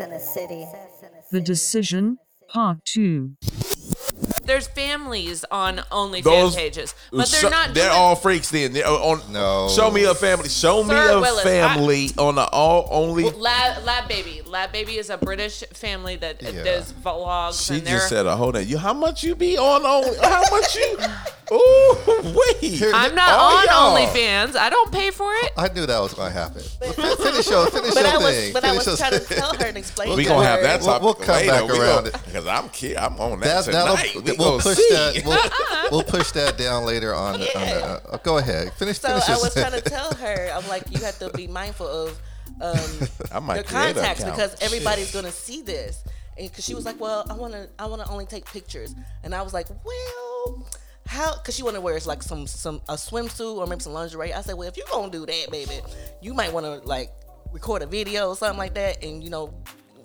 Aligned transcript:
In 0.00 0.10
the 0.10 0.18
city. 0.18 0.66
The 1.30 1.40
Decision, 1.40 2.18
Part 2.48 2.84
2. 2.86 3.36
There's 4.44 4.66
families 4.66 5.44
on 5.50 5.78
OnlyFans 5.90 6.22
Those- 6.24 6.56
pages, 6.56 6.94
but 7.10 7.28
they're 7.30 7.40
So- 7.42 7.48
not. 7.48 7.74
They're 7.74 7.88
doing- 7.88 7.96
all 7.96 8.16
freaks. 8.16 8.50
Then 8.50 8.72
They're 8.72 8.86
on. 8.86 9.22
No. 9.30 9.68
Show 9.68 9.90
me 9.90 10.04
a 10.04 10.14
family. 10.14 10.48
Show 10.48 10.82
me 10.82 10.90
Sir 10.94 11.12
a 11.12 11.20
Willis, 11.20 11.42
family 11.44 12.10
on 12.18 12.34
the 12.34 12.44
all 12.46 12.88
only. 12.90 13.24
Well, 13.24 13.38
Lab, 13.38 13.84
Lab 13.84 14.08
Baby. 14.08 14.42
Lab 14.46 14.72
Baby 14.72 14.98
is 14.98 15.10
a 15.10 15.16
British 15.16 15.62
family 15.74 16.16
that 16.16 16.42
uh, 16.44 16.50
Yeah. 16.50 16.62
does 16.64 16.92
vlogs. 17.04 17.66
She 17.66 17.74
and 17.74 17.86
they're, 17.86 17.96
just 17.98 18.08
said 18.08 18.26
a 18.26 18.36
whole 18.36 18.52
name. 18.52 18.66
You 18.68 18.78
how 18.78 18.92
much 18.92 19.22
you 19.22 19.34
be 19.34 19.56
on 19.56 19.84
on 19.86 20.14
how 20.22 20.42
much 20.50 20.74
you? 20.76 20.98
Ooh 21.52 21.96
wait. 22.34 22.56
Here- 22.72 22.92
I'm 22.94 23.14
not 23.14 23.30
all 23.30 23.56
on 23.58 23.64
y'all. 23.66 23.96
OnlyFans. 23.96 24.56
I 24.56 24.70
don't 24.70 24.90
pay 24.90 25.10
for 25.10 25.30
it. 25.34 25.52
I 25.56 25.68
knew 25.68 25.84
that 25.86 25.98
was 26.00 26.14
going 26.14 26.32
to 26.32 26.38
happen. 26.38 26.62
Fin- 26.62 26.92
finish 27.16 27.48
your, 27.50 27.66
finish 27.70 27.94
But 27.94 28.02
your 28.04 28.12
I 28.12 28.16
was, 28.16 28.34
thing. 28.34 28.52
but 28.54 28.64
I 28.64 28.68
Finish 28.70 28.86
was 28.86 29.00
your 29.00 29.08
trying 29.08 29.20
to 29.20 29.34
tell 29.34 29.54
her 29.54 29.66
and 29.66 29.76
explain. 29.76 30.16
We 30.16 30.22
to 30.24 30.28
gonna 30.30 30.44
her. 30.46 30.50
have 30.50 30.62
that 30.62 30.80
We'll- 30.80 30.86
topic 30.88 31.02
we'll 31.04 31.14
come 31.14 31.36
later. 31.36 31.52
back 31.52 31.68
We 31.72 31.78
around 31.80 32.06
it. 32.06 32.12
Cause 32.32 32.46
I'm 32.46 32.68
kid. 32.70 32.96
I'm 32.96 33.20
on 33.20 33.40
that 33.40 33.64
That, 33.66 33.72
that'll, 33.72 33.96
tonight. 33.96 34.14
We 34.14 34.32
we'll 34.50 34.60
push 34.60 34.76
see. 34.76 34.88
that. 34.90 35.22
We'll, 35.24 35.90
we'll 35.90 36.04
push 36.04 36.32
that 36.32 36.58
down 36.58 36.84
later 36.84 37.14
on. 37.14 37.40
The, 37.40 37.58
on 37.58 37.66
the, 37.66 38.12
uh, 38.12 38.16
go 38.18 38.38
ahead. 38.38 38.72
Finish. 38.74 39.00
So 39.00 39.08
finish 39.08 39.28
I 39.28 39.36
was 39.36 39.54
trying 39.54 39.72
to 39.72 39.80
tell 39.80 40.14
her, 40.14 40.50
I'm 40.54 40.66
like, 40.68 40.84
you 40.90 41.02
have 41.04 41.18
to 41.18 41.30
be 41.30 41.46
mindful 41.46 41.86
of 41.86 42.20
um, 42.60 42.74
your 43.54 43.62
contacts 43.64 44.24
because 44.24 44.56
everybody's 44.60 45.12
gonna 45.12 45.30
see 45.30 45.62
this. 45.62 46.02
And 46.38 46.48
because 46.48 46.64
she 46.64 46.74
was 46.74 46.84
like, 46.84 46.98
well, 46.98 47.26
I 47.28 47.34
wanna, 47.34 47.68
I 47.78 47.86
wanna 47.86 48.08
only 48.08 48.26
take 48.26 48.46
pictures, 48.46 48.94
and 49.22 49.34
I 49.34 49.42
was 49.42 49.52
like, 49.52 49.68
well, 49.84 50.66
how? 51.06 51.36
Because 51.36 51.54
she 51.54 51.62
wanted 51.62 51.76
to 51.76 51.80
wear 51.82 51.98
like 52.06 52.22
some, 52.22 52.46
some 52.46 52.80
a 52.88 52.94
swimsuit 52.94 53.56
or 53.56 53.66
maybe 53.66 53.82
some 53.82 53.92
lingerie. 53.92 54.32
I 54.32 54.40
said, 54.40 54.54
well, 54.54 54.68
if 54.68 54.76
you're 54.76 54.86
gonna 54.90 55.12
do 55.12 55.26
that, 55.26 55.48
baby, 55.50 55.80
you 56.20 56.32
might 56.32 56.52
want 56.52 56.64
to 56.64 56.86
like 56.88 57.12
record 57.52 57.82
a 57.82 57.86
video 57.86 58.28
or 58.28 58.36
something 58.36 58.58
like 58.58 58.74
that, 58.74 59.04
and 59.04 59.22
you 59.22 59.30
know. 59.30 59.52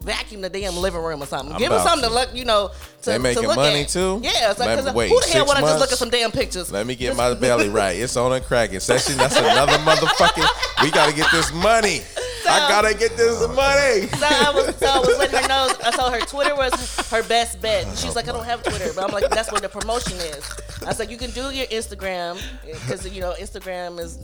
Vacuum 0.07 0.41
the 0.41 0.49
damn 0.49 0.75
living 0.75 1.01
room 1.01 1.21
or 1.21 1.25
something. 1.27 1.53
I'm 1.53 1.59
Give 1.59 1.71
about 1.71 1.85
something 1.87 2.09
to 2.09 2.15
look, 2.15 2.29
you 2.33 2.45
know. 2.45 2.71
To, 3.03 3.19
They 3.19 3.33
to 3.35 3.41
look 3.41 3.55
money 3.57 3.81
at. 3.81 3.89
too? 3.89 4.19
Yeah, 4.23 4.49
it's 4.49 4.59
like, 4.59 4.67
Let 4.69 4.75
'cause 4.77 4.85
me- 4.87 4.91
wait, 4.93 5.09
who 5.09 5.19
the 5.21 5.27
hell 5.27 5.45
six 5.45 5.47
want 5.47 5.59
to 5.59 5.65
just 5.65 5.79
look 5.79 5.91
at 5.91 5.97
some 5.99 6.09
damn 6.09 6.31
pictures? 6.31 6.71
Let 6.71 6.87
me 6.87 6.95
get 6.95 7.15
my 7.15 7.33
belly 7.45 7.69
right. 7.69 7.95
It's 7.95 8.17
on 8.17 8.31
and 8.33 8.43
cracking. 8.43 8.79
Session. 8.79 9.17
That's 9.17 9.35
another 9.35 9.77
motherfucking. 9.79 10.83
We 10.83 10.89
gotta 10.91 11.13
get 11.13 11.29
this 11.31 11.53
money. 11.53 12.01
I 12.49 12.69
gotta 12.69 12.93
get 12.97 13.15
this 13.17 13.39
money. 13.47 14.07
So 14.07 14.25
I 14.25 14.51
was, 14.55 14.75
so 14.77 14.87
I 14.87 14.99
was 14.99 15.17
letting 15.19 15.39
her 15.41 15.47
know. 15.47 15.69
I 15.85 15.91
told 15.91 16.13
her 16.13 16.19
Twitter 16.21 16.55
was 16.55 16.73
her 17.09 17.23
best 17.23 17.61
bet. 17.61 17.85
She's 17.97 18.15
like, 18.15 18.27
I 18.27 18.31
don't 18.31 18.45
have 18.45 18.63
Twitter, 18.63 18.91
but 18.95 19.03
I'm 19.03 19.11
like, 19.11 19.29
that's 19.29 19.51
where 19.51 19.61
the 19.61 19.69
promotion 19.69 20.17
is. 20.17 20.49
I 20.85 20.93
said, 20.93 21.09
you 21.11 21.17
can 21.17 21.31
do 21.31 21.49
your 21.51 21.65
Instagram 21.67 22.41
because 22.65 23.09
you 23.13 23.21
know 23.21 23.33
Instagram 23.39 23.99
is 23.99 24.19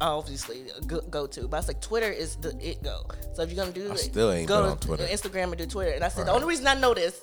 obviously 0.00 0.62
a 0.76 0.80
go- 0.80 1.26
to, 1.26 1.48
but 1.48 1.56
I 1.56 1.60
was 1.60 1.68
like, 1.68 1.80
Twitter 1.80 2.10
is 2.10 2.36
the 2.36 2.56
it 2.60 2.82
go. 2.82 3.02
So 3.34 3.42
if 3.42 3.52
you're 3.52 3.62
gonna 3.64 3.74
do 3.74 3.88
I 3.90 3.94
it, 3.94 3.98
still 3.98 4.32
ain't 4.32 4.48
go 4.48 4.64
on 4.64 4.78
Twitter. 4.78 5.04
Instagram 5.04 5.44
and 5.44 5.58
do 5.58 5.66
Twitter. 5.66 5.92
And 5.92 6.04
I 6.04 6.08
said, 6.08 6.26
the 6.26 6.32
only 6.32 6.46
reason 6.46 6.66
I 6.66 6.74
know 6.74 6.94
this, 6.94 7.22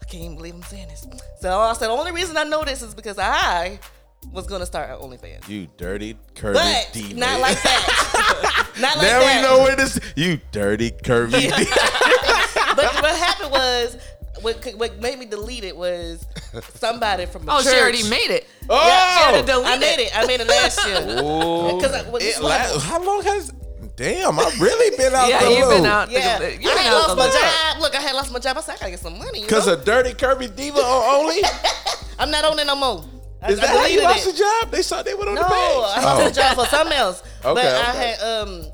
I 0.00 0.04
can't 0.04 0.22
even 0.24 0.36
believe 0.36 0.54
I'm 0.54 0.62
saying 0.62 0.88
this. 0.88 1.06
So 1.40 1.58
I 1.58 1.72
said, 1.72 1.88
the 1.88 1.92
only 1.92 2.12
reason 2.12 2.36
I 2.36 2.44
know 2.44 2.62
this 2.64 2.82
is 2.82 2.94
because 2.94 3.18
I 3.18 3.78
was 4.32 4.46
gonna 4.46 4.66
start 4.66 4.90
an 4.90 4.96
OnlyFans, 4.96 5.48
You 5.48 5.68
dirty, 5.76 6.16
curvy 6.34 6.54
but 6.54 6.90
diva. 6.92 7.14
not 7.18 7.40
like 7.40 7.62
that. 7.62 8.68
not 8.80 8.96
like 8.98 9.06
Now 9.06 9.20
that. 9.20 9.36
we 9.36 9.42
know 9.42 9.62
where 9.64 9.76
this. 9.76 9.98
You 10.16 10.40
dirty, 10.52 10.90
curvy. 10.90 11.40
diva. 11.40 11.56
but 12.76 12.94
what 13.02 13.16
happened 13.16 13.50
was 13.52 13.96
what, 14.42 14.64
what 14.76 15.00
made 15.00 15.18
me 15.18 15.26
delete 15.26 15.64
it 15.64 15.76
was 15.76 16.26
somebody 16.74 17.26
from 17.26 17.46
the 17.46 17.52
Oh, 17.52 17.62
church. 17.62 17.72
she 17.74 17.80
already 17.80 18.08
made 18.08 18.30
it. 18.30 18.46
Oh, 18.68 18.76
Yeah, 18.86 19.42
I 19.64 19.78
made 19.78 19.98
it. 19.98 20.10
I 20.16 20.26
made 20.26 20.40
it 20.40 20.46
last 20.46 20.86
year. 20.86 20.96
Ooh. 21.24 21.80
'Cause 21.80 21.92
I- 21.92 22.02
well, 22.08 22.16
It 22.22 22.36
one- 22.40 22.50
la- 22.50 22.78
how 22.80 23.02
long 23.02 23.22
has? 23.22 23.52
Damn, 23.96 24.38
I've 24.38 24.60
really 24.60 24.96
been 24.96 25.12
out 25.12 25.28
Yeah, 25.28 25.42
the 25.42 25.50
you've 25.54 25.68
been 25.70 25.86
out. 25.86 26.08
Yeah, 26.10 26.38
the- 26.38 26.44
I 26.46 26.48
You've 26.50 26.60
been 26.62 26.76
had 26.76 26.86
out 26.86 26.94
lost 26.94 27.08
the 27.08 27.16
my 27.16 27.24
loop. 27.24 27.32
job. 27.34 27.80
Look, 27.80 27.96
I 27.96 28.00
had 28.00 28.14
lost 28.14 28.30
my 28.32 28.38
job. 28.38 28.56
I 28.56 28.60
said 28.60 28.74
I 28.74 28.78
gotta 28.78 28.90
get 28.92 29.00
some 29.00 29.18
money. 29.18 29.40
You 29.40 29.46
Cause 29.48 29.66
know? 29.66 29.72
a 29.72 29.76
dirty, 29.76 30.12
curvy 30.12 30.54
diva 30.54 30.78
on 30.78 31.20
only. 31.24 31.42
I'm 32.18 32.30
not 32.30 32.44
on 32.44 32.58
it 32.60 32.66
no 32.66 32.76
more. 32.76 33.04
I, 33.40 33.52
Is 33.52 33.58
I 33.60 33.66
that 33.66 33.76
how 33.76 33.86
you 33.86 34.02
lost 34.02 34.26
it. 34.26 34.32
the 34.32 34.38
job? 34.38 34.70
They 34.72 34.82
saw 34.82 35.02
they 35.02 35.14
went 35.14 35.28
on 35.28 35.34
No, 35.36 35.42
the 35.42 35.48
page. 35.48 35.54
I 35.56 36.02
lost 36.04 36.34
the 36.34 36.40
job 36.40 36.54
for 36.56 36.66
something 36.66 36.96
else. 36.96 37.22
okay, 37.44 37.54
but 37.54 37.64
Okay, 37.64 37.68
I 37.68 37.92
had 37.94 38.20
um, 38.20 38.66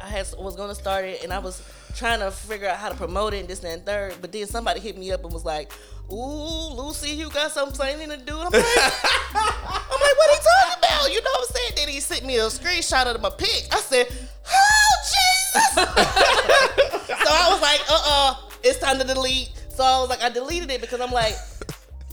I 0.00 0.08
had 0.08 0.26
was 0.38 0.54
gonna 0.56 0.74
start 0.74 1.04
it, 1.04 1.24
and 1.24 1.32
I 1.32 1.38
was 1.40 1.62
trying 1.96 2.20
to 2.20 2.30
figure 2.30 2.68
out 2.68 2.76
how 2.76 2.90
to 2.90 2.94
promote 2.94 3.34
it 3.34 3.38
and 3.40 3.48
this 3.48 3.64
and 3.64 3.84
third. 3.84 4.14
But 4.20 4.30
then 4.32 4.46
somebody 4.46 4.78
hit 4.80 4.96
me 4.96 5.10
up 5.10 5.24
and 5.24 5.32
was 5.32 5.44
like, 5.44 5.72
"Ooh, 6.12 6.74
Lucy, 6.76 7.10
you 7.10 7.28
got 7.30 7.50
something 7.50 7.74
to 8.08 8.16
do?" 8.18 8.38
I'm 8.38 8.44
like, 8.52 8.54
I'm 8.54 10.00
like, 10.00 10.16
what 10.16 10.30
are 10.30 10.34
you 10.34 10.40
talking 10.42 10.78
about? 10.78 11.12
You 11.12 11.22
know 11.22 11.30
what 11.32 11.48
I'm 11.48 11.54
saying? 11.56 11.72
Then 11.76 11.88
he 11.88 12.00
sent 12.00 12.24
me 12.24 12.36
a 12.36 12.42
screenshot 12.46 13.06
of 13.12 13.20
my 13.20 13.30
pic. 13.30 13.66
I 13.72 13.80
said, 13.80 14.06
"Oh 14.46 14.94
Jesus!" 15.10 15.74
so 15.74 17.30
I 17.30 17.48
was 17.50 17.60
like, 17.60 17.80
"Uh, 17.88 18.02
uh 18.06 18.34
it's 18.62 18.78
time 18.78 18.98
to 18.98 19.04
delete." 19.04 19.50
So 19.74 19.82
I 19.82 19.98
was 20.00 20.08
like, 20.08 20.22
I 20.22 20.28
deleted 20.28 20.70
it 20.70 20.80
because 20.80 21.00
I'm 21.00 21.10
like 21.10 21.34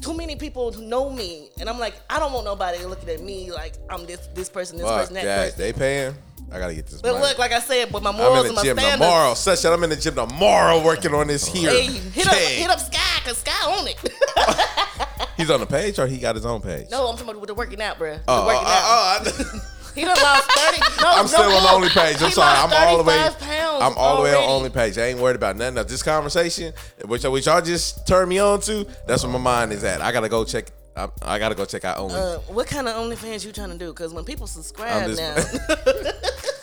too 0.04 0.14
many 0.16 0.36
people 0.36 0.72
know 0.74 1.10
me, 1.10 1.50
and 1.60 1.70
I'm 1.70 1.80
like, 1.80 1.96
I 2.10 2.20
don't 2.20 2.34
want 2.34 2.46
nobody 2.46 2.84
looking 2.86 3.10
at 3.10 3.22
me 3.22 3.52
like 3.52 3.74
I'm 3.90 4.06
this 4.06 4.28
this 4.36 4.50
person, 4.50 4.78
this 4.78 4.86
Fuck 4.88 5.00
person, 5.00 5.14
that 5.16 5.24
that. 5.26 5.44
person. 5.46 5.60
They 5.60 5.74
paying. 5.74 6.16
I 6.52 6.60
gotta 6.60 6.76
get 6.76 6.86
this. 6.86 7.02
but 7.02 7.14
money. 7.14 7.26
look, 7.26 7.40
like 7.40 7.52
I 7.52 7.60
said, 7.60 7.92
with 7.92 8.04
my 8.04 8.12
I'm 8.12 8.18
morals 8.18 8.40
in 8.42 8.46
and 8.50 8.50
the 8.50 8.54
my 8.56 8.64
gym 8.64 8.78
standards. 8.78 9.02
tomorrow. 9.02 9.34
Such 9.34 9.62
that 9.64 9.74
I'm 9.74 9.84
in 9.84 9.90
the 9.90 9.96
gym 9.96 10.14
tomorrow 10.14 10.84
working 10.84 11.14
on 11.16 11.28
this 11.28 11.48
here. 11.48 11.72
Hey, 11.72 11.86
hit 11.88 12.28
up, 12.28 12.34
Hey. 12.36 12.56
hit 12.62 12.70
up 12.70 12.80
Sky, 12.80 13.00
cause 13.26 13.38
Sky 13.38 13.52
on 13.72 13.88
it. 13.88 13.98
He's 15.38 15.50
on 15.50 15.62
the 15.62 15.66
page 15.66 15.98
or 15.98 16.06
he 16.06 16.18
got 16.20 16.36
his 16.36 16.46
own 16.46 16.62
page? 16.62 16.88
no, 16.92 17.08
I'm 17.08 17.16
talking 17.16 17.30
about 17.32 17.42
with 17.42 17.48
the 17.48 17.56
working 17.56 17.82
out, 17.82 17.98
bruh. 17.98 18.18
The 18.18 18.24
Oh, 18.28 18.44
oh, 18.44 18.46
working 18.46 18.68
out. 18.68 18.68
oh, 18.68 19.60
oh, 19.66 19.70
He 19.96 20.02
done 20.02 20.18
lost 20.22 20.52
thirty. 20.52 20.80
No, 21.02 21.10
I'm 21.10 21.24
no, 21.24 21.28
still 21.28 21.42
on 21.44 21.50
the 21.52 21.62
look, 21.62 21.72
only 21.74 21.90
page. 21.90 22.18
I'm 22.22 22.28
he 22.28 22.32
sorry. 22.32 22.58
I'm 22.58 22.74
all 22.88 22.98
the 22.98 23.04
way. 23.04 23.18
Pounds 23.40 23.84
I'm 23.84 23.98
all 23.98 24.18
the 24.18 24.24
way 24.24 24.30
on 24.32 24.36
already. 24.38 24.52
only 24.54 24.70
page. 24.70 24.98
I 24.98 25.08
ain't 25.08 25.20
worried 25.20 25.36
about 25.36 25.56
nothing 25.58 25.78
else. 25.78 25.90
This 25.92 26.04
conversation, 26.04 26.74
which, 27.06 27.24
which 27.24 27.46
y'all 27.46 27.62
just 27.62 28.08
turned 28.08 28.30
me 28.30 28.40
on 28.40 28.62
to, 28.62 28.86
that's 29.08 29.24
where 29.24 29.32
my 29.32 29.40
mind 29.40 29.74
is 29.74 29.84
at. 29.84 30.02
I 30.02 30.12
gotta 30.12 30.30
go 30.30 30.46
check. 30.46 30.68
I, 30.96 31.10
I 31.24 31.40
gotta 31.40 31.56
go 31.56 31.66
check 31.66 31.86
out 31.86 31.98
only. 31.98 32.16
Uh, 32.16 32.38
what 32.48 32.68
kind 32.68 32.88
of 32.88 32.96
OnlyFans 32.96 33.46
you 33.46 33.52
trying 33.52 33.72
to 33.72 33.78
do? 33.78 33.88
Because 33.88 34.14
when 34.14 34.24
people 34.26 34.46
subscribe 34.48 35.04
I'm 35.10 35.16
now, 35.16 35.36
just- 35.36 35.60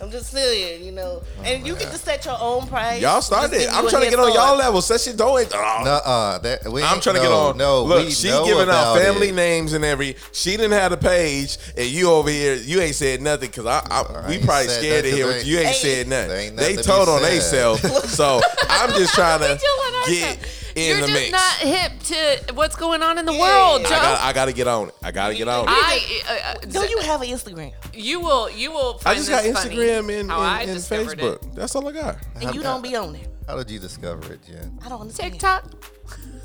I'm 0.00 0.10
just 0.12 0.30
saying, 0.30 0.84
you 0.84 0.92
know, 0.92 1.22
and 1.44 1.66
you 1.66 1.74
get 1.74 1.90
to 1.90 1.98
set 1.98 2.24
your 2.24 2.36
own 2.40 2.66
price. 2.68 3.02
y'all 3.02 3.20
started. 3.20 3.50
give 3.50 3.60
it. 3.62 3.64
you 3.64 3.68
I'm 3.70 3.88
trying 3.88 4.02
to 4.04 4.10
head 4.10 4.10
get 4.10 4.18
on 4.20 4.32
y'all 4.32 4.56
level. 4.56 4.80
Session 4.80 5.16
don't. 5.16 5.28
Oh, 5.52 5.82
Nuh-uh. 5.84 6.38
That, 6.38 6.70
we 6.70 6.82
I'm 6.82 6.94
ain't- 6.94 7.02
trying 7.02 7.16
to 7.16 7.22
get 7.22 7.32
on. 7.32 7.56
No, 7.58 7.82
look, 7.82 8.04
we 8.06 8.10
she 8.12 8.28
giving 8.28 8.68
out 8.68 8.96
family 8.96 9.30
it. 9.30 9.34
names 9.34 9.72
and 9.72 9.84
every. 9.84 10.16
She 10.32 10.52
didn't 10.52 10.72
have 10.78 10.92
a 10.92 10.96
page, 10.96 11.58
and 11.76 11.86
you 11.88 12.10
over 12.10 12.30
here, 12.30 12.54
you 12.54 12.80
ain't 12.80 12.94
said 12.94 13.20
nothing 13.22 13.48
because 13.50 13.66
I, 13.66 13.80
I, 13.90 14.02
I 14.02 14.28
we 14.28 14.38
probably 14.38 14.68
scared 14.68 15.04
to 15.04 15.10
hear 15.10 15.26
what 15.26 15.44
you 15.44 15.58
ain't 15.58 15.68
Hey. 15.68 15.72
said 15.74 16.08
nothing. 16.08 16.28
There 16.28 16.38
ain't 16.40 16.56
They 16.56 16.62
nothing 16.74 16.76
to 16.78 16.82
told 16.84 17.08
on 17.08 17.22
they 17.22 17.40
said. 17.40 17.76
self. 17.78 17.80
So 18.10 18.40
I'm 18.68 18.90
just 18.90 19.14
trying 19.14 19.40
to 19.40 19.46
doing 19.48 20.18
get 20.20 20.38
in 20.78 20.88
You're 20.98 21.06
the 21.06 21.12
just 21.12 21.20
mix. 21.20 21.32
not 21.32 21.54
hip 21.56 21.92
to 22.46 22.54
what's 22.54 22.76
going 22.76 23.02
on 23.02 23.18
in 23.18 23.26
the 23.26 23.32
world, 23.32 23.82
Joe. 23.82 23.94
I 23.94 23.98
got, 23.98 24.20
I 24.22 24.32
got 24.32 24.44
to 24.46 24.52
get 24.52 24.66
on 24.68 24.88
it. 24.88 24.94
I 25.02 25.10
got 25.10 25.28
to 25.28 25.34
get 25.34 25.48
on 25.48 25.64
it. 25.64 25.70
I, 25.70 26.22
uh, 26.28 26.58
uh, 26.58 26.66
Do 26.66 26.88
you 26.88 26.98
have 27.00 27.20
an 27.22 27.28
Instagram? 27.28 27.72
you 27.94 28.20
will 28.20 28.48
you 28.50 28.70
will 28.72 29.00
I 29.04 29.14
just 29.14 29.28
got 29.28 29.42
this 29.42 29.58
funny, 29.62 29.76
Instagram 29.76 30.20
and, 30.20 30.30
how 30.30 30.40
I 30.40 30.60
and, 30.60 30.70
and 30.70 30.78
discovered 30.78 31.18
Facebook. 31.18 31.42
it. 31.44 31.54
That's 31.54 31.74
all 31.74 31.88
I 31.88 31.92
got. 31.92 32.16
And 32.40 32.54
you 32.54 32.62
don't 32.62 32.82
be 32.82 32.94
on 32.96 33.14
it. 33.16 33.28
How 33.46 33.56
did 33.56 33.70
you 33.70 33.78
discover 33.78 34.32
it, 34.32 34.40
Jen? 34.46 34.78
I 34.84 34.88
don't 34.88 35.00
understand. 35.00 35.32
TikTok. 35.32 35.64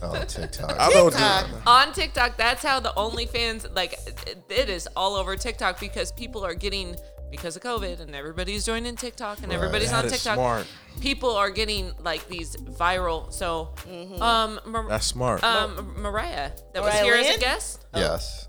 Oh, 0.01 0.23
TikTok. 0.27 0.79
I 0.79 0.89
don't 0.89 1.11
TikTok. 1.11 1.47
do. 1.49 1.55
on 1.67 1.93
TikTok. 1.93 2.37
That's 2.37 2.63
how 2.63 2.79
the 2.79 2.89
OnlyFans 2.97 3.73
like 3.75 3.93
it- 3.93 4.37
it 4.49 4.69
is 4.69 4.87
all 4.95 5.15
over 5.15 5.35
TikTok 5.35 5.79
because 5.79 6.11
people 6.13 6.43
are 6.45 6.53
getting 6.55 6.95
because 7.33 7.55
of 7.55 7.63
COVID 7.63 7.99
and 7.99 8.13
everybody's 8.15 8.63
joining 8.63 8.95
TikTok 8.95 9.41
and 9.41 9.51
everybody's 9.51 9.89
That 9.89 10.01
on 10.01 10.05
is 10.05 10.11
TikTok. 10.11 10.35
smart. 10.35 10.67
People 11.01 11.35
are 11.35 11.49
getting 11.49 11.91
like 11.99 12.27
these 12.27 12.55
viral. 12.55 13.33
So, 13.33 13.73
Mm-hmm. 13.89 14.21
um, 14.21 14.59
Mar- 14.67 14.87
That's 14.87 15.07
smart. 15.07 15.43
um, 15.43 15.95
Mariah 15.97 16.51
that 16.73 16.83
was 16.83 16.93
Mariah 16.93 17.03
here 17.03 17.15
as 17.15 17.35
a 17.35 17.39
guest. 17.39 17.85
Yes. 17.95 18.47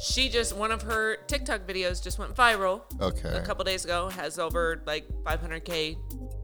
She 0.00 0.28
just 0.28 0.54
one 0.54 0.70
of 0.70 0.82
her 0.82 1.16
TikTok 1.26 1.62
videos 1.66 2.00
just 2.02 2.18
went 2.20 2.32
viral 2.36 2.82
Okay. 3.00 3.28
a 3.36 3.40
couple 3.42 3.64
days 3.64 3.84
ago. 3.84 4.08
Has 4.10 4.38
over 4.38 4.80
like 4.86 5.08
500k 5.24 5.96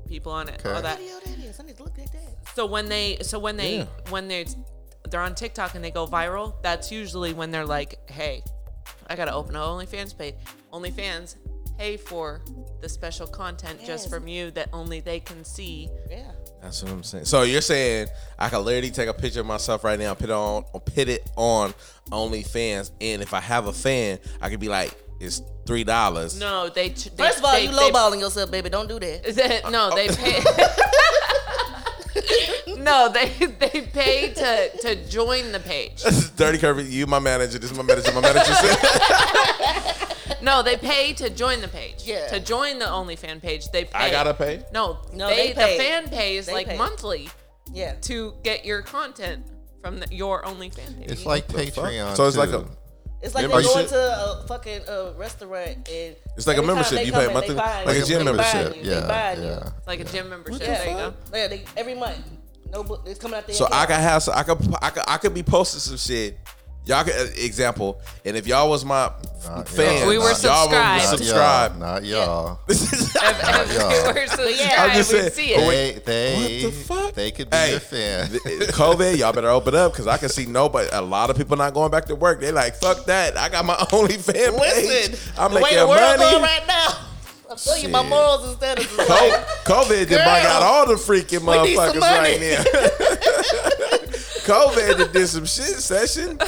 people 0.08 0.32
on 0.32 0.48
it. 0.48 0.60
Okay. 0.66 0.74
All 0.74 0.82
that. 0.82 0.98
Video 0.98 1.20
that 1.24 1.38
is. 1.44 1.60
I 1.60 1.62
need 1.62 1.76
to 1.76 1.84
look 1.84 1.96
at 1.98 2.10
that. 2.12 2.54
So 2.56 2.66
when 2.66 2.88
they 2.88 3.18
so 3.22 3.38
when 3.38 3.56
they 3.56 3.76
Yeah. 3.78 3.86
when 4.10 4.26
they 4.26 4.46
they're 5.08 5.20
on 5.20 5.36
TikTok 5.36 5.76
and 5.76 5.84
they 5.84 5.92
go 5.92 6.08
viral, 6.08 6.60
that's 6.62 6.90
usually 6.90 7.32
when 7.34 7.50
they're 7.52 7.66
like, 7.66 8.10
"Hey, 8.10 8.42
I 9.06 9.14
gotta 9.16 9.32
open 9.34 9.54
an 9.54 9.60
OnlyFans 9.62 10.16
page. 10.16 10.34
OnlyFans 10.72 11.36
pay 11.82 11.96
for 11.96 12.40
the 12.80 12.88
special 12.88 13.26
content 13.26 13.84
just 13.84 14.08
from 14.08 14.28
you 14.28 14.52
that 14.52 14.68
only 14.72 15.00
they 15.00 15.18
can 15.18 15.44
see." 15.44 15.88
Yeah. 16.08 16.30
That's 16.62 16.80
what 16.80 16.92
I'm 16.92 17.02
saying. 17.02 17.24
So 17.24 17.42
you're 17.42 17.60
saying 17.60 18.06
I 18.38 18.48
could 18.48 18.58
literally 18.58 18.92
take 18.92 19.08
a 19.08 19.14
picture 19.14 19.40
of 19.40 19.46
myself 19.46 19.82
right 19.82 19.98
now, 19.98 20.14
put 20.14 20.30
it 20.30 20.30
on, 20.30 20.62
put 20.62 21.08
it 21.08 21.28
on 21.36 21.74
OnlyFans, 22.12 22.92
and 23.00 23.20
if 23.20 23.34
I 23.34 23.40
have 23.40 23.66
a 23.66 23.72
fan, 23.72 24.20
I 24.40 24.48
could 24.48 24.60
be 24.60 24.68
like, 24.68 24.96
it's 25.18 25.42
three 25.66 25.82
dollars. 25.82 26.38
No, 26.38 26.68
they. 26.68 26.90
they 26.90 27.24
First 27.24 27.38
of 27.38 27.44
all, 27.44 27.52
they, 27.52 27.64
you 27.64 27.70
they- 27.70 27.76
lowballing 27.76 28.20
yourself, 28.20 28.50
baby. 28.52 28.70
Don't 28.70 28.88
do 28.88 29.00
that. 29.00 29.24
they- 29.34 29.70
no, 29.70 29.90
they 29.94 30.08
oh. 30.08 30.14
pay. 30.14 30.40
no, 32.82 33.08
they 33.12 33.26
they 33.46 33.80
pay 33.92 34.32
to 34.32 34.70
to 34.82 35.08
join 35.08 35.50
the 35.50 35.60
page. 35.60 36.02
Dirty 36.36 36.58
Curvy, 36.58 36.88
you 36.88 37.06
my 37.06 37.18
manager. 37.18 37.58
This 37.58 37.72
is 37.72 37.76
my 37.76 37.82
manager. 37.82 38.12
My 38.12 38.20
manager 38.20 38.52
said. 38.54 39.81
No, 40.42 40.62
they 40.62 40.76
pay 40.76 41.12
to 41.14 41.30
join 41.30 41.60
the 41.60 41.68
page. 41.68 42.02
Yeah. 42.04 42.28
To 42.28 42.40
join 42.40 42.78
the 42.78 42.86
OnlyFan 42.86 43.40
page, 43.40 43.70
they 43.70 43.84
pay. 43.84 43.98
I 43.98 44.10
gotta 44.10 44.34
pay. 44.34 44.62
No, 44.72 44.98
No, 45.14 45.28
they, 45.28 45.48
they 45.48 45.54
pay. 45.54 45.76
the 45.76 45.82
fan 45.82 46.08
pays 46.08 46.46
They 46.46 46.52
like 46.52 46.66
pay. 46.68 46.76
monthly 46.76 47.30
Yeah. 47.72 47.94
to 48.02 48.34
get 48.42 48.64
your 48.64 48.82
content 48.82 49.46
from 49.80 50.00
the, 50.00 50.06
your 50.14 50.42
OnlyFan 50.42 50.98
page. 50.98 51.10
It's 51.10 51.24
like? 51.26 51.46
Patreon. 51.48 52.16
So 52.16 52.26
it's 52.26 52.36
like 52.36 52.50
a- 52.50 52.66
It's 53.22 53.34
like 53.36 53.42
they 53.42 53.48
Membership? 53.48 53.72
going 53.74 53.88
to 53.88 53.96
a 53.96 54.44
fucking 54.48 54.80
uh, 54.88 55.12
restaurant 55.16 55.88
and 55.88 56.16
It's 56.36 56.46
like 56.48 56.56
a 56.56 56.58
every 56.58 56.66
time 56.66 56.66
membership. 56.66 56.98
they 56.98 57.04
You 57.04 57.12
come 57.12 57.20
pay 57.20 57.26
in, 57.28 57.32
monthly- 57.34 57.54
they 57.54 57.60
buying 57.60 57.86
like 57.86 57.96
a 57.96 57.98
you. 58.00 58.06
gym 58.06 58.18
They 58.18 58.24
membership. 58.24 58.76
you. 58.76 58.82
They 58.82 58.90
Yeah, 58.90 59.06
buying 59.06 59.42
yeah. 59.42 59.70
It's 59.78 59.86
like 59.86 60.00
a 60.00 60.04
gym 60.04 60.28
membership. 60.28 60.60
Yeah. 60.62 60.78
There 60.78 60.90
you 60.90 60.96
go. 60.96 61.14
Yeah, 61.32 61.46
they, 61.48 61.64
every 61.76 61.94
month. 61.94 62.18
No, 62.72 62.82
bu- 62.82 62.98
it's 63.06 63.20
coming 63.20 63.36
out 63.38 63.46
there. 63.46 63.54
So 63.54 63.68
I 63.70 63.86
could 63.86 63.96
have, 63.96 64.22
so 64.22 64.32
I 64.32 64.42
could, 64.42 64.58
I 64.82 64.90
could, 64.90 65.02
I 65.06 65.16
could 65.18 65.34
be 65.34 65.42
posting 65.44 65.78
some 65.80 65.96
shit. 65.98 66.38
Y'all 66.84 67.04
could, 67.04 67.14
uh, 67.14 67.30
example, 67.36 68.00
and 68.24 68.36
if 68.36 68.44
y'all 68.44 68.68
was 68.68 68.84
my 68.84 69.08
Not 69.44 69.68
fans, 69.68 70.00
y'all. 70.00 70.08
We 70.08 70.18
were 70.18 70.24
y'all 70.24 70.34
subscribed. 70.34 70.72
Not 70.72 71.00
subscribe. 71.18 71.70
y'all. 71.72 71.78
Not 71.78 72.04
y'all. 72.04 72.58
If, 72.68 72.92
if 72.92 73.14
Yeah. 73.14 74.12
we 74.12 74.20
were 74.20 74.26
subscribed, 74.26 74.80
I'm 74.80 74.92
just 74.96 75.12
we'd 75.12 75.18
saying, 75.20 75.30
see 75.30 75.54
it. 75.54 75.68
wait, 75.68 76.04
They, 76.04 76.34
What 76.64 76.72
the 76.72 76.78
fuck? 76.82 77.14
they 77.14 77.30
could 77.30 77.50
be 77.50 77.56
Hey, 77.56 77.70
your 77.70 77.80
fan. 77.80 78.30
th- 78.30 78.42
COVID, 78.70 79.16
y'all 79.16 79.32
better 79.32 79.48
open 79.50 79.76
up 79.76 79.92
because 79.92 80.08
I 80.08 80.16
can 80.16 80.28
see 80.28 80.44
nobody. 80.46 80.88
A 80.90 81.00
lot 81.00 81.30
of 81.30 81.36
people 81.36 81.56
not 81.56 81.72
going 81.72 81.92
back 81.92 82.06
to 82.06 82.16
work. 82.16 82.40
They 82.40 82.50
like, 82.50 82.74
fuck 82.74 83.04
that. 83.04 83.36
I 83.36 83.48
got 83.48 83.64
my 83.64 83.76
only 83.92 84.16
fan. 84.16 84.54
Listen, 84.56 85.18
I'm 85.38 85.50
the 85.52 85.56
way 85.58 85.62
making 85.62 85.78
the 85.78 85.86
world 85.86 86.00
money. 86.00 86.18
going 86.32 86.42
right 86.42 86.64
now. 86.66 86.88
I'm 87.48 87.58
telling 87.58 87.82
you, 87.82 87.88
my 87.90 88.02
morals 88.02 88.48
and 88.48 88.56
status 88.56 88.90
is 88.90 88.96
Co- 88.96 89.02
like, 89.06 89.46
COVID 89.66 89.88
did 89.88 90.08
bring 90.08 90.18
out 90.24 90.62
all 90.62 90.86
the 90.86 90.94
freaking 90.94 91.46
we 91.46 91.62
need 91.68 91.76
some 91.76 91.94
motherfuckers 91.94 92.00
right 92.00 92.40
now. 92.40 93.68
COVID 94.44 94.96
did- 94.98 95.12
did 95.12 95.26
some 95.28 95.44
shit 95.46 95.66
session. 95.80 96.38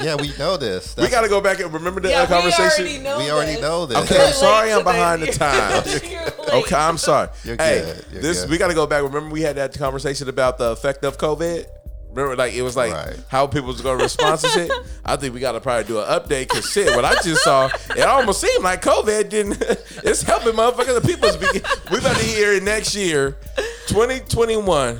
yeah, 0.00 0.14
we 0.16 0.32
know 0.38 0.56
this. 0.56 0.94
We 0.96 1.08
got 1.08 1.22
to 1.22 1.28
go 1.28 1.40
back 1.40 1.60
and 1.60 1.72
remember 1.72 2.00
that 2.00 2.10
Yeah, 2.10 2.22
uh, 2.22 2.26
conversation. 2.26 2.84
we 2.84 2.90
already 2.90 3.02
know 3.02 3.18
We 3.18 3.30
already 3.30 3.52
this. 3.52 3.60
know 3.62 3.86
this. 3.86 3.98
Okay, 3.98 4.14
You're 4.16 4.26
I'm 4.26 4.32
sorry 4.32 4.72
I'm 4.72 4.84
behind 4.84 5.22
the 5.22 5.26
today. 5.26 5.38
times. 5.38 6.02
You're 6.10 6.20
late. 6.22 6.64
Okay, 6.64 6.76
I'm 6.76 6.98
sorry. 6.98 7.28
You're 7.44 7.56
hey, 7.56 7.80
good, 7.84 8.04
you're 8.12 8.22
this 8.22 8.40
good. 8.42 8.50
we 8.50 8.58
got 8.58 8.68
to 8.68 8.74
go 8.74 8.86
back. 8.86 9.02
Remember, 9.02 9.30
we 9.30 9.42
had 9.42 9.56
that 9.56 9.76
conversation 9.78 10.28
about 10.28 10.58
the 10.58 10.70
effect 10.72 11.04
of 11.04 11.18
COVID. 11.18 11.66
Remember, 12.10 12.36
like 12.36 12.52
it 12.52 12.60
was 12.60 12.76
like 12.76 12.92
Right. 12.92 13.16
how 13.28 13.46
people 13.46 13.68
was 13.68 13.80
going 13.80 13.96
to 13.96 14.04
respond 14.04 14.38
to 14.40 14.48
shit. 14.48 14.70
I 15.04 15.16
think 15.16 15.32
we 15.32 15.40
got 15.40 15.52
to 15.52 15.60
probably 15.62 15.84
do 15.84 15.98
an 15.98 16.04
update 16.04 16.48
because 16.50 16.70
shit. 16.70 16.94
What 16.94 17.06
I 17.06 17.14
just 17.22 17.42
saw, 17.42 17.70
it 17.96 18.00
almost 18.02 18.38
seemed 18.42 18.62
like 18.62 18.82
COVID 18.82 19.28
didn't. 19.30 19.62
It's 20.04 20.20
helping 20.22 20.52
motherfuckers. 20.52 21.00
The 21.00 21.08
people 21.08 21.28
speaking. 21.30 21.62
We 21.90 21.98
about 21.98 22.16
to 22.16 22.24
hear 22.24 22.52
it 22.52 22.62
next 22.64 22.94
year, 22.94 23.38
2021. 23.86 24.98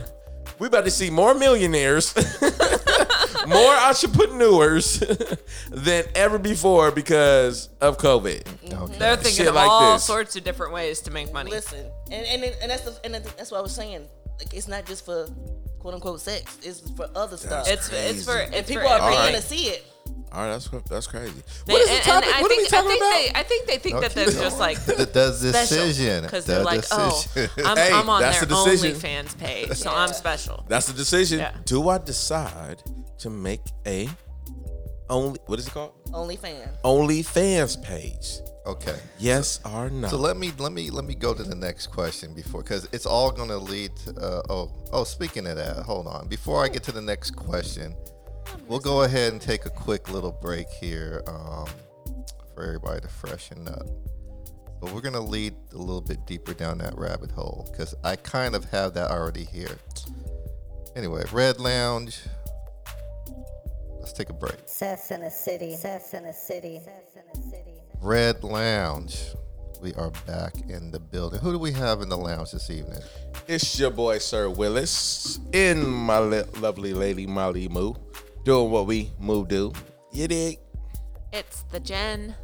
We 0.63 0.69
about 0.69 0.85
to 0.85 0.93
see 0.93 1.11
more 1.11 1.35
millionaires, 1.35 2.15
more 3.49 3.75
entrepreneurs 3.75 5.01
than 5.73 6.05
ever 6.15 6.39
before 6.39 6.93
because 6.93 7.69
of 7.81 7.99
COVID. 7.99 8.47
Okay. 8.73 8.97
They're 8.97 9.17
thinking 9.17 9.33
Shit 9.33 9.49
of 9.49 9.57
like 9.57 9.69
all 9.69 9.95
this. 9.95 10.05
sorts 10.05 10.37
of 10.37 10.45
different 10.45 10.73
ways 10.73 11.01
to 11.01 11.11
make 11.11 11.33
money. 11.33 11.51
listen, 11.51 11.85
and 12.13 12.25
and 12.25 12.45
and 12.63 12.71
that's 12.71 12.83
the, 12.85 12.97
and 13.05 13.13
that's 13.13 13.51
what 13.51 13.59
I 13.59 13.61
was 13.61 13.75
saying. 13.75 14.07
Like, 14.39 14.55
it's 14.55 14.69
not 14.69 14.87
just 14.87 15.05
for 15.05 15.27
quote 15.81 15.95
unquote 15.95 16.21
sex. 16.21 16.57
It's 16.63 16.89
for 16.93 17.09
other 17.17 17.37
stuff. 17.37 17.67
It's 17.69 17.91
it's 17.93 18.25
for 18.25 18.37
and 18.39 18.55
it's 18.55 18.69
people 18.69 18.85
for 18.85 18.89
are 18.89 19.01
paying 19.01 19.35
everything. 19.35 19.43
to 19.43 19.49
see 19.49 19.65
it. 19.71 19.85
All 20.33 20.41
right, 20.41 20.49
that's 20.51 20.69
that's 20.89 21.07
crazy. 21.07 21.43
They- 21.67 21.73
What 21.75 21.83
is 21.83 21.91
the 21.91 22.05
topic? 22.05 22.27
and 22.29 22.35
I 22.37 22.41
what 22.43 22.51
are 22.51 22.57
we 22.57 22.63
think, 22.63 22.73
I 22.73 22.77
talking 22.77 22.91
think 22.91 23.03
about? 23.03 23.13
They, 23.35 23.41
I 23.41 23.43
think 23.43 23.67
they 23.67 23.79
think 23.79 23.95
No, 23.97 24.01
that 24.01 24.15
keep 24.15 24.25
that's 24.27 24.41
just 24.41 24.59
like 24.59 24.79
the, 24.87 24.95
the 24.95 25.53
decision. 25.53 26.23
because 26.23 26.47
The 26.47 26.53
they're 26.55 26.65
like, 26.65 26.85
oh. 26.91 27.25
I'm, 27.67 27.77
Hey, 27.77 27.93
I'm 27.93 28.09
on 28.09 28.21
that's 28.23 28.39
their 28.41 28.49
the 28.49 28.65
decision. 28.65 28.97
OnlyFans 28.97 29.39
page, 29.39 29.73
so 29.75 29.91
I'm 29.91 30.13
special. 30.15 30.65
That's 30.69 30.87
the 30.87 30.95
decision. 30.95 31.41
Yeah. 31.41 31.55
Do 31.67 31.89
I 31.91 31.99
decide 31.99 32.83
to 33.19 33.29
make 33.31 33.61
a 33.87 34.09
only 35.11 35.39
what 35.47 35.59
is 35.59 35.67
it 35.67 35.75
called? 35.75 35.93
OnlyFans. 36.13 36.81
OnlyFans 36.83 37.83
page? 37.83 38.39
okay. 38.65 38.97
Yes 39.19 39.61
or 39.67 39.91
no? 39.91 40.09
So 40.09 40.17
let 40.17 40.37
me 40.39 40.53
let 40.59 40.73
me 40.73 40.89
let 40.91 41.05
me 41.05 41.15
go 41.15 41.35
to 41.35 41.43
the 41.43 41.55
next 41.55 41.89
question 41.89 42.33
before 42.33 42.63
because 42.63 42.89
it's 42.93 43.05
all 43.07 43.31
going 43.33 43.49
to 43.49 43.59
lead 43.59 43.95
to 43.97 44.11
uh, 44.19 44.43
oh 44.49 44.71
oh 44.93 45.05
speaking 45.05 45.47
of 45.47 45.57
that 45.57 45.77
hold 45.85 46.07
on 46.07 46.29
before 46.29 46.65
I 46.65 46.69
get 46.69 46.83
to 46.85 46.93
the 46.93 47.03
next 47.03 47.33
question 47.33 47.95
we'll 48.69 48.79
go 48.81 49.03
ahead 49.03 49.33
and 49.33 49.41
take 49.41 49.67
a 49.67 49.71
quick 49.71 50.11
little 50.11 50.33
break 50.33 50.69
here 50.69 51.23
um, 51.27 51.67
for 52.55 52.65
everybody 52.65 53.01
to 53.01 53.09
freshen 53.09 53.69
up. 53.69 53.87
But 54.81 54.93
we're 54.93 55.01
going 55.01 55.15
to 55.15 55.21
lead 55.21 55.55
a 55.73 55.79
little 55.79 56.01
bit 56.01 56.27
deeper 56.27 56.55
down 56.55 56.79
that 56.79 56.97
rabbit 56.99 57.31
hole 57.31 57.69
because 57.71 57.95
I 58.03 58.17
kind 58.17 58.55
of 58.55 58.65
have 58.71 58.95
that 58.95 59.11
already 59.11 59.45
here. 59.45 59.79
Anyway 60.97 61.25
Red 61.33 61.61
Lounge. 61.61 62.19
Let's 64.01 64.13
take 64.13 64.31
a 64.31 64.35
break. 64.35 64.57
Sess 64.67 65.13
in 65.13 65.21
the 65.21 65.31
city. 65.31 65.77
Sess 65.77 66.13
in 66.13 66.25
the 66.25 66.33
city. 66.33 66.81
Sess 66.85 67.15
in 67.15 67.23
the 67.33 67.49
city. 67.49 67.75
Red 68.01 68.43
Lounge. 68.43 69.17
We 69.81 69.95
are 69.95 70.11
back 70.27 70.55
in 70.69 70.91
the 70.91 71.01
building. 71.01 71.41
Who 71.41 71.53
do 71.53 71.59
we 71.59 71.73
have 71.73 72.03
in 72.03 72.09
the 72.09 72.17
lounge 72.17 72.53
this 72.53 72.71
evening? 72.71 73.01
It's 73.49 73.79
your 73.79 73.91
boy 73.91 74.19
Sir 74.19 74.49
Willis 74.49 75.41
in 75.53 75.89
my 75.89 76.21
li- 76.21 76.45
lovely 76.61 76.93
lady 76.95 77.27
Molly 77.27 77.69
Moo, 77.69 77.95
doing 78.45 78.71
what 78.71 78.87
we 78.87 79.11
move 79.19 79.49
do. 79.49 79.73
You 80.13 80.29
dig? 80.29 80.59
It's 81.33 81.63
the 81.71 81.81
Jen. 81.81 82.35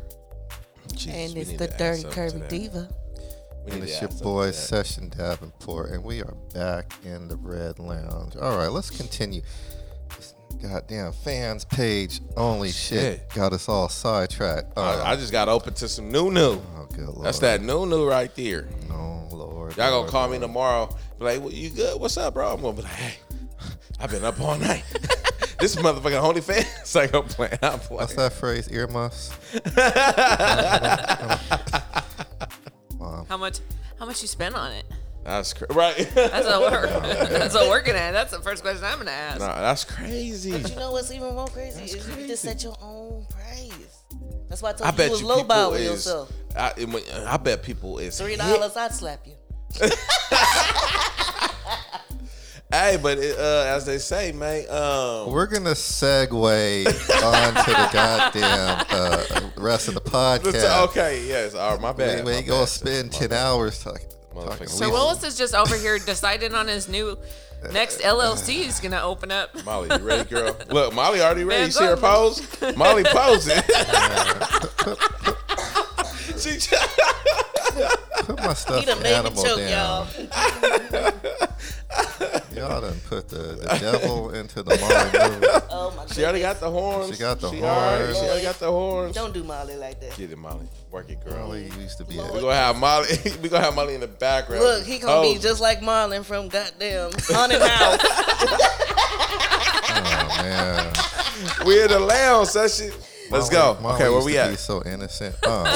Jesus, 0.94 1.06
And 1.14 1.36
it's 1.36 1.52
the 1.52 1.68
dirty 1.78 2.00
something 2.02 2.40
curvy 2.42 2.48
diva. 2.48 2.88
We 3.66 3.72
And 3.72 3.80
need 3.82 3.88
it's 3.90 3.98
to 3.98 4.06
your 4.08 4.22
boy. 4.22 4.50
Session 4.52 5.10
Davenport, 5.10 5.90
and 5.90 6.02
we 6.02 6.22
are 6.22 6.34
back 6.54 6.94
in 7.04 7.28
the 7.28 7.36
Red 7.36 7.78
Lounge. 7.78 8.36
All 8.36 8.56
right, 8.56 8.68
let's 8.72 8.88
continue. 8.88 9.42
This 10.16 10.34
goddamn 10.62 11.12
fans 11.12 11.66
page, 11.66 12.20
only 12.38 12.70
shit, 12.70 13.18
shit. 13.20 13.28
got 13.34 13.52
us 13.52 13.68
all 13.68 13.90
sidetracked. 13.90 14.72
Uh, 14.78 15.02
I, 15.04 15.12
I 15.12 15.16
just 15.16 15.32
got 15.32 15.48
open 15.50 15.74
to 15.74 15.88
some 15.88 16.10
new 16.10 16.30
new. 16.30 16.52
oh, 16.52 16.88
good 16.94 17.08
lord. 17.08 17.26
That's 17.26 17.40
that 17.40 17.60
new 17.60 17.84
new 17.84 18.08
right 18.08 18.34
there. 18.34 18.66
No, 18.88 19.28
Lord. 19.30 19.76
Y'all 19.76 19.86
gonna 19.90 19.96
Lord, 19.98 20.10
call 20.10 20.28
me 20.28 20.38
tomorrow, 20.38 20.88
be 21.18 21.24
like, 21.26 21.40
well, 21.40 21.52
you 21.52 21.68
good? 21.68 22.00
What's 22.00 22.16
up, 22.16 22.32
bro? 22.34 22.54
I'm 22.54 22.62
gonna 22.62 22.74
be 22.74 22.82
like, 22.82 22.92
hey, 22.92 23.14
I've 24.00 24.10
been 24.10 24.24
up 24.24 24.40
all 24.40 24.56
night. 24.56 24.84
this 25.58 25.76
motherfucking 25.76 26.22
OnlyFans. 26.34 26.94
like 26.94 27.14
I'm 27.14 27.24
playing. 27.24 27.58
I'm 27.62 27.78
playing. 27.78 28.00
What's 28.00 28.14
that 28.14 28.32
phrase? 28.32 28.68
Earmuffs? 28.70 29.30
How 33.28 33.36
much? 33.36 33.58
How 33.98 34.06
much 34.06 34.22
you 34.22 34.28
spent 34.28 34.54
on 34.54 34.72
it? 34.72 34.84
That's 35.24 35.52
cra- 35.52 35.66
right. 35.74 35.96
That's 36.14 36.46
what 36.46 36.60
we're. 36.72 36.86
that's 37.28 37.54
what 37.54 37.68
we're 37.68 37.82
gonna. 37.82 38.12
That's 38.12 38.30
the 38.30 38.40
first 38.40 38.62
question 38.62 38.84
I'm 38.84 38.98
gonna 38.98 39.10
ask. 39.10 39.40
no, 39.40 39.46
that's 39.46 39.84
crazy. 39.84 40.52
But 40.52 40.70
you 40.70 40.76
know 40.76 40.92
what's 40.92 41.10
even 41.12 41.34
more 41.34 41.48
crazy 41.48 41.80
That's 41.80 41.94
is 41.94 42.06
you 42.06 42.12
crazy. 42.14 42.28
just 42.28 42.42
set 42.42 42.62
your 42.62 42.76
own 42.80 43.26
price. 43.30 44.04
That's 44.48 44.62
why 44.62 44.70
I 44.70 44.72
told 44.72 44.82
I 44.88 44.90
you 44.92 44.96
bet 44.96 45.06
you 45.06 45.12
was 45.12 45.20
you 45.20 45.26
people 45.28 45.44
ball 45.44 45.70
with 45.72 45.80
is. 45.80 45.90
yourself. 45.90 46.32
I, 46.56 46.72
it 46.78 47.12
I 47.26 47.36
bet 47.36 47.62
people 47.62 47.98
is 47.98 48.18
Three 48.18 48.30
hit. 48.30 48.38
dollars, 48.38 48.76
I'd 48.76 48.94
slap 48.94 49.26
you. 49.26 49.34
Hey, 52.70 52.98
but 53.02 53.16
it, 53.16 53.38
uh, 53.38 53.64
as 53.66 53.86
they 53.86 53.96
say, 53.96 54.30
man, 54.32 54.68
um, 54.68 55.32
We're 55.32 55.46
gonna 55.46 55.70
segue 55.70 56.86
onto 56.86 57.70
the 57.72 57.88
goddamn 57.90 58.84
uh, 58.90 59.24
rest 59.56 59.88
of 59.88 59.94
the 59.94 60.02
podcast. 60.02 60.88
okay, 60.88 61.26
yes, 61.26 61.54
all 61.54 61.72
right, 61.72 61.80
my 61.80 61.92
bad. 61.92 62.26
We, 62.26 62.32
we 62.32 62.36
my 62.36 62.42
gonna 62.42 62.60
bad. 62.60 62.68
spend 62.68 63.12
ten 63.12 63.32
hours 63.32 63.82
talking. 63.82 64.06
Motherfucker. 64.34 64.48
talking 64.50 64.66
So 64.68 64.84
we- 64.86 64.92
Willis 64.92 65.24
is 65.24 65.38
just 65.38 65.54
over 65.54 65.76
here 65.76 65.98
deciding 65.98 66.54
on 66.54 66.68
his 66.68 66.90
new 66.90 67.16
next 67.72 68.00
LLC 68.02 68.48
he's 68.64 68.80
gonna 68.80 69.00
open 69.00 69.32
up. 69.32 69.64
Molly, 69.64 69.88
you 69.90 70.04
ready, 70.06 70.28
girl? 70.28 70.54
Look, 70.68 70.92
Molly 70.92 71.22
already 71.22 71.44
ready. 71.44 71.60
You 71.60 71.66
Man, 71.68 71.70
see 71.72 71.84
her 71.84 71.96
pose? 71.96 72.42
Molly 72.76 73.04
posing. 73.04 73.62
she 76.38 76.58
Put 78.24 78.38
my 78.40 78.48
He 78.50 78.54
stuffed 78.54 78.86
done 78.86 79.02
made 79.02 79.08
me 79.10 79.14
animal 79.14 79.42
choke, 79.42 79.58
down. 79.58 80.06
y'all. 80.06 81.48
Y'all 82.54 82.80
done 82.80 82.96
put 83.08 83.28
the, 83.28 83.38
the 83.38 83.78
devil 83.80 84.30
into 84.34 84.62
the 84.62 84.76
Molly 84.76 85.30
movie. 85.30 85.46
Oh 85.70 85.90
my 85.92 86.04
god. 86.04 86.12
she 86.12 86.22
already 86.24 86.40
got 86.40 86.58
the 86.60 86.70
horns. 86.70 87.14
She 87.14 87.20
got 87.20 87.40
the 87.40 87.50
She 87.50 87.62
all 87.62 87.68
right. 87.68 87.98
horns. 88.00 88.18
She 88.18 88.24
already 88.24 88.42
got 88.42 88.58
the 88.58 88.70
horns. 88.70 89.14
Don't 89.14 89.32
do 89.32 89.44
Molly 89.44 89.76
like 89.76 90.00
that. 90.00 90.16
Get 90.16 90.30
it, 90.32 90.36
Molly. 90.38 90.66
Work 90.90 91.08
it, 91.10 91.24
girl. 91.24 91.46
Molly 91.46 91.70
used 91.78 91.98
to 91.98 92.04
be 92.04 92.16
We 92.16 92.20
a 92.20 92.40
gonna 92.40 92.52
have 92.54 92.76
Molly. 92.76 93.06
we 93.42 93.48
gonna 93.48 93.64
have 93.64 93.74
Molly 93.76 93.94
in 93.94 94.00
the 94.00 94.06
background. 94.08 94.62
Look, 94.64 94.84
he 94.84 94.98
gonna 94.98 95.22
be 95.22 95.36
Oh, 95.38 95.40
just 95.40 95.60
like 95.60 95.80
Marlon 95.80 96.24
from 96.24 96.48
goddamn 96.48 97.10
Haunted 97.28 97.62
House. 97.62 98.00
oh 99.90 100.42
man. 100.42 100.92
We 101.66 101.82
in 101.82 101.88
the 101.88 102.00
lounge 102.00 102.48
session. 102.48 102.90
Let's 103.30 103.48
go. 103.48 103.76
Molly 103.80 103.94
okay, 103.96 104.04
where 104.08 104.14
used 104.16 104.26
we 104.26 104.32
to 104.32 104.38
Be 104.38 104.52
at? 104.54 104.58
so 104.58 104.82
innocent. 104.84 105.34
Um, 105.46 105.66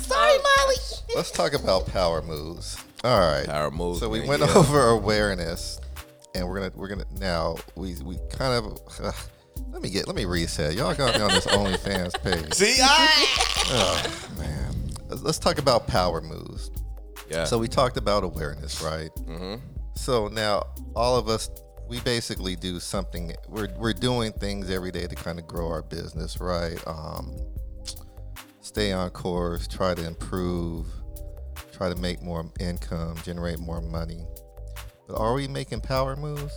Sorry, 0.00 0.36
Molly. 0.38 0.76
let's 1.16 1.30
talk 1.30 1.54
about 1.54 1.86
power 1.86 2.20
moves. 2.22 2.76
All 3.04 3.20
right. 3.20 3.46
Power 3.46 3.70
moves, 3.70 4.00
So 4.00 4.08
we 4.08 4.20
man, 4.20 4.28
went 4.28 4.42
yeah. 4.42 4.54
over 4.54 4.88
awareness, 4.88 5.78
and 6.34 6.48
we're 6.48 6.58
gonna 6.60 6.72
we're 6.74 6.88
gonna 6.88 7.04
now 7.20 7.56
we 7.76 7.94
we 8.02 8.18
kind 8.30 8.64
of. 8.64 8.78
Uh, 9.00 9.12
let 9.70 9.82
me 9.82 9.90
get 9.90 10.06
let 10.06 10.16
me 10.16 10.24
reset. 10.24 10.74
Y'all 10.74 10.94
got 10.94 11.14
me 11.14 11.20
on 11.20 11.28
this 11.30 11.46
OnlyFans 11.48 12.14
page. 12.22 12.54
See, 12.54 12.76
I. 12.82 13.24
Oh 13.70 14.28
man. 14.38 14.74
Let's, 15.08 15.22
let's 15.22 15.38
talk 15.38 15.58
about 15.58 15.86
power 15.86 16.20
moves. 16.22 16.70
Yeah. 17.30 17.44
So 17.44 17.58
we 17.58 17.68
talked 17.68 17.96
about 17.96 18.24
awareness, 18.24 18.82
right? 18.82 19.10
Mm-hmm. 19.16 19.56
So 19.96 20.28
now 20.28 20.62
all 20.96 21.16
of 21.16 21.28
us, 21.28 21.50
we 21.88 22.00
basically 22.00 22.56
do 22.56 22.80
something. 22.80 23.34
We're 23.48 23.68
we're 23.76 23.92
doing 23.92 24.32
things 24.32 24.70
every 24.70 24.90
day 24.90 25.06
to 25.06 25.14
kind 25.14 25.38
of 25.38 25.46
grow 25.46 25.68
our 25.68 25.82
business, 25.82 26.40
right? 26.40 26.78
Um, 26.86 27.36
stay 28.60 28.92
on 28.92 29.10
course, 29.10 29.68
try 29.68 29.94
to 29.94 30.06
improve, 30.06 30.86
try 31.74 31.88
to 31.88 31.96
make 31.96 32.22
more 32.22 32.48
income, 32.60 33.16
generate 33.24 33.58
more 33.58 33.80
money. 33.80 34.24
But 35.08 35.18
are 35.18 35.34
we 35.34 35.48
making 35.48 35.80
power 35.80 36.16
moves? 36.16 36.54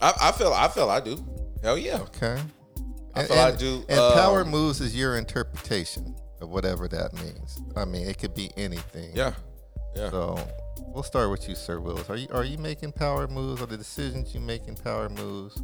I, 0.00 0.12
I 0.20 0.32
feel 0.32 0.52
I 0.52 0.68
feel 0.68 0.88
I 0.88 1.00
do. 1.00 1.24
Hell 1.62 1.78
yeah. 1.78 2.00
Okay. 2.00 2.40
I 3.14 3.24
feel 3.24 3.38
I 3.38 3.54
do, 3.54 3.84
And 3.88 4.14
power 4.14 4.42
um, 4.42 4.50
moves 4.50 4.80
is 4.80 4.96
your 4.96 5.16
interpretation 5.16 6.16
of 6.40 6.50
whatever 6.50 6.88
that 6.88 7.12
means. 7.14 7.60
I 7.76 7.84
mean, 7.84 8.08
it 8.08 8.18
could 8.18 8.34
be 8.34 8.50
anything. 8.56 9.12
Yeah. 9.14 9.34
Yeah. 9.94 10.10
So 10.10 10.48
we'll 10.78 11.04
start 11.04 11.30
with 11.30 11.48
you, 11.48 11.54
Sir 11.54 11.80
Willis. 11.80 12.10
Are 12.10 12.16
you 12.16 12.28
are 12.32 12.44
you 12.44 12.58
making 12.58 12.92
power 12.92 13.26
moves? 13.28 13.62
Are 13.62 13.66
the 13.66 13.76
decisions 13.76 14.34
you 14.34 14.40
making 14.40 14.76
power 14.76 15.08
moves? 15.08 15.60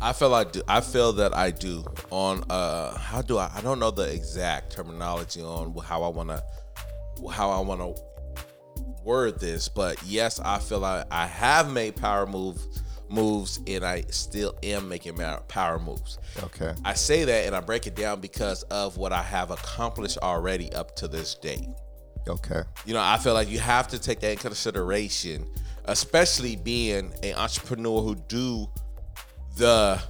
I 0.00 0.12
feel 0.12 0.34
I 0.34 0.44
do. 0.44 0.62
I 0.68 0.80
feel 0.80 1.12
that 1.14 1.34
I 1.34 1.50
do. 1.50 1.84
On 2.10 2.44
uh, 2.50 2.96
how 2.96 3.22
do 3.22 3.38
I? 3.38 3.50
I 3.54 3.60
don't 3.60 3.78
know 3.78 3.90
the 3.90 4.12
exact 4.12 4.72
terminology 4.72 5.42
on 5.42 5.74
how 5.78 6.02
I 6.02 6.08
want 6.08 6.30
to, 6.30 6.42
how 7.30 7.50
I 7.50 7.60
want 7.60 7.80
to 7.80 8.02
word 9.04 9.38
this, 9.38 9.68
but 9.68 10.02
yes, 10.04 10.40
I 10.40 10.58
feel 10.58 10.84
I 10.84 11.04
I 11.10 11.26
have 11.26 11.70
made 11.72 11.96
power 11.96 12.26
moves, 12.26 12.82
moves, 13.08 13.60
and 13.66 13.84
I 13.84 14.02
still 14.08 14.54
am 14.62 14.88
making 14.88 15.18
power 15.48 15.78
moves. 15.78 16.18
Okay. 16.42 16.74
I 16.84 16.94
say 16.94 17.24
that 17.24 17.46
and 17.46 17.54
I 17.54 17.60
break 17.60 17.86
it 17.86 17.94
down 17.94 18.20
because 18.20 18.62
of 18.64 18.96
what 18.96 19.12
I 19.12 19.22
have 19.22 19.50
accomplished 19.50 20.18
already 20.18 20.72
up 20.72 20.96
to 20.96 21.08
this 21.08 21.34
date. 21.34 21.68
Okay. 22.26 22.62
You 22.86 22.94
know, 22.94 23.02
I 23.02 23.18
feel 23.18 23.34
like 23.34 23.50
you 23.50 23.58
have 23.58 23.88
to 23.88 23.98
take 23.98 24.20
that 24.20 24.32
in 24.32 24.38
consideration, 24.38 25.46
especially 25.84 26.56
being 26.56 27.12
an 27.22 27.34
entrepreneur 27.34 28.00
who 28.00 28.14
do 28.14 28.66
the 29.56 30.00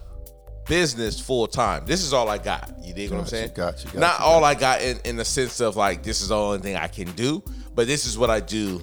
business 0.66 1.20
full 1.20 1.46
time. 1.46 1.84
This 1.86 2.02
is 2.02 2.12
all 2.12 2.28
I 2.28 2.38
got. 2.38 2.72
You 2.82 2.94
dig 2.94 3.10
what 3.10 3.20
I'm 3.20 3.26
saying? 3.26 3.50
got 3.54 3.84
you, 3.84 4.00
Not 4.00 4.20
all 4.20 4.44
I 4.44 4.54
got 4.54 4.80
in, 4.82 4.98
in 5.04 5.16
the 5.16 5.24
sense 5.24 5.60
of 5.60 5.76
like 5.76 6.02
this 6.02 6.20
is 6.22 6.28
the 6.28 6.36
only 6.36 6.58
thing 6.58 6.76
I 6.76 6.88
can 6.88 7.10
do, 7.12 7.42
but 7.74 7.86
this 7.86 8.06
is 8.06 8.16
what 8.16 8.30
I 8.30 8.40
do 8.40 8.82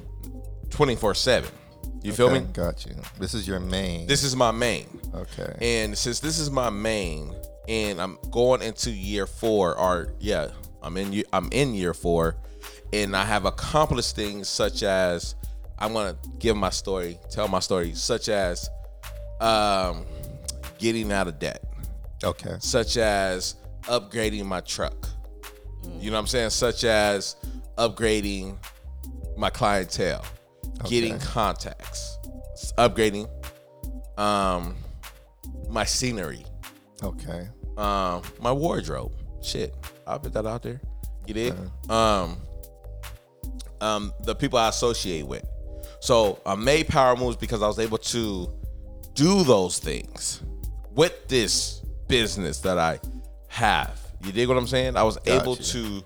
24 0.70 1.15
7. 1.15 1.50
You 2.03 2.13
feel 2.13 2.27
Okay, 2.30 2.39
me? 2.39 2.48
Got 2.53 2.86
you. 2.86 2.96
This 3.20 3.34
is 3.34 3.48
your 3.48 3.60
main. 3.60 4.08
This 4.08 4.24
is 4.24 4.36
my 4.36 4.51
main. 4.51 4.88
okay. 5.13 5.56
And 5.62 5.98
since 5.98 6.20
this 6.20 6.39
is 6.39 6.50
my 6.50 6.70
main, 6.70 7.34
and 7.68 8.01
I'm 8.01 8.18
going 8.32 8.62
into 8.63 8.89
year 8.91 9.27
four, 9.27 9.77
or 9.77 10.13
yeah, 10.20 10.48
I'm 10.82 10.98
in 10.98 11.24
I'm 11.32 11.50
in 11.51 11.75
year 11.75 11.94
four, 11.94 12.38
and 12.91 13.15
I 13.15 13.24
have 13.24 13.46
accomplished 13.46 14.15
things 14.15 14.50
such 14.50 14.82
as 14.82 15.36
I'm 15.77 15.94
gonna 15.94 16.18
give 16.39 16.56
my 16.58 16.72
story, 16.72 17.20
tell 17.30 17.48
my 17.48 17.60
story, 17.60 17.94
such 17.94 18.30
as 18.30 18.68
um, 19.39 20.03
getting 20.82 21.12
out 21.12 21.28
of 21.28 21.40
debt, 21.40 21.64
okay. 22.24 22.56
such 22.60 22.98
as 22.98 23.56
upgrading 23.84 24.46
my 24.46 24.60
truck. 24.62 25.08
You 26.00 26.10
know 26.10 26.18
what 26.18 26.22
I'm 26.22 26.28
saying? 26.28 26.50
Such 26.50 26.84
as 26.84 27.36
upgrading 27.78 28.58
my 29.38 29.50
clientele, 29.50 30.26
getting 30.86 31.18
contacts, 31.20 32.18
upgrading 32.78 33.30
um, 34.20 34.76
my 35.70 35.86
scenery, 35.86 36.44
Okay. 37.04 37.48
um, 37.78 38.24
my 38.40 38.52
wardrobe. 38.52 39.14
Shit, 39.42 39.74
I'll 40.06 40.20
put 40.20 40.34
that 40.34 40.46
out 40.46 40.64
there. 40.64 40.82
You 41.28 41.34
did. 41.34 41.54
Um, 41.90 42.38
um, 43.80 44.14
the 44.24 44.36
people 44.36 44.60
I 44.60 44.70
associate 44.70 45.26
with. 45.26 45.46
So 46.00 46.40
I 46.46 46.56
made 46.56 46.88
power 46.88 47.16
moves 47.16 47.38
because 47.38 47.62
I 47.62 47.68
was 47.68 47.78
able 47.80 48.00
to 48.00 48.52
do 49.14 49.44
those 49.44 49.78
things 49.80 50.42
with 50.96 51.28
this 51.28 51.82
business 52.08 52.60
that 52.60 52.78
I 52.78 53.00
have. 53.48 54.00
You 54.24 54.32
dig 54.32 54.48
what 54.48 54.58
I'm 54.58 54.68
saying? 54.68 54.98
I 54.98 55.04
was 55.04 55.18
able 55.26 55.56
to 55.56 56.04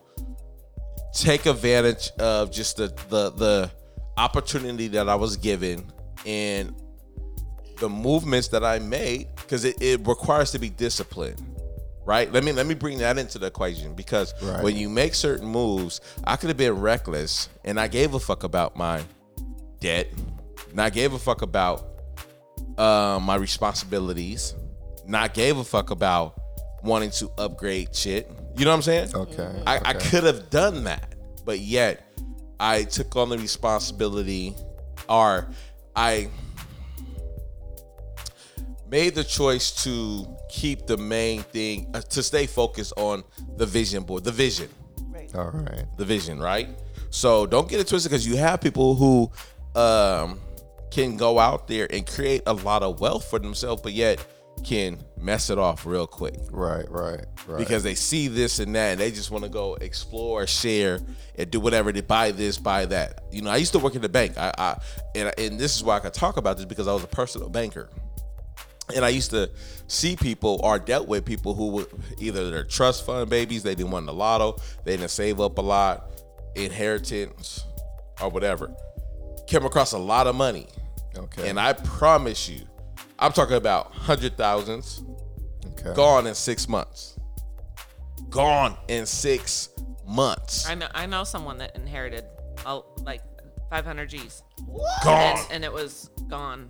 take 1.13 1.46
advantage 1.46 2.12
of 2.20 2.51
just 2.51 2.77
the 2.77 2.88
the 3.10 3.32
the 3.32 3.72
opportunity 4.18 4.88
that 4.89 5.10
I 5.10 5.15
was 5.15 5.38
given 5.38 5.92
and 6.25 6.74
the 7.80 7.89
movements 7.89 8.48
that 8.50 8.63
I 8.63 8.80
made 8.80 9.27
because 9.36 9.65
it, 9.65 9.82
it 9.82 10.08
requires 10.08 10.51
to 10.51 10.60
be 10.60 10.70
disciplined. 10.70 11.42
Right? 12.06 12.32
Let 12.32 12.44
me 12.44 12.51
let 12.51 12.68
me 12.68 12.75
bring 12.75 13.00
that 13.00 13.18
into 13.18 13.39
the 13.39 13.48
equation 13.48 13.96
because 13.96 14.34
Right. 14.42 14.63
when 14.63 14.75
you 14.77 14.89
make 14.89 15.15
certain 15.15 15.48
moves, 15.48 16.01
I 16.24 16.36
could 16.36 16.50
have 16.50 16.58
been 16.58 16.80
reckless 16.80 17.50
and 17.63 17.80
I 17.80 17.88
gave 17.88 18.13
a 18.13 18.20
fuck 18.20 18.44
about 18.44 18.75
my 18.77 19.01
debt. 19.80 20.08
And 20.72 20.80
I 20.80 20.89
gave 20.89 21.13
a 21.13 21.20
fuck 21.20 21.42
about 21.42 21.86
uh, 22.77 23.20
my 23.22 23.36
responsibilities. 23.36 24.54
Not 25.07 25.33
gave 25.33 25.57
a 25.57 25.63
fuck 25.63 25.91
about 25.91 26.39
wanting 26.83 27.12
to 27.12 27.29
upgrade 27.38 27.95
shit. 27.95 28.29
You 28.57 28.65
know 28.65 28.71
what 28.71 28.77
I'm 28.77 28.81
saying? 28.83 29.15
Okay. 29.15 29.63
I, 29.67 29.79
I 29.83 29.93
could 29.93 30.24
have 30.24 30.50
done 30.50 30.85
that, 30.85 31.13
but 31.43 31.59
yet 31.59 32.03
I 32.59 32.83
took 32.83 33.15
on 33.15 33.29
the 33.29 33.38
responsibility, 33.38 34.55
or 35.09 35.47
I 35.95 36.29
made 38.89 39.15
the 39.15 39.24
choice 39.24 39.83
to 39.83 40.25
keep 40.50 40.85
the 40.85 40.97
main 40.97 41.41
thing 41.41 41.89
uh, 41.93 42.01
to 42.01 42.24
stay 42.24 42.45
focused 42.45 42.93
on 42.97 43.24
the 43.57 43.65
vision 43.65 44.03
board, 44.03 44.24
the 44.24 44.31
vision, 44.31 44.69
Right. 45.09 45.33
All 45.35 45.51
right. 45.51 45.85
the 45.97 46.05
vision, 46.05 46.39
right? 46.39 46.69
So 47.09 47.45
don't 47.45 47.67
get 47.67 47.79
it 47.79 47.88
twisted 47.88 48.12
because 48.12 48.25
you 48.27 48.38
have 48.38 48.62
people 48.62 48.95
who 48.95 49.31
um, 49.79 50.39
can 50.91 51.17
go 51.17 51.39
out 51.39 51.67
there 51.67 51.88
and 51.91 52.05
create 52.05 52.43
a 52.45 52.53
lot 52.53 52.83
of 52.83 53.00
wealth 53.00 53.29
for 53.29 53.39
themselves, 53.39 53.81
but 53.81 53.93
yet 53.93 54.25
can 54.63 55.00
mess 55.19 55.50
it 55.50 55.57
off 55.59 55.85
real 55.85 56.07
quick 56.07 56.35
Right. 56.51 56.89
Right. 56.89 57.25
Right. 57.47 57.57
because 57.59 57.83
they 57.83 57.93
see 57.95 58.27
this 58.27 58.59
and 58.59 58.74
that 58.75 58.91
and 58.93 59.00
they 59.00 59.12
just 59.12 59.29
want 59.29 59.43
to 59.43 59.50
go 59.50 59.75
explore, 59.75 60.47
share, 60.47 61.00
and 61.38 61.51
do 61.51 61.59
whatever. 61.59 61.91
They 61.91 62.01
buy 62.01 62.31
this, 62.31 62.57
buy 62.57 62.85
that. 62.85 63.24
You 63.31 63.41
know, 63.41 63.51
I 63.51 63.57
used 63.57 63.74
to 63.74 63.79
work 63.79 63.95
in 63.95 64.01
the 64.01 64.09
bank. 64.09 64.38
I, 64.38 64.51
I 64.57 64.77
and 65.13 65.31
and 65.38 65.59
this 65.59 65.75
is 65.75 65.83
why 65.83 65.97
I 65.97 66.00
could 66.00 66.13
talk 66.13 66.38
about 66.38 66.57
this 66.57 66.65
because 66.65 66.88
I 66.88 66.93
was 66.93 67.03
a 67.03 67.07
personal 67.07 67.50
banker. 67.50 67.89
And 68.95 69.03
I 69.03 69.09
used 69.09 69.31
to 69.31 69.50
see 69.88 70.15
people 70.15 70.59
or 70.63 70.77
dealt 70.77 71.07
with 71.07 71.25
people 71.25 71.55
who 71.55 71.67
would 71.69 71.88
either 72.19 72.51
their 72.51 72.63
trust 72.63 73.05
fund 73.05 73.29
babies, 73.29 73.63
they 73.63 73.74
didn't 73.74 73.91
win 73.91 74.05
the 74.05 74.13
lotto, 74.13 74.57
they 74.83 74.95
didn't 74.95 75.09
save 75.09 75.41
up 75.41 75.57
a 75.57 75.62
lot, 75.62 76.12
inheritance, 76.55 77.65
or 78.21 78.29
whatever. 78.29 78.71
Came 79.47 79.65
across 79.65 79.93
a 79.93 79.97
lot 79.97 80.27
of 80.27 80.35
money. 80.35 80.67
okay. 81.17 81.50
And 81.50 81.59
I 81.59 81.74
promise 81.74 82.47
you, 82.50 82.62
I'm 83.19 83.31
talking 83.31 83.55
about 83.55 83.91
hundred 83.93 84.38
thousands, 84.38 85.03
okay. 85.72 85.93
gone 85.93 86.27
in 86.27 86.36
six 86.36 86.67
months. 86.67 87.17
Gone 88.29 88.75
in 88.88 89.05
six 89.05 89.69
months. 90.07 90.67
I 90.67 90.75
know 90.75 90.88
I 90.93 91.05
know 91.05 91.24
someone 91.24 91.57
that 91.60 91.75
inherited 91.75 92.25
uh, 92.65 92.81
like 93.03 93.22
500 93.69 94.10
G's, 94.10 94.43
Gone. 95.03 95.38
and, 95.38 95.39
and 95.51 95.63
it 95.63 95.72
was 95.72 96.10
gone. 96.27 96.69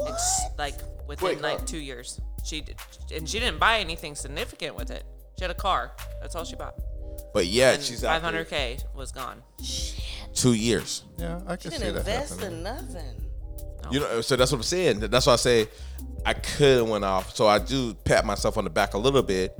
It's 0.00 0.40
like 0.58 0.74
within 1.06 1.28
Quick, 1.28 1.42
like 1.42 1.58
huh? 1.60 1.66
two 1.66 1.78
years. 1.78 2.20
She 2.44 2.60
did, 2.60 2.76
and 3.14 3.28
she 3.28 3.38
didn't 3.40 3.58
buy 3.58 3.78
anything 3.80 4.14
significant 4.14 4.76
with 4.76 4.90
it. 4.90 5.04
She 5.38 5.44
had 5.44 5.50
a 5.50 5.54
car. 5.54 5.92
That's 6.20 6.34
all 6.34 6.44
she 6.44 6.56
bought. 6.56 6.74
But 7.34 7.46
yeah, 7.46 7.72
And 7.72 7.82
she's 7.82 8.04
out 8.04 8.22
500k 8.22 8.94
was 8.94 9.10
gone. 9.12 9.42
Shit. 9.62 10.02
two 10.34 10.52
years. 10.54 11.02
Yeah, 11.18 11.40
I 11.46 11.56
She 11.56 11.62
can 11.62 11.70
see 11.72 11.78
didn't 11.78 11.94
that 11.94 11.98
invest 12.00 12.40
happening. 12.40 12.58
in 12.58 12.62
nothing. 12.62 13.25
You 13.90 14.00
know, 14.00 14.20
so 14.20 14.36
that's 14.36 14.52
what 14.52 14.58
I'm 14.58 14.64
saying. 14.64 15.00
That's 15.00 15.26
why 15.26 15.34
I 15.34 15.36
say 15.36 15.68
I 16.24 16.34
could 16.34 16.78
have 16.78 16.88
went 16.88 17.04
off. 17.04 17.36
So 17.36 17.46
I 17.46 17.58
do 17.58 17.94
pat 17.94 18.24
myself 18.24 18.58
on 18.58 18.64
the 18.64 18.70
back 18.70 18.94
a 18.94 18.98
little 18.98 19.22
bit 19.22 19.56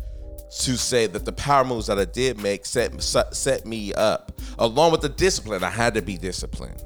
to 0.50 0.76
say 0.76 1.06
that 1.06 1.24
the 1.24 1.32
power 1.32 1.64
moves 1.64 1.86
that 1.88 1.98
I 1.98 2.04
did 2.04 2.40
make 2.40 2.64
set 2.66 3.02
set 3.02 3.66
me 3.66 3.92
up, 3.94 4.32
along 4.58 4.92
with 4.92 5.00
the 5.00 5.08
discipline. 5.08 5.64
I 5.64 5.70
had 5.70 5.94
to 5.94 6.02
be 6.02 6.16
disciplined. 6.16 6.82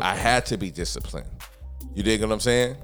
I 0.00 0.14
had 0.14 0.46
to 0.46 0.56
be 0.56 0.70
disciplined. 0.70 1.28
You 1.94 2.02
dig 2.02 2.20
what 2.20 2.30
I'm 2.30 2.40
saying? 2.40 2.76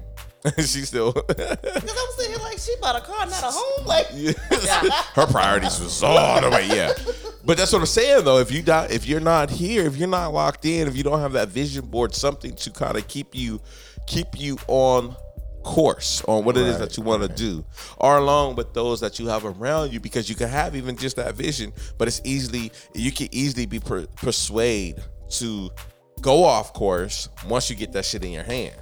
she 0.57 0.81
still, 0.81 1.11
Because 1.27 1.57
I'm 1.63 2.17
sitting 2.17 2.33
here 2.33 2.43
like 2.43 2.59
she 2.59 2.75
bought 2.79 2.95
a 2.95 3.01
car, 3.01 3.25
not 3.25 3.43
a 3.43 3.51
home. 3.51 3.87
Like 3.87 4.07
her 5.15 5.25
priorities 5.25 5.79
was 5.79 6.03
all 6.03 6.41
the 6.41 6.49
way. 6.51 6.67
Yeah, 6.67 6.93
but 7.43 7.57
that's 7.57 7.73
what 7.73 7.79
I'm 7.79 7.85
saying 7.85 8.25
though. 8.25 8.37
If 8.37 8.51
you 8.51 8.61
not, 8.61 8.91
if 8.91 9.07
you're 9.07 9.19
not 9.19 9.49
here, 9.49 9.85
if 9.85 9.97
you're 9.97 10.07
not 10.07 10.33
locked 10.33 10.65
in, 10.65 10.87
if 10.87 10.95
you 10.95 11.03
don't 11.03 11.19
have 11.19 11.33
that 11.33 11.49
vision 11.49 11.85
board, 11.85 12.13
something 12.13 12.55
to 12.57 12.71
kind 12.71 12.95
of 12.95 13.07
keep 13.07 13.33
you, 13.33 13.59
keep 14.07 14.39
you 14.39 14.57
on 14.67 15.15
course 15.63 16.23
on 16.27 16.45
what 16.45 16.55
it 16.55 16.61
is 16.61 16.73
Right, 16.75 16.89
that 16.89 16.97
you 16.97 17.03
want 17.03 17.23
to 17.23 17.27
do, 17.27 17.65
or 17.97 18.17
along 18.17 18.55
with 18.55 18.73
those 18.73 18.99
that 19.01 19.19
you 19.19 19.27
have 19.27 19.45
around 19.45 19.91
you, 19.91 19.99
because 19.99 20.29
you 20.29 20.35
can 20.35 20.47
have 20.47 20.75
even 20.75 20.95
just 20.95 21.15
that 21.15 21.35
vision, 21.35 21.73
but 21.97 22.07
it's 22.07 22.21
easily 22.23 22.71
you 22.93 23.11
can 23.11 23.27
easily 23.31 23.65
be 23.65 23.79
per- 23.79 24.07
persuade 24.15 24.97
to 25.29 25.71
go 26.21 26.43
off 26.43 26.73
course 26.73 27.29
once 27.47 27.69
you 27.69 27.75
get 27.75 27.91
that 27.93 28.05
shit 28.05 28.23
in 28.23 28.31
your 28.31 28.43
hand. 28.43 28.75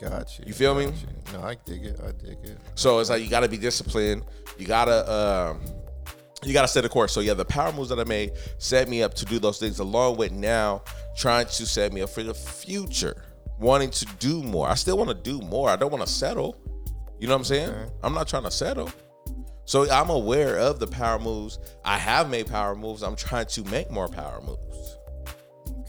Got 0.00 0.38
you. 0.38 0.52
Feel 0.52 0.74
me? 0.74 0.92
No, 1.32 1.40
I 1.40 1.56
dig 1.64 1.84
it. 1.86 2.00
I 2.02 2.12
dig 2.12 2.38
it. 2.42 2.58
So 2.74 2.98
it's 2.98 3.10
like 3.10 3.22
you 3.22 3.30
got 3.30 3.40
to 3.40 3.48
be 3.48 3.56
disciplined. 3.56 4.24
You 4.58 4.66
gotta 4.66 5.10
um, 5.10 5.60
you 6.42 6.52
gotta 6.52 6.68
set 6.68 6.84
a 6.84 6.88
course. 6.88 7.12
So 7.12 7.20
yeah, 7.20 7.34
the 7.34 7.44
power 7.44 7.72
moves 7.72 7.88
that 7.88 7.98
I 7.98 8.04
made 8.04 8.32
set 8.58 8.88
me 8.88 9.02
up 9.02 9.14
to 9.14 9.24
do 9.24 9.38
those 9.38 9.58
things, 9.58 9.78
along 9.78 10.16
with 10.16 10.32
now 10.32 10.82
trying 11.16 11.46
to 11.46 11.66
set 11.66 11.92
me 11.92 12.02
up 12.02 12.10
for 12.10 12.22
the 12.22 12.34
future, 12.34 13.22
wanting 13.58 13.90
to 13.90 14.06
do 14.18 14.42
more. 14.42 14.68
I 14.68 14.74
still 14.74 14.98
want 14.98 15.10
to 15.10 15.14
do 15.14 15.44
more. 15.46 15.68
I 15.68 15.76
don't 15.76 15.90
want 15.90 16.04
to 16.06 16.12
settle. 16.12 16.56
You 17.18 17.28
know 17.28 17.34
what 17.34 17.38
I'm 17.38 17.44
saying? 17.44 17.70
Okay. 17.70 17.90
I'm 18.02 18.14
not 18.14 18.28
trying 18.28 18.42
to 18.44 18.50
settle. 18.50 18.90
So 19.66 19.90
I'm 19.90 20.10
aware 20.10 20.58
of 20.58 20.78
the 20.78 20.86
power 20.86 21.18
moves. 21.18 21.58
I 21.84 21.96
have 21.96 22.28
made 22.28 22.46
power 22.48 22.74
moves. 22.74 23.02
I'm 23.02 23.16
trying 23.16 23.46
to 23.46 23.64
make 23.64 23.90
more 23.90 24.08
power 24.08 24.40
moves. 24.42 24.98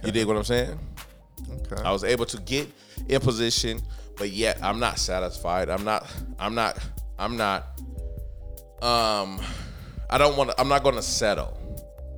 You 0.04 0.12
dig 0.12 0.28
what 0.28 0.38
I'm 0.38 0.44
saying? 0.44 0.80
Okay. 1.52 1.82
I 1.84 1.92
was 1.92 2.04
able 2.04 2.26
to 2.28 2.38
get 2.42 2.68
in 3.10 3.20
position, 3.20 3.82
but 4.18 4.30
yet 4.30 4.60
I'm 4.64 4.80
not 4.80 5.00
satisfied. 5.00 5.70
I'm 5.70 5.84
not. 5.84 6.08
I'm 6.40 6.56
not. 6.56 6.78
I'm 7.20 7.36
not. 7.38 7.64
Um, 8.82 9.42
I 10.10 10.18
don't 10.18 10.38
want 10.38 10.52
to. 10.52 10.62
I'm 10.62 10.70
not 10.70 10.84
going 10.84 10.96
to 10.96 11.02
settle. 11.02 11.58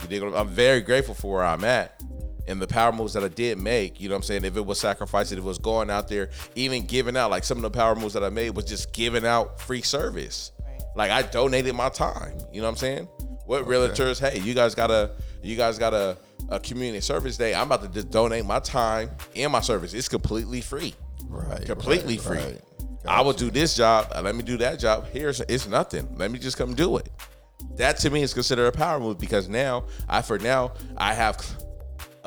You 0.03 0.07
dig? 0.07 0.23
I'm 0.23 0.49
very 0.49 0.81
grateful 0.81 1.15
for 1.15 1.35
where 1.35 1.45
I'm 1.45 1.63
at 1.63 2.01
and 2.47 2.61
the 2.61 2.67
power 2.67 2.91
moves 2.91 3.13
that 3.13 3.23
I 3.23 3.27
did 3.27 3.57
make. 3.57 3.99
You 3.99 4.09
know 4.09 4.15
what 4.15 4.19
I'm 4.19 4.23
saying? 4.23 4.45
If 4.45 4.55
it 4.57 4.65
was 4.65 4.79
sacrificing, 4.79 5.37
if 5.37 5.43
it 5.43 5.47
was 5.47 5.57
going 5.57 5.89
out 5.89 6.07
there, 6.07 6.29
even 6.55 6.85
giving 6.85 7.17
out, 7.17 7.29
like 7.31 7.43
some 7.43 7.57
of 7.57 7.61
the 7.63 7.69
power 7.71 7.95
moves 7.95 8.13
that 8.13 8.23
I 8.23 8.29
made 8.29 8.51
was 8.55 8.65
just 8.65 8.93
giving 8.93 9.25
out 9.25 9.59
free 9.59 9.81
service. 9.81 10.51
Like 10.95 11.11
I 11.11 11.21
donated 11.21 11.75
my 11.75 11.89
time. 11.89 12.37
You 12.51 12.61
know 12.61 12.67
what 12.67 12.71
I'm 12.71 12.77
saying? 12.77 13.05
What 13.45 13.65
realtors? 13.65 14.19
Hey, 14.19 14.39
you 14.39 14.53
guys 14.53 14.75
got 14.75 14.91
a 14.91 15.11
you 15.43 15.55
guys 15.55 15.77
got 15.77 15.93
a, 15.93 16.17
a 16.49 16.59
community 16.59 17.01
service 17.01 17.37
day. 17.37 17.53
I'm 17.53 17.67
about 17.67 17.81
to 17.83 17.87
just 17.89 18.09
donate 18.09 18.45
my 18.45 18.59
time 18.59 19.11
and 19.35 19.51
my 19.51 19.61
service. 19.61 19.93
It's 19.93 20.09
completely 20.09 20.59
free. 20.61 20.93
right. 21.29 21.65
Completely 21.65 22.17
right, 22.17 22.25
free. 22.25 22.37
right. 22.37 22.61
I 23.07 23.21
will 23.21 23.33
do 23.33 23.49
this 23.49 23.75
job. 23.75 24.07
uh, 24.13 24.21
Let 24.21 24.35
me 24.35 24.43
do 24.43 24.57
that 24.57 24.79
job. 24.79 25.05
Here's 25.13 25.39
it's 25.41 25.67
nothing. 25.67 26.09
Let 26.17 26.31
me 26.31 26.39
just 26.39 26.57
come 26.57 26.73
do 26.73 26.97
it. 26.97 27.09
That 27.75 27.97
to 27.99 28.09
me 28.09 28.21
is 28.23 28.33
considered 28.33 28.67
a 28.67 28.71
power 28.71 28.99
move 28.99 29.17
because 29.19 29.47
now 29.47 29.85
I 30.09 30.21
for 30.21 30.39
now 30.39 30.73
I 30.97 31.13
have 31.13 31.37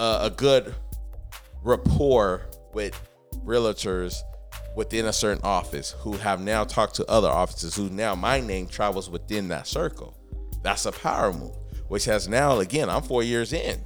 uh, 0.01 0.21
a 0.23 0.31
good 0.31 0.75
rapport 1.63 2.47
with 2.73 2.99
realtors 3.45 4.17
within 4.75 5.07
a 5.07 5.13
certain 5.13 5.43
office 5.45 5.95
who 6.01 6.13
have 6.13 6.41
now 6.41 6.65
talked 6.65 6.95
to 6.95 7.07
other 7.07 7.29
offices 7.29 7.75
who 7.77 7.91
now 7.91 8.15
my 8.15 8.41
name 8.41 8.67
travels 8.67 9.11
within 9.11 9.49
that 9.49 9.67
circle. 9.67 10.17
That's 10.63 10.87
a 10.87 10.93
power 10.93 11.33
move, 11.33 11.55
which 11.89 12.07
has 12.07 12.29
now 12.29 12.59
again 12.61 12.89
I'm 12.89 13.03
four 13.03 13.23
years 13.23 13.53
in. 13.53 13.81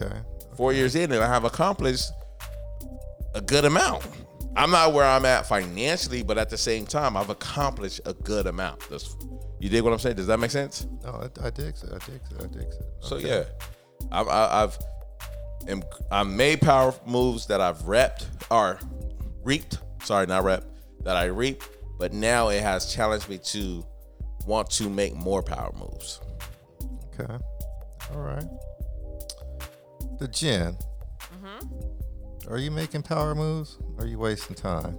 Okay. 0.00 0.14
Four 0.56 0.72
years 0.72 0.94
in, 0.94 1.10
and 1.12 1.22
I 1.22 1.26
have 1.26 1.44
accomplished 1.44 2.10
a 3.34 3.40
good 3.40 3.64
amount. 3.64 4.04
I'm 4.56 4.70
not 4.70 4.92
where 4.92 5.04
I'm 5.04 5.24
at 5.24 5.46
financially, 5.46 6.22
but 6.22 6.36
at 6.36 6.50
the 6.50 6.58
same 6.58 6.84
time, 6.84 7.16
I've 7.16 7.30
accomplished 7.30 8.00
a 8.06 8.12
good 8.12 8.46
amount. 8.48 8.80
That's, 8.90 9.16
you 9.60 9.68
dig 9.68 9.84
what 9.84 9.92
I'm 9.92 9.98
saying? 10.00 10.16
Does 10.16 10.26
that 10.26 10.38
make 10.40 10.50
sense? 10.50 10.86
No, 11.04 11.10
I, 11.10 11.46
I 11.46 11.50
dig 11.50 11.66
it. 11.66 11.84
I 11.86 11.98
dig 12.04 12.16
it. 12.16 12.42
I 12.42 12.46
dig 12.46 12.62
it. 12.62 12.74
So 13.00 13.16
Okay. 13.16 13.28
yeah, 13.28 13.44
I've 14.10 14.28
I've 14.28 14.78
am, 15.66 15.82
I've 16.10 16.26
made 16.26 16.60
power 16.60 16.94
moves 17.06 17.46
that 17.46 17.60
I've 17.60 17.78
repped 17.82 18.26
or 18.50 18.78
reaped. 19.42 19.78
Sorry, 20.02 20.26
not 20.26 20.44
rep 20.44 20.64
that 21.04 21.16
I 21.16 21.24
reaped, 21.26 21.68
but 21.98 22.12
now 22.12 22.48
it 22.48 22.62
has 22.62 22.92
challenged 22.92 23.28
me 23.28 23.38
to 23.38 23.84
want 24.46 24.70
to 24.70 24.88
make 24.88 25.14
more 25.14 25.42
power 25.42 25.72
moves. 25.76 26.20
Okay. 27.20 27.36
All 28.14 28.20
right. 28.20 28.44
The 30.18 30.28
Jen. 30.28 30.76
Mm-hmm. 31.20 32.52
Are 32.52 32.58
you 32.58 32.70
making 32.70 33.02
power 33.02 33.34
moves? 33.34 33.78
Or 33.96 34.04
are 34.04 34.06
you 34.06 34.18
wasting 34.18 34.56
time? 34.56 34.98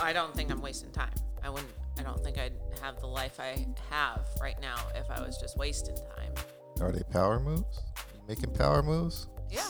I 0.00 0.12
don't 0.12 0.34
think 0.34 0.50
I'm 0.50 0.60
wasting 0.60 0.90
time. 0.90 1.14
I 1.42 1.50
wouldn't. 1.50 1.72
I 1.98 2.02
don't 2.02 2.22
think 2.22 2.38
I'd 2.38 2.54
have 2.82 3.00
the 3.00 3.06
life 3.06 3.38
I 3.38 3.66
have 3.90 4.26
right 4.40 4.60
now 4.60 4.76
if 4.96 5.08
I 5.10 5.20
was 5.20 5.38
just 5.38 5.56
wasting 5.56 5.96
time. 5.96 6.32
Are 6.80 6.90
they 6.90 7.02
power 7.10 7.38
moves? 7.38 7.78
Are 7.96 8.16
You 8.16 8.20
making 8.28 8.52
power 8.52 8.82
moves? 8.82 9.28
Yeah, 9.50 9.68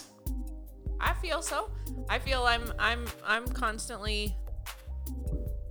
I 1.00 1.14
feel 1.14 1.42
so. 1.42 1.70
I 2.08 2.18
feel 2.18 2.42
I'm 2.44 2.72
I'm 2.78 3.06
I'm 3.26 3.46
constantly 3.48 4.36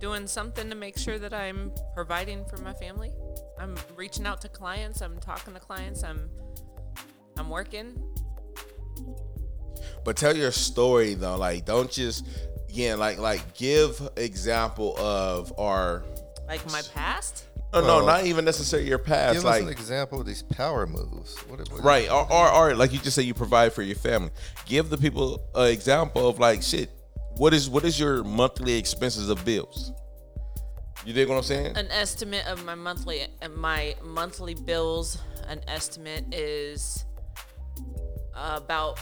doing 0.00 0.26
something 0.26 0.68
to 0.68 0.76
make 0.76 0.98
sure 0.98 1.18
that 1.18 1.32
I'm 1.32 1.72
providing 1.94 2.44
for 2.44 2.58
my 2.58 2.74
family. 2.74 3.10
I'm 3.58 3.76
reaching 3.96 4.26
out 4.26 4.40
to 4.42 4.48
clients. 4.48 5.00
I'm 5.00 5.18
talking 5.18 5.54
to 5.54 5.60
clients. 5.60 6.04
I'm 6.04 6.28
I'm 7.36 7.48
working. 7.48 8.00
But 10.04 10.16
tell 10.16 10.36
your 10.36 10.50
story 10.50 11.14
though. 11.14 11.36
Like, 11.36 11.64
don't 11.64 11.90
just 11.90 12.26
again 12.68 12.98
like 12.98 13.18
like 13.18 13.54
give 13.54 14.00
example 14.16 14.96
of 14.98 15.52
our 15.58 16.04
Like 16.46 16.64
my 16.70 16.82
past. 16.94 17.46
No 17.82 17.86
Well, 17.86 18.00
no 18.00 18.06
not 18.06 18.26
even 18.26 18.44
necessarily 18.44 18.88
your 18.88 18.98
past 18.98 19.34
Give 19.34 19.44
like 19.44 19.62
us 19.62 19.62
an 19.62 19.68
example 19.68 20.20
of 20.20 20.26
these 20.26 20.42
power 20.42 20.86
moves. 20.86 21.36
What, 21.48 21.58
what 21.70 21.84
right 21.84 22.10
or, 22.10 22.30
or 22.30 22.50
or 22.50 22.74
like 22.74 22.92
you 22.92 22.98
just 22.98 23.16
say 23.16 23.22
you 23.22 23.34
provide 23.34 23.72
for 23.72 23.82
your 23.82 23.96
family. 23.96 24.30
Give 24.66 24.88
the 24.88 24.98
people 24.98 25.42
an 25.54 25.68
example 25.68 26.28
of 26.28 26.38
like 26.38 26.62
shit. 26.62 26.90
What 27.36 27.52
is 27.52 27.68
what 27.68 27.84
is 27.84 27.98
your 27.98 28.22
monthly 28.24 28.74
expenses 28.74 29.28
of 29.28 29.44
bills? 29.44 29.92
You 31.04 31.12
dig 31.12 31.28
what 31.28 31.36
I'm 31.36 31.42
saying? 31.42 31.76
An 31.76 31.90
estimate 31.90 32.46
of 32.46 32.64
my 32.64 32.74
monthly 32.74 33.26
my 33.56 33.94
monthly 34.02 34.54
bills. 34.54 35.18
An 35.48 35.60
estimate 35.68 36.32
is 36.32 37.04
about 38.34 38.98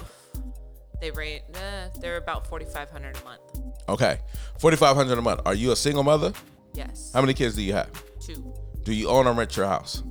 they 1.01 1.11
rate. 1.11 1.43
Uh, 1.55 1.89
they're 2.01 2.17
about 2.17 2.47
forty 2.47 2.65
five 2.65 2.91
hundred 2.91 3.17
a 3.21 3.25
month. 3.25 3.41
Okay, 3.89 4.19
forty 4.59 4.77
five 4.77 4.97
hundred 4.97 5.19
a 5.19 5.23
month. 5.23 5.41
Are 5.45 5.55
you 5.55 5.73
a 5.73 5.77
single 5.77 6.03
mother? 6.03 6.33
Yes. 6.75 7.11
How 7.13 7.21
many 7.21 7.35
kids 7.35 7.55
do 7.55 7.63
you 7.63 7.75
have? 7.75 7.91
Two. 8.21 8.55
Do 8.85 8.93
you 8.93 9.09
own 9.09 9.27
or 9.27 9.33
rent 9.33 9.57
your 9.57 9.67
house? 9.67 10.03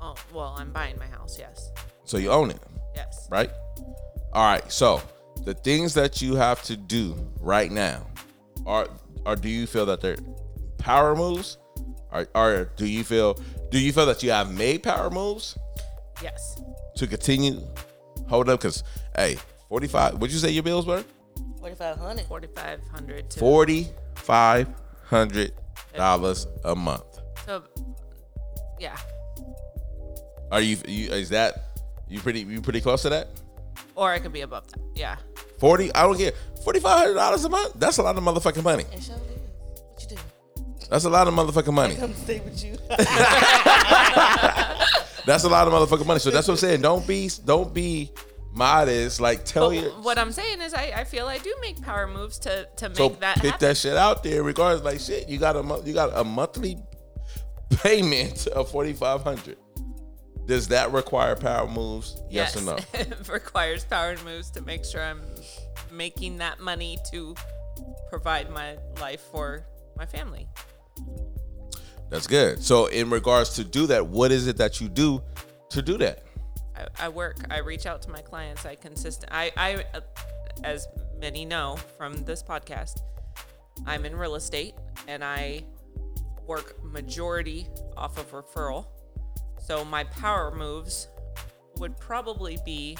Oh 0.00 0.14
well, 0.32 0.54
I'm 0.58 0.72
buying 0.72 0.98
my 0.98 1.06
house. 1.06 1.36
Yes. 1.38 1.70
So 2.04 2.16
you 2.18 2.30
own 2.30 2.50
it. 2.50 2.60
Yes. 2.94 3.28
right? 3.30 3.50
All 4.32 4.44
right. 4.46 4.70
So 4.70 5.02
the 5.44 5.54
things 5.54 5.94
that 5.94 6.22
you 6.22 6.36
have 6.36 6.62
to 6.64 6.76
do 6.76 7.16
right 7.40 7.70
now 7.70 8.06
are 8.66 8.88
or 9.26 9.36
do 9.36 9.48
you 9.48 9.66
feel 9.66 9.86
that 9.86 10.00
they're 10.00 10.16
power 10.78 11.14
moves? 11.14 11.58
Or, 12.12 12.28
or 12.34 12.70
do 12.76 12.86
you 12.86 13.02
feel 13.04 13.34
do 13.70 13.78
you 13.80 13.92
feel 13.92 14.06
that 14.06 14.22
you 14.22 14.30
have 14.30 14.52
made 14.54 14.82
power 14.82 15.10
moves 15.10 15.58
Yes. 16.22 16.60
to 16.96 17.06
continue 17.06 17.60
hold 18.28 18.48
up? 18.48 18.60
Because 18.60 18.84
hey, 19.16 19.36
forty 19.68 19.88
five. 19.88 20.14
What'd 20.14 20.32
you 20.32 20.38
say 20.38 20.50
your 20.50 20.62
bills 20.62 20.86
were? 20.86 21.04
Forty 21.58 21.74
five 21.74 21.96
hundred. 21.96 22.26
Forty 22.26 22.48
five 22.54 22.80
hundred 22.92 23.30
to 23.30 23.40
Forty 23.40 23.88
five 24.14 24.68
hundred 25.04 25.52
dollars 25.96 26.46
a 26.64 26.74
month. 26.76 27.13
So, 27.44 27.62
yeah. 28.78 28.96
Are 30.50 30.60
you, 30.60 30.76
you 30.86 31.10
is 31.10 31.28
that 31.30 31.64
you 32.08 32.20
pretty 32.20 32.40
you 32.40 32.60
pretty 32.60 32.80
close 32.80 33.02
to 33.02 33.08
that? 33.10 33.28
Or 33.96 34.10
I 34.10 34.18
could 34.18 34.32
be 34.32 34.42
above 34.42 34.66
that. 34.68 34.80
Yeah. 34.94 35.16
Forty? 35.58 35.92
I 35.94 36.02
don't 36.02 36.16
get 36.18 36.34
forty 36.62 36.80
five 36.80 36.98
hundred 36.98 37.14
dollars 37.14 37.44
a 37.44 37.48
month. 37.48 37.74
That's 37.76 37.98
a 37.98 38.02
lot 38.02 38.16
of 38.16 38.24
motherfucking 38.24 38.62
money. 38.62 38.84
And 38.92 39.02
show 39.02 39.12
is. 39.14 39.20
What 39.20 40.02
you 40.10 40.16
do? 40.16 40.22
That's 40.90 41.04
a 41.04 41.10
lot 41.10 41.26
of 41.28 41.34
motherfucking 41.34 41.72
money. 41.72 41.96
Come 41.96 42.14
stay 42.14 42.40
with 42.40 42.62
you. 42.64 42.76
That's 45.26 45.44
a 45.44 45.48
lot 45.48 45.66
of 45.66 45.72
motherfucking 45.72 46.06
money. 46.06 46.20
So 46.20 46.30
that's 46.30 46.46
what 46.46 46.54
I'm 46.54 46.58
saying. 46.58 46.82
Don't 46.82 47.06
be 47.06 47.30
don't 47.46 47.72
be 47.72 48.10
modest. 48.52 49.20
Like 49.22 49.46
tell 49.46 49.70
But 49.70 49.76
your 49.82 49.90
what 50.02 50.18
I'm 50.18 50.32
saying 50.32 50.60
is, 50.60 50.74
I, 50.74 50.92
I 50.96 51.04
feel 51.04 51.26
I 51.26 51.38
do 51.38 51.54
make 51.62 51.80
power 51.80 52.06
moves 52.06 52.38
to 52.40 52.68
to 52.76 52.88
make 52.90 52.98
so 52.98 53.08
that 53.20 53.36
put 53.36 53.44
happen. 53.52 53.68
that 53.68 53.76
shit 53.78 53.96
out 53.96 54.22
there. 54.22 54.42
Regardless, 54.42 54.84
like 54.84 55.00
shit, 55.00 55.26
you 55.30 55.38
got 55.38 55.56
a 55.56 55.82
you 55.88 55.94
got 55.94 56.10
a 56.14 56.24
monthly 56.24 56.76
payment 57.78 58.46
of 58.48 58.70
forty 58.70 58.92
five 58.92 59.22
hundred. 59.22 59.56
Does 60.46 60.68
that 60.68 60.92
require 60.92 61.34
power 61.36 61.66
moves? 61.66 62.20
Yes, 62.28 62.56
or 62.56 62.62
no? 62.62 62.76
it 62.94 63.28
requires 63.28 63.84
power 63.84 64.16
moves 64.24 64.50
to 64.50 64.62
make 64.62 64.84
sure 64.84 65.02
I'm 65.02 65.22
making 65.90 66.38
that 66.38 66.60
money 66.60 66.98
to 67.12 67.34
provide 68.10 68.50
my 68.50 68.76
life 69.00 69.20
for 69.32 69.66
my 69.96 70.04
family. 70.04 70.46
That's 72.10 72.26
good. 72.26 72.62
So 72.62 72.86
in 72.86 73.10
regards 73.10 73.54
to 73.54 73.64
do 73.64 73.86
that, 73.86 74.06
what 74.06 74.30
is 74.30 74.46
it 74.46 74.56
that 74.58 74.80
you 74.80 74.88
do 74.88 75.22
to 75.70 75.82
do 75.82 75.96
that? 75.98 76.24
I, 76.76 77.06
I 77.06 77.08
work. 77.08 77.38
I 77.50 77.58
reach 77.58 77.86
out 77.86 78.02
to 78.02 78.10
my 78.10 78.20
clients. 78.20 78.66
I 78.66 78.74
consistent. 78.74 79.32
I, 79.32 79.50
I, 79.56 79.84
as 80.62 80.86
many 81.18 81.44
know 81.44 81.76
from 81.96 82.24
this 82.24 82.42
podcast, 82.42 83.00
I'm 83.86 84.04
in 84.04 84.14
real 84.14 84.34
estate 84.34 84.74
and 85.08 85.24
I 85.24 85.64
work 86.46 86.82
majority 86.82 87.66
off 87.96 88.18
of 88.18 88.30
referral. 88.32 88.86
So 89.58 89.84
my 89.84 90.04
power 90.04 90.54
moves 90.54 91.08
would 91.78 91.98
probably 91.98 92.58
be 92.64 92.96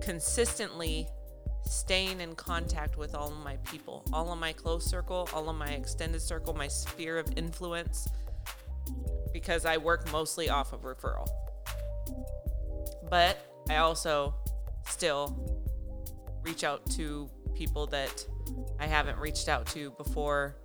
consistently 0.00 1.08
staying 1.66 2.20
in 2.20 2.34
contact 2.34 2.98
with 2.98 3.14
all 3.14 3.28
of 3.28 3.38
my 3.38 3.56
people, 3.58 4.04
all 4.12 4.32
of 4.32 4.38
my 4.38 4.52
close 4.52 4.84
circle, 4.84 5.28
all 5.32 5.48
of 5.48 5.56
my 5.56 5.68
extended 5.68 6.20
circle, 6.20 6.52
my 6.52 6.68
sphere 6.68 7.18
of 7.18 7.26
influence, 7.36 8.06
because 9.32 9.64
I 9.64 9.78
work 9.78 10.10
mostly 10.12 10.50
off 10.50 10.72
of 10.72 10.82
referral. 10.82 11.26
But 13.08 13.38
I 13.68 13.76
also 13.76 14.34
still 14.86 15.62
reach 16.42 16.64
out 16.64 16.84
to 16.90 17.30
people 17.54 17.86
that 17.86 18.26
I 18.78 18.86
haven't 18.86 19.18
reached 19.18 19.48
out 19.48 19.66
to 19.68 19.90
before. 19.92 20.56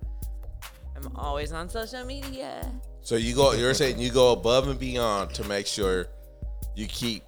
I'm 1.04 1.16
always 1.16 1.52
on 1.52 1.68
social 1.68 2.04
media. 2.04 2.70
So 3.02 3.16
you 3.16 3.34
go. 3.34 3.52
You're 3.52 3.74
saying 3.74 3.98
you 3.98 4.10
go 4.10 4.32
above 4.32 4.68
and 4.68 4.78
beyond 4.78 5.34
to 5.34 5.44
make 5.44 5.66
sure 5.66 6.06
you 6.74 6.86
keep 6.86 7.22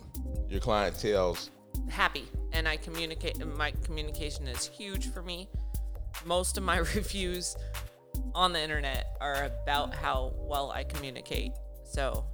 your 0.48 0.60
clientele's 0.60 1.50
happy 1.88 2.24
and 2.52 2.68
I 2.68 2.76
communicate 2.76 3.44
my 3.46 3.72
communication 3.82 4.46
is 4.46 4.66
huge 4.66 5.10
for 5.10 5.22
me. 5.22 5.48
Most 6.24 6.56
of 6.56 6.64
my 6.64 6.76
reviews 6.94 7.56
on 8.34 8.52
the 8.52 8.60
internet 8.60 9.16
are 9.20 9.50
about 9.62 9.94
how 9.94 10.32
well 10.36 10.70
I 10.70 10.84
communicate. 10.84 11.52
So 11.84 12.24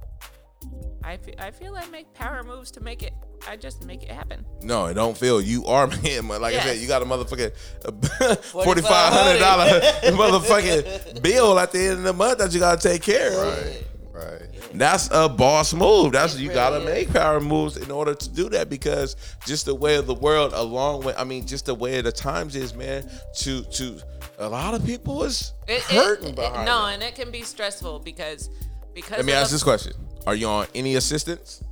I 1.03 1.17
I 1.37 1.51
feel 1.51 1.75
I 1.75 1.85
make 1.87 2.13
power 2.13 2.43
moves 2.43 2.71
to 2.71 2.81
make 2.81 3.03
it. 3.03 3.13
I 3.47 3.55
just 3.55 3.85
make 3.85 4.03
it 4.03 4.11
happen. 4.11 4.45
No, 4.61 4.87
it 4.87 4.93
don't 4.95 5.17
feel 5.17 5.39
you 5.41 5.65
are 5.65 5.87
man. 6.03 6.27
Like 6.27 6.55
I 6.55 6.59
said, 6.61 6.77
you 6.77 6.87
got 6.87 7.01
a 7.01 7.05
motherfucking 7.05 8.37
forty 8.45 8.81
five 8.81 9.13
hundred 9.13 9.39
dollar 9.39 9.79
motherfucking 10.39 11.21
bill 11.21 11.59
at 11.59 11.71
the 11.71 11.79
end 11.79 11.91
of 11.99 12.03
the 12.03 12.13
month 12.13 12.39
that 12.39 12.53
you 12.53 12.59
gotta 12.59 12.81
take 12.81 13.01
care 13.01 13.31
of. 13.31 13.57
Right. 13.63 13.83
Right. 14.11 14.41
That's 14.73 15.09
a 15.13 15.29
boss 15.29 15.73
move. 15.73 16.11
That's 16.11 16.35
It 16.35 16.41
you 16.41 16.49
really 16.49 16.55
gotta 16.55 16.77
is. 16.79 16.85
make 16.85 17.13
power 17.13 17.39
moves 17.39 17.77
in 17.77 17.89
order 17.89 18.13
to 18.13 18.29
do 18.29 18.49
that 18.49 18.69
because 18.69 19.15
just 19.45 19.65
the 19.65 19.73
way 19.73 19.95
of 19.95 20.07
the 20.07 20.13
world, 20.13 20.51
along 20.53 21.03
with 21.05 21.17
I 21.17 21.23
mean, 21.23 21.47
just 21.47 21.65
the 21.67 21.75
way 21.75 21.97
of 21.99 22.03
the 22.03 22.11
times 22.11 22.55
is, 22.55 22.75
man. 22.75 23.09
To 23.37 23.63
to 23.63 23.99
a 24.37 24.49
lot 24.49 24.73
of 24.73 24.85
people 24.85 25.23
is 25.23 25.53
It, 25.67 25.73
it- 25.75 25.81
hurting 25.83 26.29
it- 26.29 26.35
behind. 26.35 26.65
no, 26.65 26.85
that. 26.85 26.93
and 26.95 27.03
it 27.03 27.15
can 27.15 27.31
be 27.31 27.43
stressful 27.43 27.99
because 27.99 28.49
because 28.93 29.17
Let 29.17 29.25
me 29.25 29.31
ask 29.33 29.49
the- 29.51 29.55
this 29.55 29.63
question: 29.63 29.93
Are 30.27 30.35
you 30.35 30.47
on 30.47 30.67
any 30.75 30.95
assistance? 30.97 31.63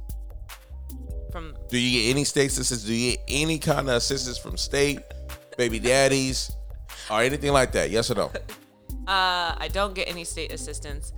From 1.31 1.55
Do 1.69 1.77
you 1.79 2.01
get 2.03 2.09
any 2.11 2.23
state 2.23 2.47
assistance? 2.51 2.83
Do 2.83 2.93
you 2.93 3.11
get 3.11 3.21
any 3.27 3.59
kind 3.59 3.89
of 3.89 3.95
assistance 3.95 4.37
from 4.37 4.57
state, 4.57 4.99
baby 5.57 5.79
daddies, 5.79 6.51
or 7.09 7.21
anything 7.21 7.51
like 7.53 7.71
that? 7.73 7.89
Yes 7.89 8.09
or 8.11 8.15
no? 8.15 8.31
Uh, 9.07 9.55
I 9.57 9.69
don't 9.71 9.93
get 9.95 10.09
any 10.09 10.25
state 10.25 10.51
assistance. 10.51 11.13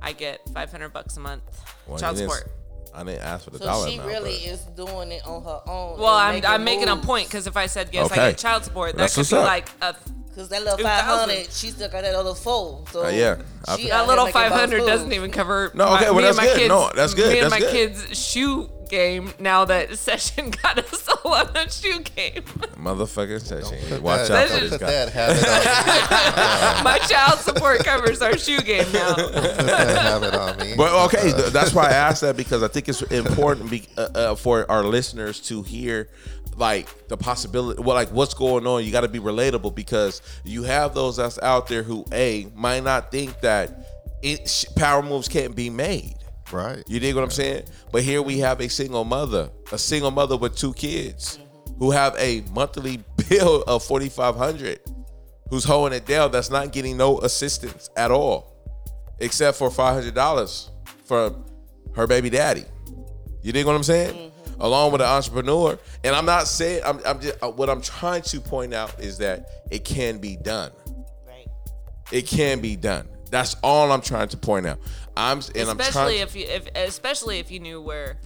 I 0.00 0.12
get 0.12 0.40
500 0.54 0.94
bucks 0.94 1.18
a 1.18 1.20
month 1.20 1.42
Well, 1.86 1.98
child 1.98 2.16
support. 2.16 2.50
I 2.94 3.04
didn't 3.04 3.20
ask 3.20 3.44
for 3.44 3.50
the 3.50 3.58
So 3.58 3.66
dollar 3.66 3.86
she 3.88 3.94
amount. 3.96 4.08
really 4.08 4.30
but- 4.44 4.50
is 4.50 4.60
doing 4.74 5.12
it 5.12 5.26
on 5.26 5.42
her 5.44 5.60
own. 5.66 5.98
Well, 5.98 6.14
I'm, 6.14 6.42
I'm 6.46 6.64
making 6.64 6.88
a 6.88 6.96
point 6.96 7.28
because 7.28 7.46
if 7.46 7.54
I 7.58 7.66
said 7.66 7.90
yes, 7.92 8.06
Okay. 8.10 8.18
I 8.18 8.30
get 8.30 8.38
child 8.38 8.64
support. 8.64 8.92
That 8.92 8.98
That's 8.98 9.14
could 9.14 9.28
be 9.28 9.36
up. 9.36 9.44
like 9.44 9.68
a 9.82 9.94
Cause 10.34 10.48
that 10.48 10.64
little 10.64 10.78
five 10.78 11.04
hundred, 11.04 11.52
she 11.52 11.68
still 11.70 11.88
got 11.90 12.02
that 12.02 12.14
other 12.14 12.34
four. 12.34 12.84
So 12.90 13.04
Uh, 13.04 13.08
yeah. 13.10 13.36
I 13.68 13.76
she 13.76 13.88
that 13.90 14.06
little 14.08 14.26
500 14.26 14.78
doesn't 14.86 15.12
even 15.12 15.30
cover 15.30 15.70
No, 15.74 15.84
my, 15.90 15.96
okay, 15.96 16.04
well, 16.06 16.14
me 16.16 16.22
that's 16.22 16.38
and 16.38 16.46
my 16.46 16.52
good. 16.52 16.58
kids. 16.58 16.68
No, 16.70 16.90
that's 16.94 17.14
good. 17.14 17.32
Me 17.34 17.38
and 17.40 17.50
my 17.50 17.58
good. 17.60 17.72
kids' 17.72 18.18
shoe 18.18 18.68
game. 18.94 19.32
Now 19.40 19.64
that 19.64 19.98
session 19.98 20.50
got 20.62 20.78
us 20.78 21.08
all 21.08 21.34
on 21.34 21.56
a 21.56 21.70
shoe 21.70 22.00
game, 22.00 22.42
Motherfucker 22.76 23.40
session. 23.40 24.02
Watch 24.02 24.28
that, 24.28 24.44
out 24.44 24.48
for 24.48 24.60
don't 24.60 24.70
this 24.70 24.78
guy. 24.78 25.06
that 25.06 26.80
my 26.84 26.98
child 26.98 27.40
support 27.40 27.84
covers 27.84 28.22
our 28.22 28.38
shoe 28.38 28.60
game 28.60 28.90
now. 28.92 29.14
Put 29.14 29.32
that 29.32 30.34
on 30.34 30.58
me. 30.58 30.74
But 30.76 30.92
okay, 31.06 31.32
th- 31.32 31.52
that's 31.52 31.74
why 31.74 31.88
I 31.88 31.92
asked 31.92 32.20
that 32.20 32.36
because 32.36 32.62
I 32.62 32.68
think 32.68 32.88
it's 32.88 33.02
important 33.02 33.70
be, 33.70 33.82
uh, 33.96 34.08
uh, 34.14 34.34
for 34.34 34.70
our 34.70 34.84
listeners 34.84 35.40
to 35.48 35.62
hear 35.62 36.08
like 36.56 37.08
the 37.08 37.16
possibility, 37.16 37.82
well, 37.82 37.96
like 37.96 38.10
what's 38.10 38.34
going 38.34 38.66
on. 38.66 38.84
You 38.84 38.92
got 38.92 39.00
to 39.00 39.08
be 39.08 39.18
relatable 39.18 39.74
because 39.74 40.22
you 40.44 40.62
have 40.62 40.94
those 40.94 41.16
that's 41.16 41.38
out 41.40 41.66
there 41.66 41.82
who 41.82 42.04
a 42.12 42.46
might 42.54 42.84
not 42.84 43.10
think 43.10 43.40
that 43.40 43.88
it, 44.22 44.48
sh- 44.48 44.66
power 44.76 45.02
moves 45.02 45.28
can't 45.28 45.56
be 45.56 45.68
made. 45.68 46.14
Right. 46.52 46.82
You 46.86 47.00
dig 47.00 47.14
what 47.14 47.24
I'm 47.24 47.30
saying? 47.30 47.64
But 47.92 48.02
here 48.02 48.22
we 48.22 48.38
have 48.38 48.60
a 48.60 48.68
single 48.68 49.04
mother, 49.04 49.50
a 49.72 49.78
single 49.78 50.10
mother 50.10 50.36
with 50.36 50.56
two 50.56 50.72
kids, 50.74 51.38
who 51.78 51.90
have 51.90 52.14
a 52.18 52.42
monthly 52.52 53.02
bill 53.28 53.62
of 53.62 53.82
4,500, 53.84 54.80
who's 55.50 55.64
holding 55.64 55.96
it 55.96 56.06
down. 56.06 56.30
That's 56.30 56.50
not 56.50 56.72
getting 56.72 56.96
no 56.96 57.20
assistance 57.20 57.90
at 57.96 58.10
all, 58.10 58.54
except 59.18 59.58
for 59.58 59.70
$500 59.70 60.70
from 61.04 61.44
her 61.94 62.06
baby 62.06 62.30
daddy. 62.30 62.64
You 63.42 63.52
dig 63.52 63.66
what 63.66 63.76
I'm 63.76 63.82
saying? 63.82 64.32
Along 64.60 64.92
with 64.92 65.00
an 65.00 65.08
entrepreneur, 65.08 65.78
and 66.04 66.14
I'm 66.14 66.24
not 66.24 66.46
saying 66.46 66.82
I'm, 66.84 67.00
I'm 67.04 67.20
just 67.20 67.42
uh, 67.42 67.50
what 67.50 67.68
I'm 67.68 67.82
trying 67.82 68.22
to 68.22 68.40
point 68.40 68.72
out 68.72 69.00
is 69.00 69.18
that 69.18 69.48
it 69.70 69.84
can 69.84 70.18
be 70.18 70.36
done. 70.36 70.70
Right. 71.26 71.46
It 72.12 72.22
can 72.22 72.60
be 72.60 72.76
done. 72.76 73.08
That's 73.30 73.56
all 73.64 73.90
I'm 73.90 74.00
trying 74.00 74.28
to 74.28 74.36
point 74.36 74.64
out. 74.66 74.78
I'm 75.16 75.38
and 75.54 75.68
I'm 75.70 75.80
especially 75.80 75.92
trying. 76.16 76.18
if 76.20 76.36
you, 76.36 76.46
if 76.46 76.68
especially 76.74 77.38
if 77.38 77.50
you 77.50 77.60
knew 77.60 77.80
where 77.80 78.18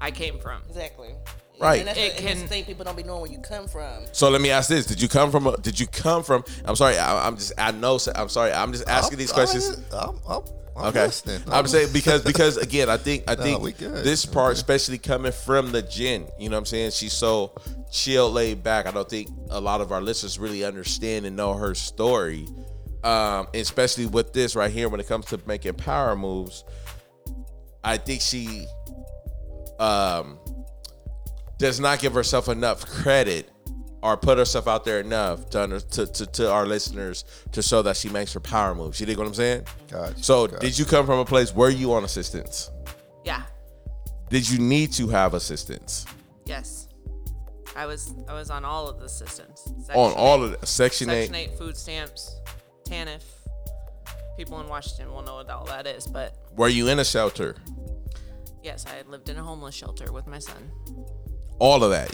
I 0.00 0.10
came 0.10 0.38
from. 0.38 0.62
Exactly. 0.68 1.14
Right. 1.60 1.78
And 1.78 1.88
that's, 1.88 1.98
It 1.98 2.12
the, 2.14 2.18
and 2.18 2.26
that's 2.26 2.32
can- 2.34 2.42
the 2.42 2.48
thing 2.48 2.64
people 2.64 2.84
don't 2.84 2.96
be 2.96 3.04
knowing 3.04 3.22
where 3.22 3.30
you 3.30 3.38
come 3.38 3.68
from. 3.68 4.04
So 4.12 4.28
let 4.28 4.40
me 4.40 4.50
ask 4.50 4.68
this: 4.68 4.86
Did 4.86 5.00
you 5.00 5.08
come 5.08 5.30
from? 5.30 5.46
A, 5.46 5.56
did 5.58 5.78
you 5.78 5.86
come 5.86 6.22
from? 6.24 6.44
I'm 6.64 6.74
sorry. 6.76 6.98
I, 6.98 7.26
I'm 7.26 7.36
just. 7.36 7.52
I 7.56 7.70
know. 7.70 7.98
I'm 8.14 8.28
sorry. 8.28 8.52
I'm 8.52 8.72
just 8.72 8.88
asking 8.88 9.18
these 9.18 9.30
questions. 9.32 9.80
I'm, 9.92 10.18
I'm, 10.28 10.42
I'm 10.76 10.84
Okay. 10.86 11.06
listening. 11.06 11.40
I'm 11.52 11.68
saying 11.68 11.92
because 11.92 12.24
because 12.32 12.56
again, 12.56 12.90
I 12.90 12.96
think 12.96 13.22
I 13.30 13.36
think 13.36 13.62
we 13.62 13.70
good. 13.70 14.02
this 14.04 14.26
part, 14.26 14.50
good. 14.50 14.56
especially 14.56 14.98
coming 14.98 15.30
from 15.30 15.70
the 15.70 15.82
Jen, 15.82 16.26
you 16.40 16.48
know 16.48 16.56
what 16.56 16.58
I'm 16.62 16.66
saying? 16.66 16.90
She's 16.90 17.12
so 17.12 17.52
chill, 17.92 18.28
laid 18.32 18.64
back. 18.64 18.86
I 18.86 18.90
don't 18.90 19.08
think 19.08 19.28
a 19.50 19.60
lot 19.60 19.80
of 19.80 19.92
our 19.92 20.00
listeners 20.02 20.36
really 20.40 20.64
understand 20.64 21.24
and 21.26 21.36
know 21.36 21.52
her 21.54 21.76
story. 21.76 22.48
Um, 23.04 23.48
especially 23.54 24.06
with 24.06 24.32
this 24.32 24.56
right 24.56 24.70
here 24.70 24.88
when 24.88 24.98
it 24.98 25.06
comes 25.06 25.26
to 25.26 25.38
making 25.46 25.74
power 25.74 26.16
moves. 26.16 26.64
I 27.84 27.98
think 27.98 28.22
she 28.22 28.66
um 29.78 30.38
does 31.58 31.78
not 31.80 32.00
give 32.00 32.14
herself 32.14 32.48
enough 32.48 32.86
credit 32.86 33.50
or 34.02 34.16
put 34.16 34.38
herself 34.38 34.66
out 34.68 34.84
there 34.84 35.00
enough 35.00 35.48
to, 35.50 35.62
under, 35.62 35.80
to, 35.80 36.06
to 36.06 36.26
to 36.26 36.50
our 36.50 36.66
listeners 36.66 37.24
to 37.52 37.60
show 37.62 37.82
that 37.82 37.96
she 37.96 38.08
makes 38.08 38.32
her 38.32 38.40
power 38.40 38.74
moves. 38.74 38.98
You 39.00 39.06
dig 39.06 39.18
what 39.18 39.26
I'm 39.26 39.34
saying? 39.34 39.66
Gotcha, 39.90 40.22
So, 40.22 40.46
gotcha. 40.46 40.60
did 40.60 40.78
you 40.78 40.84
come 40.84 41.04
from 41.06 41.18
a 41.18 41.24
place 41.24 41.54
where 41.54 41.70
you 41.70 41.92
on 41.92 42.04
assistance? 42.04 42.70
Yeah. 43.24 43.42
Did 44.30 44.48
you 44.48 44.58
need 44.58 44.92
to 44.94 45.08
have 45.08 45.34
assistance 45.34 46.06
Yes. 46.46 46.88
I 47.76 47.86
was 47.86 48.14
I 48.28 48.34
was 48.34 48.50
on 48.50 48.64
all 48.64 48.88
of 48.88 49.00
the 49.00 49.08
systems. 49.08 49.60
Section 49.84 49.94
on 50.02 50.12
all 50.12 50.42
of 50.44 50.58
the 50.60 50.66
Section 50.66 51.08
Section 51.08 51.34
Eight? 51.34 51.50
eight 51.50 51.58
food 51.58 51.76
stamps, 51.76 52.36
TANF. 52.88 53.22
People 54.36 54.60
in 54.60 54.68
Washington 54.68 55.12
will 55.12 55.22
know 55.22 55.36
what 55.36 55.48
all 55.50 55.64
that 55.66 55.86
is, 55.86 56.06
but 56.06 56.34
Were 56.56 56.68
you 56.68 56.88
in 56.88 56.98
a 56.98 57.04
shelter? 57.04 57.56
yes, 58.62 58.84
I 58.86 58.96
had 58.96 59.08
lived 59.08 59.28
in 59.28 59.36
a 59.36 59.42
homeless 59.42 59.74
shelter 59.74 60.10
with 60.12 60.26
my 60.26 60.38
son. 60.38 60.70
All 61.58 61.84
of 61.84 61.90
that. 61.90 62.10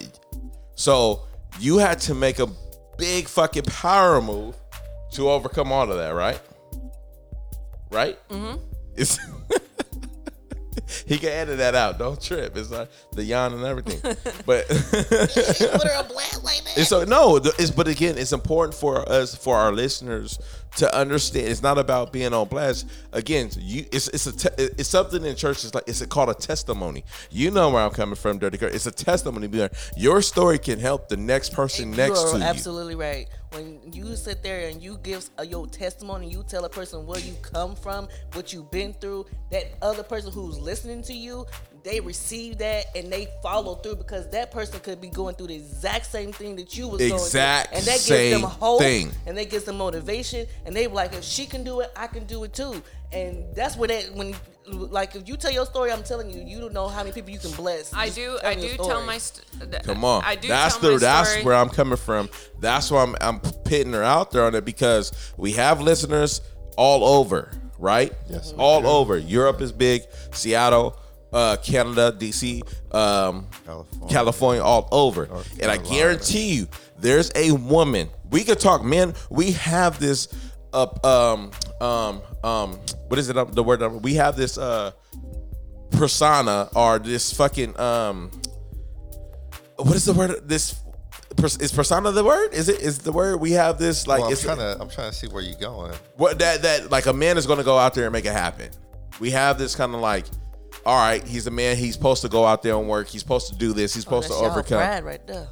So 0.74 1.22
you 1.58 1.78
had 1.78 1.98
to 2.00 2.14
make 2.14 2.38
a 2.38 2.48
big 2.98 3.26
fucking 3.28 3.62
power 3.64 4.20
move 4.20 4.54
to 5.12 5.30
overcome 5.30 5.72
all 5.72 5.90
of 5.90 5.96
that, 5.96 6.10
right? 6.10 6.40
Right? 7.90 8.18
Mm-hmm. 8.28 8.58
It's 8.96 9.18
he 11.06 11.18
can 11.18 11.30
edit 11.30 11.58
that 11.58 11.74
out. 11.74 11.98
Don't 11.98 12.20
trip. 12.20 12.56
It's 12.56 12.70
like 12.70 12.88
the 13.12 13.24
yawn 13.24 13.52
and 13.54 13.64
everything. 13.64 14.00
But 14.46 14.66
Put 14.68 15.84
her 15.84 16.00
a 16.00 16.04
blast 16.04 16.42
like 16.44 16.62
that. 16.64 16.74
It's 16.76 16.88
so 16.88 17.04
no, 17.04 17.38
the- 17.38 17.54
it's 17.58 17.70
but 17.70 17.88
again, 17.88 18.16
it's 18.18 18.32
important 18.32 18.74
for 18.74 19.06
us 19.08 19.34
for 19.34 19.56
our 19.56 19.72
listeners 19.72 20.38
to 20.76 20.94
understand. 20.96 21.48
It's 21.48 21.62
not 21.62 21.78
about 21.78 22.12
being 22.12 22.32
on 22.32 22.48
blast. 22.48 22.86
Again, 23.12 23.50
you 23.58 23.86
it's 23.92 24.08
it's 24.08 24.26
a 24.26 24.32
te- 24.36 24.54
it's 24.78 24.88
something 24.88 25.24
in 25.24 25.36
church. 25.36 25.64
It's 25.64 25.74
like 25.74 25.84
it's 25.86 26.04
called 26.06 26.30
a 26.30 26.34
testimony. 26.34 27.04
You 27.30 27.50
know 27.50 27.70
where 27.70 27.82
I'm 27.82 27.90
coming 27.90 28.14
from, 28.14 28.38
Dirty 28.38 28.56
Girl. 28.58 28.70
It's 28.72 28.86
a 28.86 28.92
testimony. 28.92 29.48
Your 29.96 30.22
story 30.22 30.58
can 30.58 30.78
help 30.78 31.08
the 31.08 31.16
next 31.16 31.52
person 31.52 31.90
next 31.90 32.20
you 32.20 32.26
are 32.26 32.32
to 32.32 32.38
you. 32.38 32.44
absolutely 32.44 32.94
right. 32.94 33.28
When 33.52 33.80
you 33.92 34.14
sit 34.14 34.44
there 34.44 34.68
and 34.68 34.80
you 34.80 34.98
give 35.02 35.28
uh, 35.38 35.42
your 35.42 35.66
testimony, 35.66 36.28
you 36.30 36.44
tell 36.46 36.64
a 36.64 36.68
person 36.68 37.04
where 37.04 37.18
you 37.18 37.34
come 37.42 37.74
from, 37.74 38.08
what 38.34 38.52
you've 38.52 38.70
been 38.70 38.92
through. 38.94 39.26
That 39.50 39.72
other 39.82 40.04
person 40.04 40.30
who's 40.32 40.56
listening 40.58 41.02
to 41.02 41.12
you, 41.12 41.46
they 41.82 41.98
receive 41.98 42.58
that 42.58 42.86
and 42.94 43.12
they 43.12 43.26
follow 43.42 43.74
through 43.76 43.96
because 43.96 44.30
that 44.30 44.52
person 44.52 44.78
could 44.80 45.00
be 45.00 45.08
going 45.08 45.34
through 45.34 45.48
the 45.48 45.56
exact 45.56 46.06
same 46.06 46.32
thing 46.32 46.54
that 46.56 46.76
you 46.76 46.86
was 46.86 47.00
Exact 47.00 47.72
going 47.72 47.72
through, 47.72 47.78
and 47.78 47.86
that 47.86 48.06
gives 48.06 48.30
them 48.30 48.42
hope 48.42 48.80
thing. 48.80 49.10
and 49.26 49.36
that 49.36 49.50
gives 49.50 49.64
them 49.64 49.78
motivation, 49.78 50.46
and 50.64 50.76
they 50.76 50.86
like, 50.86 51.12
if 51.14 51.24
she 51.24 51.46
can 51.46 51.64
do 51.64 51.80
it, 51.80 51.90
I 51.96 52.06
can 52.06 52.24
do 52.26 52.44
it 52.44 52.52
too. 52.52 52.80
And 53.12 53.44
that's 53.56 53.76
where 53.76 53.88
that 53.88 54.14
when 54.14 54.36
like 54.72 55.14
if 55.14 55.28
you 55.28 55.36
tell 55.36 55.50
your 55.50 55.66
story, 55.66 55.92
I'm 55.92 56.02
telling 56.02 56.30
you, 56.30 56.42
you 56.42 56.60
don't 56.60 56.72
know 56.72 56.88
how 56.88 57.00
many 57.02 57.12
people 57.12 57.30
you 57.30 57.38
can 57.38 57.52
bless. 57.52 57.92
I 57.92 58.06
just 58.06 58.16
do. 58.16 58.36
I 58.38 58.54
telling 58.54 58.58
your 58.60 58.76
do 58.76 58.84
tell 58.84 59.04
my. 59.04 59.18
St- 59.18 59.70
th- 59.70 59.82
Come 59.84 60.04
on, 60.04 60.22
I 60.24 60.34
do. 60.36 60.48
that's 60.48 60.76
tell 60.76 60.88
the 60.88 60.92
my 60.94 60.98
that's 60.98 61.30
story. 61.30 61.44
where 61.44 61.54
I'm 61.54 61.68
coming 61.68 61.96
from. 61.96 62.28
That's 62.60 62.90
why 62.90 63.02
I'm 63.02 63.16
I'm 63.20 63.40
pitting 63.64 63.92
her 63.92 64.02
out 64.02 64.30
there 64.30 64.44
on 64.44 64.54
it 64.54 64.64
because 64.64 65.12
we 65.36 65.52
have 65.52 65.80
listeners 65.80 66.40
all 66.76 67.04
over, 67.04 67.50
right? 67.78 68.12
Yes, 68.28 68.52
we 68.52 68.58
all 68.58 68.82
do. 68.82 68.86
over. 68.88 69.18
Europe 69.18 69.60
is 69.60 69.72
big, 69.72 70.02
Seattle, 70.32 70.96
uh, 71.32 71.56
Canada, 71.62 72.14
DC, 72.18 72.62
um, 72.94 73.46
California. 73.64 74.08
California, 74.08 74.62
all 74.62 74.88
over. 74.92 75.26
North 75.26 75.58
And 75.60 75.70
I 75.70 75.76
guarantee 75.76 76.54
you, 76.54 76.68
there's 76.98 77.30
a 77.34 77.52
woman. 77.52 78.08
We 78.30 78.44
could 78.44 78.60
talk, 78.60 78.84
men. 78.84 79.14
We 79.30 79.52
have 79.52 79.98
this. 80.00 80.28
Uh, 80.72 80.86
um, 81.02 81.50
um, 81.80 82.22
um, 82.44 82.78
what 83.08 83.18
is 83.18 83.28
it? 83.30 83.36
uh, 83.36 83.44
The 83.44 83.62
word 83.62 83.80
we 84.02 84.14
have 84.14 84.36
this 84.36 84.58
uh 84.58 84.92
persona 85.90 86.68
or 86.74 86.98
this 86.98 87.32
fucking 87.32 87.78
um 87.78 88.30
what 89.76 89.96
is 89.96 90.04
the 90.04 90.12
word 90.12 90.48
this 90.48 90.78
is 91.60 91.72
persona 91.72 92.10
the 92.12 92.22
word 92.24 92.52
is 92.52 92.68
it 92.68 92.80
is 92.80 92.98
the 92.98 93.12
word 93.12 93.36
we 93.40 93.52
have 93.52 93.78
this 93.78 94.06
like 94.06 94.18
Well, 94.20 94.28
I'm 94.28 94.32
it's 94.32 94.42
trying 94.42 94.58
to. 94.58 94.76
I'm 94.80 94.88
trying 94.90 95.10
to 95.10 95.16
see 95.16 95.26
where 95.28 95.42
you're 95.42 95.58
going. 95.58 95.92
what 96.16 96.38
that 96.38 96.62
that 96.62 96.90
like 96.90 97.06
a 97.06 97.12
man 97.12 97.36
is 97.38 97.46
going 97.46 97.58
to 97.58 97.64
go 97.64 97.78
out 97.78 97.94
there 97.94 98.04
and 98.04 98.12
make 98.12 98.24
it 98.24 98.32
happen 98.32 98.70
we 99.20 99.30
have 99.30 99.58
this 99.58 99.74
kind 99.74 99.94
of 99.94 100.00
like 100.00 100.26
all 100.86 100.96
right 100.96 101.22
he's 101.24 101.46
a 101.46 101.50
man 101.50 101.76
he's 101.76 101.94
supposed 101.94 102.22
to 102.22 102.28
go 102.28 102.44
out 102.46 102.62
there 102.62 102.76
and 102.76 102.88
work 102.88 103.08
he's 103.08 103.20
supposed 103.22 103.48
to 103.52 103.54
do 103.58 103.72
this 103.72 103.94
he's 103.94 104.04
Oh, 104.06 104.20
supposed 104.20 104.28
that's 104.30 104.40
to 104.40 104.46
overcome 104.46 104.78
pride 104.78 105.04
right 105.04 105.26
there. 105.26 105.48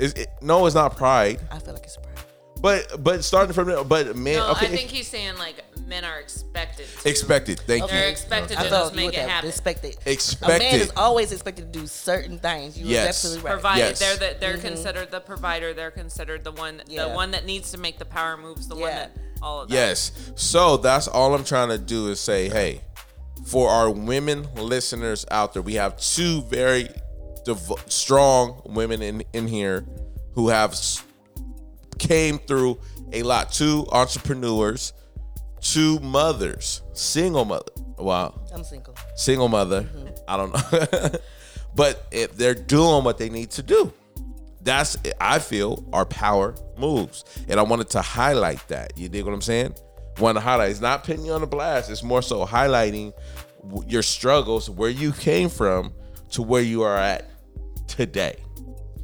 Is 0.00 0.12
it, 0.14 0.28
no 0.42 0.66
it's 0.66 0.74
not 0.74 0.96
pride 0.96 1.40
I 1.50 1.58
feel 1.58 1.74
like 1.74 1.84
it's 1.84 1.96
pride. 1.96 2.23
But 2.64 3.04
but 3.04 3.22
starting 3.22 3.52
from 3.52 3.68
there, 3.68 3.84
but 3.84 4.16
man, 4.16 4.36
No, 4.38 4.52
okay, 4.52 4.68
I 4.68 4.70
think 4.70 4.88
he's 4.88 5.06
saying 5.06 5.36
like 5.36 5.62
men 5.86 6.02
are 6.02 6.18
expected. 6.18 6.86
To. 7.02 7.10
expected. 7.10 7.60
Thank 7.60 7.90
They're 7.90 8.06
you. 8.06 8.10
expected 8.10 8.56
I 8.56 8.62
to 8.62 8.68
just 8.70 8.94
you 8.94 8.96
make 8.96 9.12
it 9.12 9.16
have 9.16 9.28
happen. 9.28 9.50
expected. 9.50 9.98
A 10.42 10.48
man 10.48 10.80
is 10.80 10.90
always 10.96 11.30
expected 11.30 11.70
to 11.70 11.78
do 11.78 11.86
certain 11.86 12.38
things. 12.38 12.78
You 12.78 12.86
Yes. 12.86 12.92
yes. 12.94 13.08
absolutely 13.08 13.44
right. 13.44 13.52
Provide. 13.52 13.76
Yes. 13.76 13.98
They're 13.98 14.16
the, 14.16 14.38
they're 14.40 14.54
mm-hmm. 14.54 14.66
considered 14.66 15.10
the 15.10 15.20
provider. 15.20 15.74
They're 15.74 15.90
considered 15.90 16.42
the 16.42 16.52
one 16.52 16.80
the 16.86 17.10
one 17.10 17.32
that 17.32 17.44
needs 17.44 17.70
to 17.72 17.78
make 17.78 17.98
the 17.98 18.06
power 18.06 18.38
moves. 18.38 18.66
The 18.66 18.76
one 18.76 18.92
that 18.92 19.14
all 19.42 19.60
of 19.60 19.68
that. 19.68 19.74
Yes. 19.74 20.32
So 20.36 20.78
that's 20.78 21.06
all 21.06 21.34
I'm 21.34 21.44
trying 21.44 21.68
to 21.68 21.76
do 21.76 22.08
is 22.08 22.18
say, 22.18 22.48
hey, 22.48 22.80
for 23.44 23.68
our 23.68 23.90
women 23.90 24.48
listeners 24.54 25.26
out 25.30 25.52
there, 25.52 25.60
we 25.60 25.74
have 25.74 25.98
two 25.98 26.40
very 26.44 26.88
dev- 27.44 27.84
strong 27.88 28.62
women 28.64 29.02
in 29.02 29.22
in 29.34 29.48
here 29.48 29.84
who 30.32 30.48
have 30.48 30.72
s- 30.72 31.02
came 31.98 32.38
through 32.38 32.78
a 33.12 33.22
lot. 33.22 33.52
Two 33.52 33.86
entrepreneurs, 33.92 34.92
two 35.60 35.98
mothers, 36.00 36.82
single 36.92 37.44
mother. 37.44 37.72
Wow, 37.96 38.40
I'm 38.52 38.64
single. 38.64 38.94
single 39.16 39.48
mother. 39.48 39.82
Mm-hmm. 39.82 40.08
I 40.26 40.36
don't 40.36 40.52
know, 40.52 41.18
but 41.74 42.06
if 42.10 42.36
they're 42.36 42.54
doing 42.54 43.04
what 43.04 43.18
they 43.18 43.28
need 43.28 43.50
to 43.52 43.62
do, 43.62 43.92
that's 44.62 44.96
I 45.20 45.38
feel 45.38 45.84
our 45.92 46.06
power 46.06 46.54
moves, 46.78 47.24
and 47.48 47.60
I 47.60 47.62
wanted 47.62 47.90
to 47.90 48.02
highlight 48.02 48.66
that. 48.68 48.96
You 48.96 49.08
dig 49.08 49.24
what 49.24 49.34
I'm 49.34 49.42
saying? 49.42 49.74
Want 50.18 50.36
to 50.36 50.40
highlight? 50.40 50.70
It's 50.70 50.80
not 50.80 51.04
putting 51.04 51.24
you 51.24 51.32
on 51.32 51.40
the 51.40 51.46
blast. 51.46 51.90
It's 51.90 52.02
more 52.02 52.22
so 52.22 52.46
highlighting 52.46 53.12
your 53.86 54.02
struggles, 54.02 54.70
where 54.70 54.90
you 54.90 55.12
came 55.12 55.48
from, 55.48 55.92
to 56.30 56.42
where 56.42 56.62
you 56.62 56.82
are 56.82 56.96
at 56.96 57.30
today. 57.88 58.36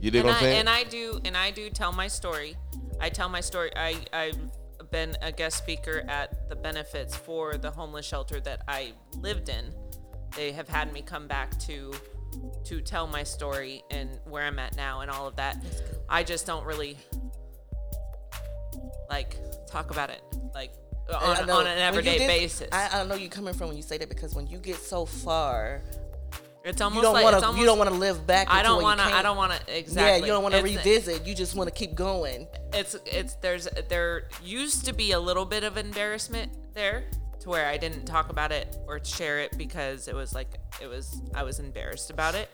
You 0.00 0.10
dig 0.10 0.20
and 0.20 0.28
what 0.28 0.36
I'm 0.36 0.38
I, 0.38 0.40
saying? 0.40 0.58
and 0.60 0.68
I 0.68 0.84
do 0.84 1.20
and 1.24 1.36
I 1.36 1.50
do 1.50 1.70
tell 1.70 1.92
my 1.92 2.08
story. 2.08 2.56
I 3.00 3.08
tell 3.08 3.28
my 3.28 3.40
story. 3.40 3.70
I 3.76 3.96
I've 4.12 4.36
been 4.90 5.16
a 5.22 5.30
guest 5.30 5.58
speaker 5.58 6.04
at 6.08 6.48
the 6.48 6.56
benefits 6.56 7.14
for 7.14 7.56
the 7.56 7.70
homeless 7.70 8.06
shelter 8.06 8.40
that 8.40 8.62
I 8.66 8.92
lived 9.18 9.48
in. 9.48 9.72
They 10.36 10.52
have 10.52 10.68
had 10.68 10.92
me 10.92 11.02
come 11.02 11.26
back 11.28 11.58
to 11.60 11.92
to 12.64 12.80
tell 12.80 13.06
my 13.06 13.22
story 13.24 13.82
and 13.90 14.08
where 14.24 14.44
I'm 14.44 14.58
at 14.58 14.76
now 14.76 15.00
and 15.00 15.10
all 15.10 15.26
of 15.26 15.36
that. 15.36 15.62
I 16.08 16.22
just 16.22 16.46
don't 16.46 16.64
really 16.64 16.96
like 19.08 19.36
talk 19.66 19.90
about 19.90 20.10
it 20.10 20.22
like 20.54 20.72
on, 21.12 21.46
know 21.46 21.58
on 21.58 21.66
an 21.66 21.78
everyday 21.78 22.18
get- 22.18 22.28
basis. 22.28 22.68
I, 22.72 22.88
I 22.92 22.98
don't 22.98 23.08
know 23.08 23.16
you're 23.16 23.28
coming 23.30 23.54
from 23.54 23.68
when 23.68 23.76
you 23.76 23.82
say 23.82 23.98
that 23.98 24.08
because 24.08 24.34
when 24.34 24.46
you 24.46 24.58
get 24.58 24.76
so 24.76 25.04
far, 25.04 25.82
it's 26.64 26.80
almost 26.80 26.96
you 26.96 27.02
don't 27.02 27.14
like 27.14 27.24
to. 27.24 27.46
almost, 27.46 27.58
You 27.58 27.66
don't 27.66 27.78
want 27.78 27.90
to 27.90 27.96
live 27.96 28.26
back. 28.26 28.48
I 28.50 28.62
don't 28.62 28.82
want 28.82 29.00
to. 29.00 29.06
I 29.06 29.22
don't 29.22 29.36
want 29.36 29.52
to 29.52 29.78
exactly. 29.78 30.20
Yeah, 30.20 30.26
you 30.26 30.32
don't 30.32 30.42
want 30.42 30.54
to 30.54 30.62
revisit. 30.62 31.26
You 31.26 31.34
just 31.34 31.54
want 31.54 31.68
to 31.68 31.74
keep 31.74 31.94
going. 31.94 32.46
it's 32.72 32.96
it's 33.06 33.34
there's 33.36 33.68
there 33.88 34.28
used 34.42 34.84
to 34.86 34.92
be 34.92 35.12
a 35.12 35.20
little 35.20 35.46
bit 35.46 35.64
of 35.64 35.76
embarrassment 35.76 36.52
there 36.74 37.04
to 37.40 37.48
where 37.48 37.66
I 37.66 37.76
didn't 37.76 38.04
talk 38.04 38.28
about 38.28 38.52
it 38.52 38.76
or 38.86 39.02
share 39.02 39.40
it 39.40 39.56
because 39.56 40.08
it 40.08 40.14
was 40.14 40.34
like 40.34 40.58
it 40.80 40.86
was 40.86 41.22
I 41.34 41.42
was 41.42 41.58
embarrassed 41.58 42.10
about 42.10 42.34
it 42.34 42.50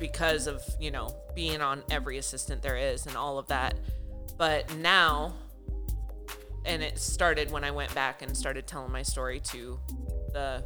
because 0.00 0.46
of 0.46 0.62
you 0.80 0.90
know 0.90 1.14
being 1.34 1.60
on 1.60 1.82
every 1.90 2.18
assistant 2.18 2.62
there 2.62 2.76
is 2.76 3.06
and 3.06 3.16
all 3.16 3.38
of 3.38 3.46
that 3.48 3.74
but 4.36 4.74
now 4.76 5.34
and 6.64 6.82
it 6.82 6.98
started 6.98 7.50
when 7.50 7.64
I 7.64 7.70
went 7.70 7.94
back 7.94 8.22
and 8.22 8.36
started 8.36 8.66
telling 8.66 8.90
my 8.90 9.02
story 9.02 9.40
to 9.40 9.78
the 10.32 10.62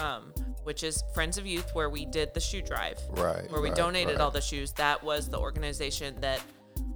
um 0.00 0.32
which 0.64 0.82
is 0.82 1.02
Friends 1.14 1.36
of 1.38 1.46
Youth 1.46 1.70
where 1.74 1.90
we 1.90 2.06
did 2.06 2.32
the 2.34 2.40
shoe 2.40 2.62
drive 2.62 2.98
Right, 3.10 3.50
where 3.50 3.60
we 3.60 3.68
right, 3.68 3.76
donated 3.76 4.14
right. 4.14 4.20
all 4.22 4.30
the 4.30 4.40
shoes 4.40 4.72
that 4.72 5.02
was 5.02 5.28
the 5.28 5.38
organization 5.38 6.16
that 6.20 6.40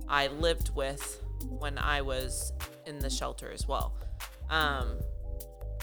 I 0.08 0.28
lived 0.28 0.74
with 0.74 1.22
when 1.48 1.76
I 1.78 2.00
was 2.02 2.52
in 2.87 2.98
the 2.98 3.11
shelter 3.11 3.50
as 3.52 3.68
well 3.68 3.94
um 4.50 4.98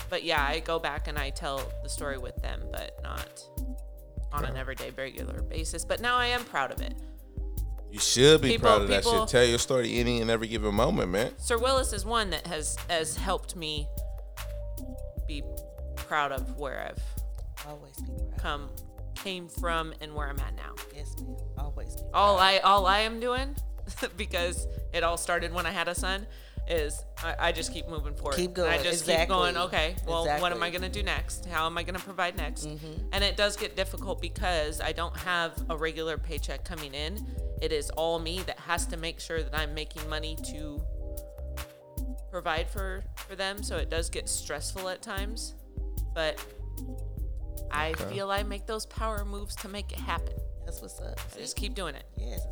but 0.09 0.23
yeah 0.23 0.43
I 0.43 0.59
go 0.59 0.79
back 0.79 1.07
and 1.07 1.17
I 1.17 1.29
tell 1.29 1.61
the 1.83 1.89
story 1.89 2.17
with 2.17 2.35
them 2.41 2.63
but 2.71 2.97
not 3.03 3.39
on 4.33 4.43
an 4.45 4.57
everyday 4.57 4.89
regular 4.91 5.41
basis 5.43 5.85
but 5.85 6.01
now 6.01 6.15
I 6.17 6.27
am 6.27 6.43
proud 6.43 6.71
of 6.71 6.81
it 6.81 6.95
you 7.91 7.99
should 8.01 8.41
be 8.41 8.49
people- 8.49 8.67
proud 8.67 8.81
of 8.81 8.87
that 8.89 9.03
people- 9.03 9.21
shit. 9.21 9.29
Tell 9.29 9.45
your 9.45 9.59
story 9.59 9.99
any 9.99 10.19
and 10.19 10.29
every 10.29 10.49
given 10.49 10.75
moment, 10.75 11.11
man. 11.11 11.31
Sir 11.39 11.57
Willis 11.57 11.93
is 11.93 12.03
one 12.03 12.29
that 12.31 12.45
has 12.47 12.75
has 12.89 13.15
helped 13.15 13.55
me 13.55 13.87
be 15.29 15.41
proud 16.07 16.31
of 16.31 16.57
where 16.57 16.87
I've 16.89 17.03
Always 17.67 17.95
come 18.37 18.69
came 19.15 19.47
from 19.47 19.93
and 20.01 20.13
where 20.13 20.27
I'm 20.27 20.39
at 20.39 20.55
now. 20.55 20.75
Yes, 20.95 21.15
ma'am. 21.19 21.35
Always 21.57 21.95
be. 21.95 22.01
All 22.13 22.37
I 22.37 22.59
all 22.59 22.85
I 22.85 22.99
am 22.99 23.19
doing 23.19 23.55
because 24.17 24.67
it 24.93 25.03
all 25.03 25.17
started 25.17 25.53
when 25.53 25.65
I 25.65 25.71
had 25.71 25.87
a 25.87 25.95
son 25.95 26.27
is 26.67 27.03
I, 27.23 27.35
I 27.39 27.51
just 27.51 27.73
keep 27.73 27.87
moving 27.87 28.13
forward. 28.13 28.35
Keep 28.35 28.53
going. 28.53 28.69
I 28.69 28.81
just 28.81 29.05
keep 29.05 29.27
going. 29.27 29.55
Exactly. 29.55 29.77
Okay, 29.79 29.95
well, 30.07 30.25
what 30.39 30.51
am 30.51 30.61
I 30.61 30.69
gonna 30.69 30.89
do 30.89 31.01
next? 31.01 31.45
How 31.45 31.65
am 31.65 31.77
I 31.77 31.83
gonna 31.83 31.99
provide 31.99 32.37
next? 32.37 32.67
Mm-hmm. 32.67 33.07
And 33.13 33.23
it 33.23 33.37
does 33.37 33.55
get 33.55 33.75
difficult 33.75 34.21
because 34.21 34.81
I 34.81 34.91
don't 34.91 35.15
have 35.17 35.53
a 35.69 35.77
regular 35.77 36.17
paycheck 36.17 36.63
coming 36.65 36.93
in. 36.93 37.25
It 37.61 37.71
is 37.71 37.89
all 37.91 38.19
me 38.19 38.41
that 38.45 38.59
has 38.59 38.85
to 38.87 38.97
make 38.97 39.19
sure 39.19 39.41
that 39.41 39.55
I'm 39.55 39.73
making 39.73 40.07
money 40.09 40.37
to 40.51 40.81
provide 42.29 42.69
for 42.69 43.03
for 43.27 43.35
them. 43.35 43.63
So 43.63 43.77
it 43.77 43.89
does 43.89 44.09
get 44.09 44.27
stressful 44.27 44.89
at 44.89 45.01
times, 45.01 45.55
but 46.15 46.43
I 47.69 47.93
feel 47.93 48.31
I 48.31 48.41
make 48.41 48.65
those 48.65 48.87
power 48.87 49.23
moves 49.25 49.55
to 49.57 49.67
make 49.67 49.91
it 49.91 49.99
happen. 49.99 50.33
That's 50.65 50.81
what's 50.81 50.99
up. 50.99 51.19
I 51.35 51.39
just 51.39 51.55
keep 51.55 51.75
doing 51.75 51.93
it. 51.93 52.05
Yes. 52.17 52.47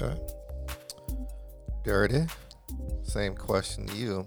Okay. 0.00 0.18
Dirty. 1.84 2.24
Same 3.02 3.34
question 3.34 3.86
to 3.86 3.96
you. 3.96 4.26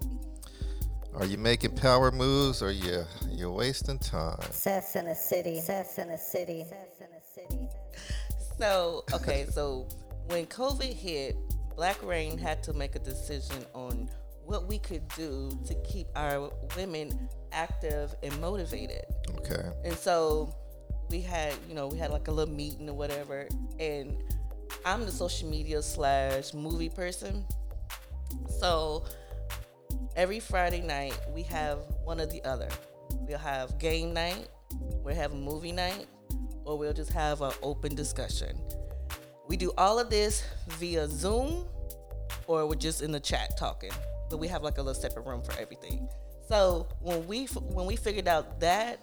Are 1.16 1.26
you 1.26 1.38
making 1.38 1.76
power 1.76 2.12
moves 2.12 2.62
or 2.62 2.72
you 2.72 3.04
you're 3.28 3.52
wasting 3.52 3.98
time? 4.00 4.40
Success 4.42 4.96
in 4.96 5.08
a 5.08 5.16
city. 5.16 5.56
Success 5.56 5.98
in 5.98 6.10
a 6.12 6.18
city. 6.18 6.64
Success 6.64 7.00
in 7.00 7.08
a 7.08 7.48
city. 7.50 7.68
So 8.60 9.06
okay, 9.14 9.48
so 9.50 9.88
when 10.28 10.46
COVID 10.46 10.94
hit, 10.94 11.36
Black 11.76 12.02
Rain 12.04 12.38
had 12.38 12.62
to 12.64 12.74
make 12.74 12.96
a 12.96 13.00
decision 13.00 13.66
on 13.74 14.10
what 14.50 14.68
we 14.68 14.80
could 14.80 15.08
do 15.10 15.52
to 15.64 15.76
keep 15.84 16.08
our 16.16 16.50
women 16.76 17.30
active 17.52 18.16
and 18.24 18.42
motivated. 18.42 19.06
Okay. 19.38 19.70
And 19.86 19.96
so 19.96 20.56
we 21.12 21.22
had, 21.22 21.54
you 21.68 21.76
know, 21.76 21.88
we 21.88 22.00
had 22.00 22.10
like 22.10 22.28
a 22.30 22.32
little 22.32 22.54
meeting 22.54 22.90
or 22.90 22.96
whatever. 22.96 23.48
And 23.80 24.18
I'm 24.84 25.06
the 25.06 25.12
social 25.12 25.48
media 25.48 25.84
slash 25.84 26.56
movie 26.56 26.90
person. 26.90 27.46
So 28.60 29.06
every 30.16 30.40
Friday 30.40 30.82
night 30.82 31.18
we 31.32 31.44
have 31.44 31.78
one 32.04 32.20
or 32.20 32.26
the 32.26 32.44
other. 32.44 32.70
We'll 33.12 33.38
have 33.38 33.78
game 33.78 34.16
night, 34.16 34.48
we'll 35.04 35.14
have 35.14 35.32
movie 35.32 35.72
night, 35.72 36.08
or 36.66 36.76
we'll 36.76 36.94
just 36.94 37.14
have 37.14 37.44
an 37.44 37.52
open 37.62 37.94
discussion. 37.94 38.60
We 39.48 39.58
do 39.58 39.72
all 39.78 40.00
of 40.00 40.10
this 40.10 40.44
via 40.70 41.08
Zoom 41.08 41.68
or 42.48 42.66
we're 42.66 42.74
just 42.74 43.04
in 43.04 43.12
the 43.12 43.20
chat 43.20 43.56
talking. 43.56 43.92
But 44.30 44.38
we 44.38 44.48
have 44.48 44.64
like 44.64 44.78
a 44.78 44.82
little 44.82 45.00
separate 45.00 45.26
room 45.26 45.42
for 45.42 45.54
everything. 45.60 46.08
So 46.48 46.88
when 47.02 47.28
we 47.28 47.46
when 47.46 47.86
we 47.86 47.96
figured 47.96 48.28
out 48.28 48.60
that 48.60 49.00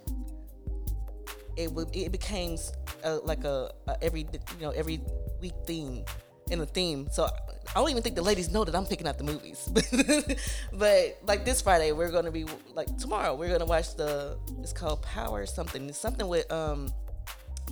it 1.57 1.73
would 1.73 1.95
it 1.95 2.13
became 2.13 2.59
uh 3.05 3.19
like 3.25 3.45
a, 3.45 3.73
a 3.89 4.03
every 4.03 4.21
you 4.21 4.61
know 4.61 4.71
every 4.71 5.01
week 5.41 5.55
theme 5.67 6.05
in 6.51 6.61
a 6.61 6.67
theme. 6.67 7.09
So 7.11 7.25
I 7.25 7.75
don't 7.75 7.91
even 7.91 8.03
think 8.03 8.15
the 8.15 8.23
ladies 8.23 8.51
know 8.51 8.65
that 8.65 8.75
I'm 8.75 8.87
picking 8.87 9.07
out 9.07 9.19
the 9.19 9.25
movies. 9.25 9.69
but 10.73 11.19
like 11.27 11.45
this 11.45 11.61
Friday, 11.61 11.93
we're 11.93 12.11
gonna 12.11 12.31
be 12.31 12.47
like 12.75 12.97
tomorrow 12.99 13.35
we're 13.35 13.51
gonna 13.51 13.67
watch 13.67 13.95
the 13.97 14.39
it's 14.61 14.73
called 14.73 15.03
Power 15.03 15.47
something. 15.47 15.89
It's 15.89 15.99
something 15.99 16.29
with 16.29 16.51
um 16.53 16.89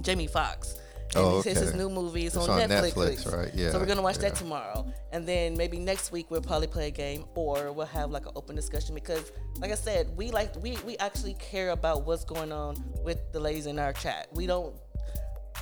Jamie 0.01 0.27
Foxx. 0.27 0.77
And 1.17 1.25
Oh, 1.25 1.39
it's, 1.39 1.47
it's 1.47 1.61
his 1.61 1.69
okay. 1.71 1.79
new 1.79 1.89
movie. 1.89 2.27
It's, 2.27 2.35
It's 2.37 2.49
on, 2.49 2.61
on 2.61 2.69
Netflix. 2.69 2.93
Netflix, 2.95 3.33
right? 3.37 3.55
Yeah, 3.55 3.71
So 3.71 3.79
we're 3.79 3.87
gonna 3.87 4.03
watch 4.03 4.19
that 4.19 4.35
tomorrow, 4.35 4.87
and 5.13 5.27
then 5.27 5.57
maybe 5.57 5.79
next 5.79 6.13
week 6.13 6.31
we'll 6.31 6.41
probably 6.41 6.67
play 6.69 6.89
a 6.89 6.91
game, 6.91 7.25
or 7.35 7.73
we'll 7.73 7.87
have 7.87 8.11
like 8.11 8.27
an 8.27 8.33
open 8.37 8.57
discussion 8.57 8.95
because, 8.95 9.33
like 9.59 9.71
I 9.71 9.77
said, 9.77 10.17
we 10.17 10.31
like 10.31 10.55
we 10.63 10.77
we 10.87 10.97
actually 10.99 11.35
care 11.35 11.71
about 11.71 12.05
what's 12.07 12.25
going 12.25 12.53
on 12.53 12.77
with 13.05 13.19
the 13.33 13.41
ladies 13.41 13.67
in 13.67 13.79
our 13.79 13.93
chat. 13.93 14.29
We 14.33 14.47
don't 14.47 14.75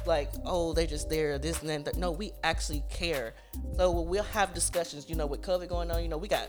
like 0.06 0.30
oh 0.46 0.72
they're 0.72 0.86
just 0.86 1.08
there 1.10 1.38
this 1.38 1.60
and 1.60 1.68
then 1.68 1.84
that. 1.84 1.96
no 1.96 2.10
we 2.10 2.32
actually 2.42 2.82
care 2.90 3.34
so 3.76 4.00
we'll 4.00 4.22
have 4.24 4.52
discussions 4.52 5.08
you 5.08 5.14
know 5.14 5.26
with 5.26 5.42
covid 5.42 5.68
going 5.68 5.90
on 5.92 6.02
you 6.02 6.08
know 6.08 6.16
we 6.16 6.26
got 6.26 6.48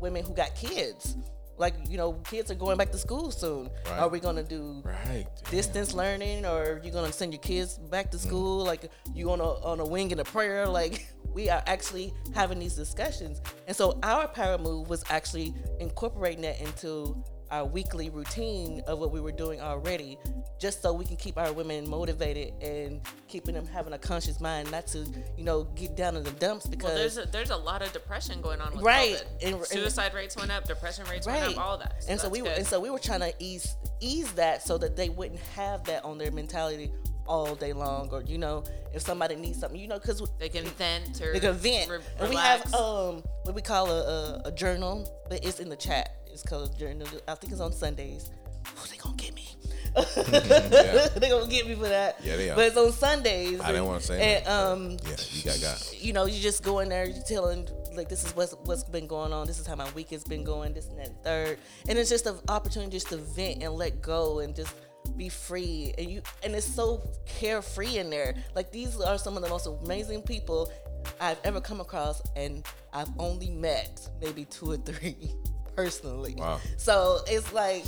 women 0.00 0.24
who 0.24 0.34
got 0.34 0.56
kids 0.56 1.16
like 1.56 1.74
you 1.88 1.96
know 1.96 2.14
kids 2.24 2.50
are 2.50 2.54
going 2.54 2.76
back 2.76 2.90
to 2.92 2.98
school 2.98 3.30
soon. 3.30 3.70
Are 3.92 4.08
we 4.08 4.20
gonna 4.20 4.42
do 4.42 4.82
Right. 4.84 5.26
distance 5.50 5.94
learning 5.94 6.44
or 6.46 6.80
you 6.84 6.90
gonna 6.90 7.12
send 7.12 7.32
your 7.32 7.40
kids 7.40 7.78
back 7.78 8.10
to 8.12 8.16
mm. 8.16 8.20
school? 8.20 8.64
Like 8.64 8.90
you 9.14 9.30
on 9.30 9.40
a 9.40 9.44
on 9.44 9.80
a 9.80 9.84
wing 9.84 10.12
and 10.12 10.20
a 10.20 10.24
prayer? 10.24 10.66
Like 10.74 11.06
we 11.32 11.50
are 11.50 11.62
actually 11.66 12.12
having 12.34 12.58
these 12.58 12.74
discussions. 12.74 13.40
And 13.66 13.76
so 13.76 13.98
our 14.02 14.26
power 14.28 14.58
move 14.58 14.88
was 14.88 15.04
actually 15.08 15.54
incorporating 15.78 16.42
that 16.42 16.60
into 16.60 17.22
our 17.54 17.64
weekly 17.64 18.10
routine 18.10 18.82
of 18.88 18.98
what 18.98 19.12
we 19.12 19.20
were 19.20 19.30
doing 19.30 19.60
already 19.60 20.18
just 20.58 20.82
so 20.82 20.92
we 20.92 21.04
can 21.04 21.14
keep 21.16 21.38
our 21.38 21.52
women 21.52 21.88
motivated 21.88 22.52
and 22.60 23.00
keeping 23.28 23.54
them 23.54 23.64
having 23.66 23.92
a 23.92 23.98
conscious 23.98 24.40
mind, 24.40 24.68
not 24.72 24.86
to 24.88 24.98
you 25.36 25.44
know 25.44 25.64
get 25.76 25.94
down 25.96 26.16
in 26.16 26.24
the 26.24 26.30
dumps 26.32 26.66
because 26.66 26.84
Well, 26.90 26.96
there's 26.96 27.18
a, 27.18 27.26
there's 27.30 27.50
a 27.50 27.56
lot 27.56 27.80
of 27.82 27.92
depression 27.92 28.40
going 28.40 28.60
on 28.60 28.72
with 28.74 28.82
Right. 28.82 29.14
COVID. 29.40 29.46
And- 29.46 29.54
and- 29.54 29.66
Suicide 29.66 30.14
rates 30.14 30.36
went 30.36 30.50
up, 30.50 30.64
depression 30.66 31.04
rates 31.08 31.26
went 31.26 31.56
up, 31.56 31.58
all 31.64 31.78
that. 31.78 32.04
and 32.08 32.18
so 32.20 32.28
we 32.28 32.42
were, 32.42 32.48
good. 32.48 32.58
and 32.58 32.66
so 32.66 32.80
we 32.80 32.90
were 32.90 32.98
trying 32.98 33.20
to 33.20 33.32
ease 33.38 33.76
ease 34.00 34.32
that 34.32 34.62
so 34.66 34.76
that 34.78 34.96
they 34.96 35.08
wouldn't 35.08 35.40
have 35.54 35.84
that 35.84 36.04
on 36.04 36.18
their 36.18 36.32
mentality 36.32 36.90
all 37.26 37.54
day 37.54 37.72
long, 37.72 38.08
or 38.10 38.22
you 38.22 38.36
know, 38.36 38.64
if 38.92 39.00
somebody 39.02 39.34
needs 39.36 39.58
something, 39.60 39.80
you 39.80 39.88
know, 39.88 39.98
because 39.98 40.22
they 40.38 40.48
can 40.48 40.64
vent 40.66 41.20
or 41.22 41.32
they 41.32 41.40
can 41.40 41.54
vent. 41.54 41.88
re- 41.90 41.98
and 42.18 42.28
we 42.30 42.36
have 42.36 42.74
um 42.74 43.22
what 43.44 43.54
we 43.54 43.62
call 43.62 43.90
a, 43.90 44.00
a, 44.00 44.42
a 44.46 44.52
journal, 44.52 45.08
but 45.30 45.44
it's 45.44 45.60
in 45.60 45.68
the 45.68 45.76
chat. 45.76 46.16
It's 46.34 46.42
called 46.42 46.74
a 46.74 46.78
journal. 46.78 47.06
I 47.28 47.34
think 47.36 47.52
it's 47.52 47.62
on 47.62 47.72
Sundays. 47.72 48.30
Oh, 48.76 48.84
they 48.90 48.96
gonna 48.96 49.14
get 49.16 49.34
me. 49.34 49.48
they 49.94 51.28
gonna 51.30 51.48
get 51.48 51.68
me 51.68 51.76
for 51.76 51.88
that. 51.88 52.18
Yeah, 52.24 52.36
they 52.36 52.50
are. 52.50 52.56
But 52.56 52.66
it's 52.66 52.76
on 52.76 52.90
Sundays. 52.90 53.60
I 53.60 53.68
didn't 53.68 53.86
wanna 53.86 54.00
say 54.00 54.38
And 54.38 54.48
um, 54.48 54.90
Yeah, 55.08 55.16
you 55.30 55.44
got 55.44 55.60
got. 55.60 56.02
you 56.02 56.12
know, 56.12 56.26
you 56.26 56.40
just 56.40 56.64
go 56.64 56.80
in 56.80 56.88
there, 56.88 57.06
you 57.08 57.22
telling 57.26 57.68
like 57.94 58.08
this 58.08 58.24
is 58.24 58.34
what's 58.34 58.52
what's 58.64 58.82
been 58.82 59.06
going 59.06 59.32
on. 59.32 59.46
This 59.46 59.60
is 59.60 59.66
how 59.66 59.76
my 59.76 59.88
week 59.92 60.10
has 60.10 60.24
been 60.24 60.42
going. 60.42 60.74
This 60.74 60.88
and 60.88 60.98
that 60.98 61.06
and 61.06 61.22
third, 61.22 61.58
and 61.88 61.96
it's 61.96 62.10
just 62.10 62.26
an 62.26 62.36
opportunity 62.48 62.90
just 62.90 63.08
to 63.10 63.16
vent 63.18 63.62
and 63.62 63.72
let 63.74 64.02
go 64.02 64.40
and 64.40 64.56
just 64.56 64.74
be 65.16 65.28
free. 65.28 65.94
And 65.96 66.10
you 66.10 66.22
and 66.42 66.52
it's 66.56 66.66
so 66.66 67.08
carefree 67.26 67.98
in 67.98 68.10
there. 68.10 68.34
Like 68.56 68.72
these 68.72 69.00
are 69.00 69.18
some 69.18 69.36
of 69.36 69.44
the 69.44 69.48
most 69.48 69.68
amazing 69.68 70.22
people 70.22 70.72
I've 71.20 71.38
ever 71.44 71.60
come 71.60 71.80
across, 71.80 72.20
and 72.34 72.66
I've 72.92 73.10
only 73.20 73.50
met 73.50 74.08
maybe 74.20 74.46
two 74.46 74.72
or 74.72 74.76
three 74.78 75.16
personally. 75.76 76.34
Wow. 76.36 76.60
So 76.76 77.20
it's 77.26 77.52
like 77.52 77.84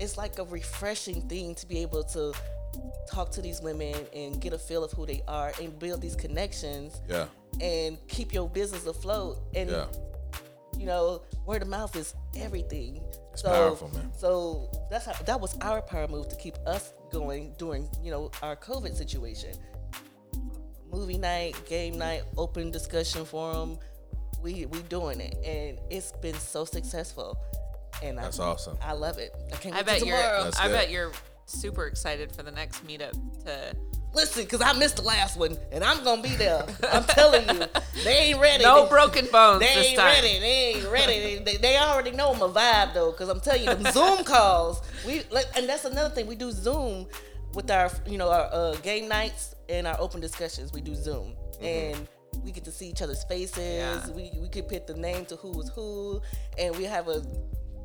it's 0.00 0.16
like 0.16 0.38
a 0.38 0.44
refreshing 0.44 1.22
thing 1.28 1.54
to 1.56 1.66
be 1.66 1.78
able 1.78 2.02
to 2.04 2.32
talk 3.10 3.30
to 3.32 3.42
these 3.42 3.60
women 3.60 3.94
and 4.14 4.40
get 4.40 4.52
a 4.52 4.58
feel 4.58 4.82
of 4.84 4.90
who 4.92 5.06
they 5.06 5.22
are 5.28 5.52
and 5.60 5.78
build 5.78 6.00
these 6.00 6.16
connections 6.16 7.00
Yeah, 7.08 7.26
and 7.60 7.98
keep 8.08 8.32
your 8.32 8.48
business 8.48 8.86
afloat 8.86 9.38
and 9.54 9.70
yeah. 9.70 9.86
you 10.78 10.86
know 10.86 11.22
word 11.46 11.62
of 11.62 11.68
mouth 11.68 11.94
is 11.96 12.14
everything 12.36 13.02
It's 13.32 13.42
so 13.42 13.50
powerful, 13.50 13.90
man. 13.94 14.10
so 14.16 14.70
that's 14.90 15.04
how 15.06 15.12
that 15.24 15.38
was 15.40 15.56
our 15.60 15.82
power 15.82 16.08
move 16.08 16.28
to 16.28 16.36
keep 16.36 16.56
us 16.66 16.94
going 17.12 17.52
during 17.58 17.88
you 18.02 18.10
know 18.10 18.30
our 18.42 18.56
covid 18.56 18.96
situation 18.96 19.52
movie 20.90 21.18
night 21.18 21.54
game 21.66 21.98
night 21.98 22.22
open 22.38 22.70
discussion 22.70 23.24
forum 23.26 23.78
we 24.42 24.66
we 24.66 24.80
doing 24.82 25.20
it 25.20 25.36
and 25.44 25.78
it's 25.90 26.12
been 26.20 26.34
so 26.34 26.64
successful 26.64 27.38
and 28.02 28.18
That's 28.18 28.40
I, 28.40 28.44
awesome. 28.46 28.76
I 28.82 28.92
love 28.92 29.18
it 29.18 29.34
I 29.52 29.56
can't 29.56 29.74
I 29.74 29.78
wait 29.78 29.86
bet 29.86 29.98
till 29.98 30.08
you're. 30.08 30.16
That's 30.16 30.58
I 30.58 30.66
good. 30.68 30.72
bet 30.74 30.90
you're 30.90 31.12
super 31.46 31.86
excited 31.86 32.32
for 32.34 32.42
the 32.42 32.50
next 32.50 32.86
meetup. 32.86 33.12
To 33.44 33.76
Listen, 34.14 34.42
because 34.44 34.60
I 34.60 34.72
missed 34.74 34.96
the 34.96 35.02
last 35.02 35.38
one, 35.38 35.56
and 35.70 35.82
I'm 35.82 36.04
gonna 36.04 36.20
be 36.20 36.28
there. 36.36 36.66
I'm 36.90 37.04
telling 37.04 37.48
you, 37.48 37.64
they 38.04 38.16
ain't 38.18 38.40
ready. 38.40 38.62
no 38.62 38.82
They- 38.84 38.88
broken 38.90 39.26
bones 39.32 39.60
They 39.60 39.74
this 39.74 39.86
ain't 39.88 39.98
time. 39.98 40.06
ready. 40.08 40.38
They 40.38 40.74
ain't 40.74 40.88
ready. 40.90 41.12
They, 41.20 41.38
they, 41.38 41.56
they 41.56 41.76
already 41.78 42.10
know 42.10 42.34
my 42.34 42.46
vibe 42.48 42.92
though, 42.94 43.10
because 43.12 43.30
I'm 43.30 43.40
telling 43.40 43.62
you, 43.62 43.74
them 43.74 43.90
Zoom 43.92 44.22
calls. 44.24 44.82
We 45.06 45.22
like, 45.30 45.46
and 45.56 45.66
that's 45.68 45.86
another 45.86 46.14
thing. 46.14 46.26
We 46.26 46.34
do 46.34 46.50
Zoom 46.52 47.06
with 47.54 47.70
our, 47.70 47.90
you 48.06 48.18
know, 48.18 48.30
our 48.30 48.48
uh, 48.52 48.74
game 48.82 49.08
nights 49.08 49.54
and 49.70 49.86
our 49.86 49.98
open 49.98 50.20
discussions. 50.20 50.72
We 50.74 50.82
do 50.82 50.94
Zoom, 50.94 51.34
and 51.62 52.06
we 52.44 52.52
get 52.52 52.64
to 52.64 52.72
see 52.72 52.88
each 52.88 53.02
other's 53.02 53.24
faces. 53.24 53.58
Yeah. 53.58 54.10
We 54.10 54.32
we 54.40 54.48
could 54.48 54.68
put 54.68 54.86
the 54.86 54.94
name 54.94 55.24
to 55.26 55.36
who 55.36 55.50
was 55.50 55.68
who, 55.70 56.20
and 56.58 56.76
we 56.76 56.84
have 56.84 57.08
a 57.08 57.22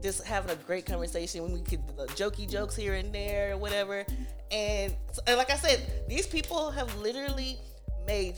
just 0.01 0.23
having 0.23 0.51
a 0.51 0.55
great 0.55 0.85
conversation. 0.85 1.43
When 1.43 1.53
we 1.53 1.61
could 1.61 1.81
uh, 1.97 2.05
jokey 2.13 2.49
jokes 2.49 2.75
here 2.75 2.95
and 2.95 3.13
there, 3.13 3.53
or 3.53 3.57
whatever. 3.57 4.05
And, 4.51 4.95
and 5.25 5.37
like 5.37 5.51
I 5.51 5.57
said, 5.57 6.05
these 6.07 6.27
people 6.27 6.71
have 6.71 6.95
literally 6.99 7.59
made 8.05 8.35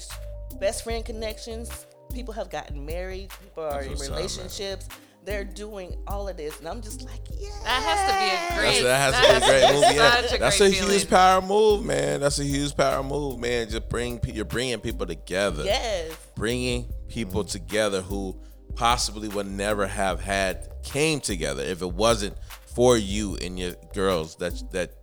best 0.60 0.84
friend 0.84 1.06
connections. 1.06 1.86
People 2.13 2.34
have 2.34 2.50
gotten 2.50 2.86
married. 2.86 3.30
People 3.41 3.63
are 3.63 3.84
That's 3.84 4.02
in 4.02 4.12
relationships. 4.12 4.88
They're 5.30 5.44
doing 5.44 5.96
all 6.08 6.28
of 6.28 6.38
this, 6.38 6.58
and 6.58 6.68
I'm 6.68 6.82
just 6.82 7.04
like, 7.06 7.22
yeah. 7.32 7.50
That 7.63 7.84
has 7.84 8.00
to 8.10 8.18
be 8.18 8.56
a 8.56 8.60
great. 8.60 8.82
That's, 8.82 9.13
that 9.13 9.30
has 9.30 9.42
to 9.44 9.48
be 9.48 9.56
a 9.56 9.60
great 9.62 9.74
move. 9.76 9.96
Yeah. 9.96 10.22
Such 10.22 10.34
a 10.34 10.38
That's 10.39 10.58
great 10.58 10.72
a 10.72 10.76
feeling. 10.76 10.92
huge 10.92 11.10
power 11.10 11.42
move, 11.42 11.86
man. 11.86 12.20
That's 12.22 12.39
a 12.39 12.44
huge 12.44 12.76
power 12.76 13.04
move, 13.04 13.38
man. 13.39 13.70
Just 13.70 13.89
bring 13.89 14.20
you're 14.26 14.44
bringing 14.46 14.80
people 14.80 15.06
together. 15.06 15.65
Yes. 15.65 16.18
bringing 16.36 16.92
people 17.10 17.44
together 17.44 18.02
who 18.02 18.39
possibly 18.76 19.28
would 19.28 19.46
never 19.46 19.86
have 19.86 20.20
had 20.20 20.68
came 20.82 21.20
together 21.20 21.62
if 21.62 21.84
it 21.84 21.94
wasn't 21.94 22.36
for 22.74 22.98
you 22.98 23.36
and 23.36 23.60
your 23.60 23.74
girls 23.94 24.36
that 24.38 24.54
that 24.72 24.94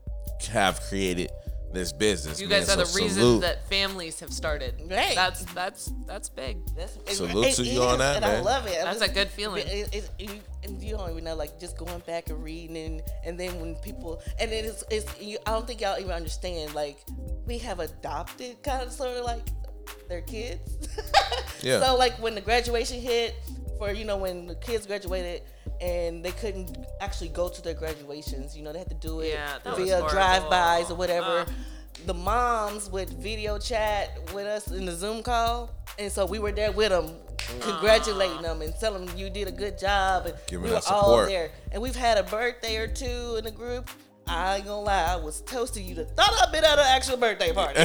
have 0.51 0.81
created 0.89 1.31
this 1.77 1.93
business. 1.93 2.41
You 2.41 2.49
man. 2.49 2.61
guys 2.61 2.69
are 2.71 2.85
So 2.85 2.93
the 2.93 3.03
reason 3.05 3.21
salute. 3.23 3.41
that 3.43 3.69
families 3.69 4.19
have 4.21 4.33
started. 4.33 4.75
Right. 4.91 5.15
That's 5.15 5.45
that's 5.55 5.93
that's 6.07 6.29
big. 6.29 6.59
That's, 6.77 6.97
it- 6.97 7.09
Salute 7.11 7.47
it 7.47 7.55
to 7.57 7.65
you 7.65 7.73
is, 7.83 7.87
on 7.93 7.99
that, 8.01 8.17
and 8.17 8.25
I 8.25 8.33
man. 8.33 8.45
love 8.45 8.67
it. 8.67 8.79
I'm 8.79 8.85
That's 8.99 9.03
a 9.03 9.09
good 9.12 9.29
feeling. 9.29 9.65
It, 9.67 9.95
it, 9.95 10.11
you, 10.19 10.31
and 10.65 10.83
you 10.83 10.97
don't 10.97 11.11
even 11.11 11.25
know, 11.25 11.35
like 11.37 11.61
just 11.61 11.77
going 11.79 11.99
back 12.01 12.29
and 12.31 12.43
reading, 12.43 12.77
and, 12.77 13.03
and 13.25 13.39
then 13.39 13.61
when 13.61 13.75
people, 13.77 14.21
and 14.41 14.51
it 14.51 14.65
is, 14.65 14.83
it's, 14.91 15.21
you, 15.21 15.39
I 15.47 15.51
don't 15.53 15.67
think 15.67 15.81
y'all 15.81 15.99
even 15.99 16.12
understand. 16.12 16.75
Like 16.75 16.99
we 17.47 17.59
have 17.59 17.81
adopted, 17.81 18.62
kind 18.62 18.83
of, 18.83 18.93
sort 18.93 19.17
of 19.17 19.25
like 19.25 19.47
their 20.09 20.23
kids. 20.23 20.89
Yeah. 21.62 21.81
So 21.81 21.97
like 21.97 22.12
when 22.21 22.35
the 22.35 22.43
graduation 22.43 23.01
hit, 23.01 23.35
for 23.79 23.93
you 23.93 24.05
know 24.05 24.17
when 24.17 24.47
the 24.47 24.55
kids 24.57 24.87
graduated. 24.87 25.43
And 25.81 26.25
they 26.25 26.31
couldn't 26.31 26.79
actually 27.03 27.29
go 27.29 27.49
to 27.51 27.61
their 27.61 27.75
graduations. 27.75 28.57
You 28.57 28.62
know, 28.62 28.73
they 28.73 28.79
had 28.79 28.89
to 28.89 28.95
do 28.95 29.21
it 29.21 29.35
Yeah, 29.35 29.59
via 29.77 30.09
drive-bys 30.09 30.91
or 30.91 30.95
whatever 30.95 31.45
Ah. 31.47 31.51
the 32.07 32.15
moms 32.15 32.89
would 32.89 33.11
video 33.11 33.59
chat 33.59 34.09
with 34.33 34.47
us 34.47 34.69
in 34.69 34.87
the 34.87 34.93
Zoom 34.93 35.23
call, 35.23 35.71
and 35.99 36.11
so 36.11 36.25
we 36.25 36.39
were 36.39 36.53
there 36.53 36.73
with 36.73 36.89
them, 36.91 37.11
congratulating 37.61 38.41
them 38.41 38.62
and 38.62 38.73
telling 38.81 39.05
them 39.05 39.15
you 39.19 39.29
did 39.29 39.49
a 39.49 39.53
good 39.53 39.77
job, 39.79 40.25
and 40.27 40.35
Give 40.47 40.62
we 40.62 40.71
were 40.71 40.81
all 40.89 41.27
there, 41.27 41.51
and 41.73 41.83
we've 41.83 41.95
had 41.97 42.17
a 42.17 42.23
birthday 42.23 42.77
or 42.79 42.87
two 42.87 43.37
in 43.37 43.45
the 43.45 43.51
group. 43.51 43.91
I 44.27 44.57
ain't 44.57 44.65
gonna 44.67 44.81
lie, 44.81 45.12
I 45.12 45.17
was 45.17 45.43
toasting 45.43 45.87
you 45.87 45.95
to 45.97 46.05
thought 46.05 46.33
I'd 46.43 46.51
been 46.53 46.65
at 46.65 46.79
an 46.79 46.87
actual 46.89 47.19
birthday 47.19 47.53
party. 47.53 47.75
I 47.81 47.85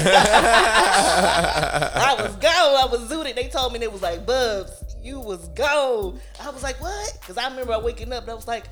was 2.17 2.35
gone. 2.37 2.51
I 2.53 2.87
was 2.89 3.01
zooted. 3.11 3.35
They 3.35 3.49
told 3.49 3.73
me 3.73 3.79
it 3.81 3.91
was 3.91 4.01
like 4.01 4.25
Bubs, 4.25 4.90
you 5.03 5.19
was 5.19 5.47
gone. 5.49 6.19
I 6.41 6.49
was 6.49 6.63
like, 6.63 6.79
what? 6.81 7.17
Because 7.19 7.37
I 7.37 7.49
remember 7.49 7.79
waking 7.79 8.11
up 8.13 8.23
and 8.23 8.31
I 8.31 8.35
was 8.35 8.47
like, 8.47 8.65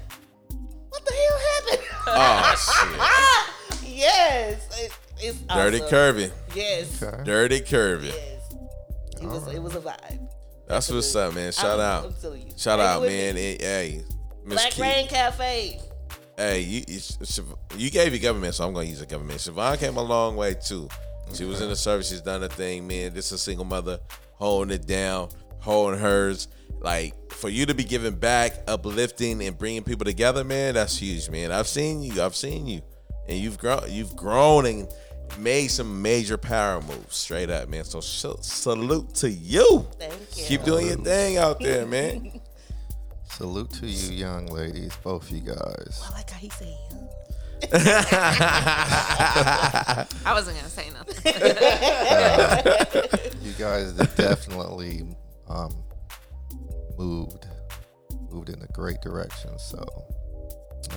what 0.89 1.05
the 1.05 1.13
hell 1.13 1.39
happened? 1.55 1.87
Oh 2.07 3.75
shit. 3.81 3.89
yes, 3.97 4.79
it, 4.79 4.91
it's. 5.21 5.39
Dirty 5.41 5.81
awesome. 5.81 5.89
curvy. 5.95 6.31
Yes, 6.55 7.03
Okay. 7.03 7.23
Dirty 7.23 7.59
curvy. 7.61 8.05
yes. 8.07 8.55
It 9.21 9.25
was 9.27 9.47
it 9.53 9.61
was 9.61 9.75
a 9.75 9.79
vibe. 9.81 10.29
That's 10.67 10.89
what's 10.91 11.15
up, 11.15 11.33
man. 11.35 11.51
Shout 11.51 11.79
I'm- 11.79 11.81
out. 11.81 12.05
I'm 12.05 12.13
telling 12.21 12.41
you. 12.47 12.53
Shout 12.57 12.79
out, 12.79 13.01
man. 13.01 13.35
me. 13.35 13.41
Hey, 13.41 13.57
hey, 13.59 14.03
Miss 14.45 14.61
Black 14.61 14.71
Key. 14.73 14.81
Rain 14.81 15.07
Cafe. 15.07 15.79
Hey, 16.37 16.61
you, 16.61 16.83
you 16.87 16.99
you 17.75 17.91
gave 17.91 18.13
your 18.13 18.21
government, 18.21 18.55
so 18.55 18.65
I'm 18.65 18.73
gonna 18.73 18.85
use 18.85 18.99
the 19.01 19.05
government. 19.05 19.39
Siobhan 19.39 19.77
came 19.77 19.97
a 19.97 20.01
long 20.01 20.35
way 20.37 20.53
too. 20.53 20.87
She 21.33 21.43
was 21.43 21.61
in 21.61 21.69
the 21.69 21.75
service. 21.75 22.09
She's 22.09 22.21
done 22.21 22.41
her 22.41 22.47
thing, 22.47 22.87
man. 22.87 23.13
This 23.13 23.27
is 23.27 23.33
a 23.33 23.37
single 23.37 23.65
mother 23.65 23.99
holding 24.35 24.73
it 24.73 24.87
down, 24.87 25.29
holding 25.59 25.99
hers. 25.99 26.47
Like 26.81 27.33
for 27.33 27.49
you 27.49 27.65
to 27.65 27.73
be 27.73 27.83
giving 27.83 28.15
back, 28.15 28.53
uplifting, 28.67 29.41
and 29.43 29.57
bringing 29.57 29.83
people 29.83 30.05
together, 30.05 30.43
man. 30.43 30.75
That's 30.75 30.97
huge, 30.97 31.29
man. 31.29 31.51
I've 31.51 31.67
seen 31.67 32.01
you. 32.01 32.21
I've 32.21 32.35
seen 32.35 32.67
you, 32.67 32.81
and 33.27 33.37
you've 33.37 33.57
grown. 33.57 33.81
You've 33.89 34.15
grown 34.15 34.65
and 34.65 34.87
made 35.37 35.67
some 35.67 36.01
major 36.01 36.37
power 36.37 36.81
moves. 36.81 37.17
Straight 37.17 37.49
up, 37.49 37.67
man. 37.69 37.83
So 37.83 38.01
sh- 38.01 38.25
salute 38.41 39.13
to 39.15 39.29
you. 39.29 39.87
Thank 39.99 40.37
you. 40.37 40.45
Keep 40.45 40.63
doing 40.63 40.87
your 40.87 40.97
thing 40.97 41.37
out 41.37 41.59
there, 41.59 41.85
man. 41.85 42.41
Salute 43.31 43.69
to 43.71 43.85
you, 43.85 44.15
young 44.15 44.47
ladies, 44.47 44.95
both 45.03 45.31
you 45.31 45.39
guys. 45.41 46.01
I 46.05 46.11
like 46.13 46.29
how 46.29 46.37
he 46.39 46.49
said. 46.49 46.75
huh? 47.71 47.71
I 50.25 50.33
wasn't 50.33 50.57
gonna 50.57 50.69
say 50.69 50.89
nothing. 50.89 51.33
You 53.41 53.53
guys 53.53 53.97
have 53.97 54.15
definitely 54.15 55.05
um, 55.49 55.71
moved, 56.97 57.47
moved 58.31 58.49
in 58.49 58.61
a 58.61 58.67
great 58.73 59.01
direction. 59.01 59.57
So, 59.57 59.77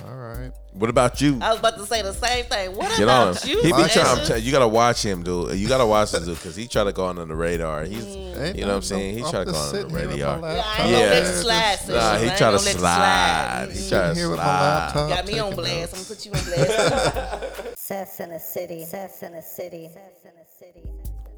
all 0.05 0.15
right. 0.15 0.51
what 0.73 0.89
about 0.89 1.19
you? 1.21 1.39
I 1.41 1.49
was 1.51 1.59
about 1.59 1.77
to 1.77 1.85
say 1.85 2.01
the 2.01 2.13
same 2.13 2.45
thing. 2.45 2.75
What 2.75 2.89
Get 2.97 3.01
about 3.03 3.43
him. 3.43 3.49
you? 3.49 3.57
He 3.61 3.67
be 3.67 3.83
trying. 3.89 4.19
I'm 4.19 4.25
tell- 4.25 4.37
you 4.37 4.51
gotta 4.51 4.67
watch 4.67 5.03
him, 5.03 5.23
dude. 5.23 5.57
You 5.57 5.67
gotta 5.67 5.85
watch 5.85 6.11
this 6.11 6.25
dude 6.25 6.35
because 6.37 6.55
he 6.55 6.67
try 6.67 6.83
to 6.83 6.93
go 6.93 7.05
under 7.07 7.25
the 7.25 7.35
radar. 7.35 7.83
He's, 7.83 8.03
Hey, 8.33 8.53
you 8.55 8.61
know 8.61 8.69
what 8.69 8.75
I'm 8.77 8.81
saying. 8.81 9.15
He 9.17 9.23
I'm 9.23 9.29
try 9.29 9.39
to 9.41 9.45
go 9.45 9.51
just 9.51 9.75
under 9.75 9.83
the 9.83 9.89
sitting 9.89 10.17
here 10.17 10.27
with 10.31 10.41
my 10.41 10.47
radar. 10.49 10.55
Yeah, 10.55 10.63
I 10.65 10.71
ain't 10.71 10.77
gonna 10.77 10.91
Yeah. 10.97 11.09
let 11.09 11.19
you 11.27 11.41
slide, 11.41 11.75
sis. 11.79 11.87
Nah, 11.89 11.95
he 11.95 11.99
I 12.25 12.29
ain't 12.29 12.37
try 12.37 12.51
to 12.51 12.57
gonna 12.57 12.65
let 12.65 12.73
you 12.73 12.79
slide. 12.79 13.67
He 13.71 13.79
Mm. 13.79 13.89
try 13.89 14.07
to 14.07 14.15
here 14.15 14.29
with 14.29 14.37
my 14.37 14.43
slide. 14.43 14.61
laptop. 14.63 15.09
Got 15.09 15.27
me 15.27 15.39
on 15.39 15.49
taking 15.51 15.63
blast. 15.63 15.93
I'm 15.93 15.99
gonna 15.99 16.09
put 16.15 16.25
you 16.25 16.31
on 16.31 16.43
blast. 16.43 17.77
Seth 17.77 18.19
in 18.21 18.29
the 18.31 18.39
city. 18.39 18.85
Seth 18.85 19.23
in 19.23 19.33
the 19.33 19.41
city. 19.41 19.89
Seth 19.93 20.25
in 20.25 20.31
the 20.31 20.45
city. 20.59 20.89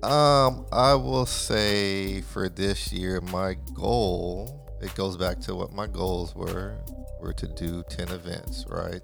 Um, 0.03 0.65
I 0.71 0.93
will 0.93 1.25
say 1.25 2.21
for 2.21 2.49
this 2.49 2.91
year, 2.93 3.21
my 3.21 3.55
goal 3.73 4.61
it 4.81 4.93
goes 4.95 5.17
back 5.17 5.39
to 5.39 5.55
what 5.55 5.73
my 5.73 5.87
goals 5.87 6.35
were 6.35 6.77
were 7.19 7.33
to 7.33 7.47
do 7.47 7.83
ten 7.89 8.09
events, 8.09 8.65
right? 8.69 9.01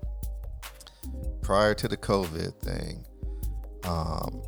prior 1.42 1.74
to 1.74 1.88
the 1.88 1.98
COVID 1.98 2.54
thing, 2.60 3.06
um, 3.84 4.42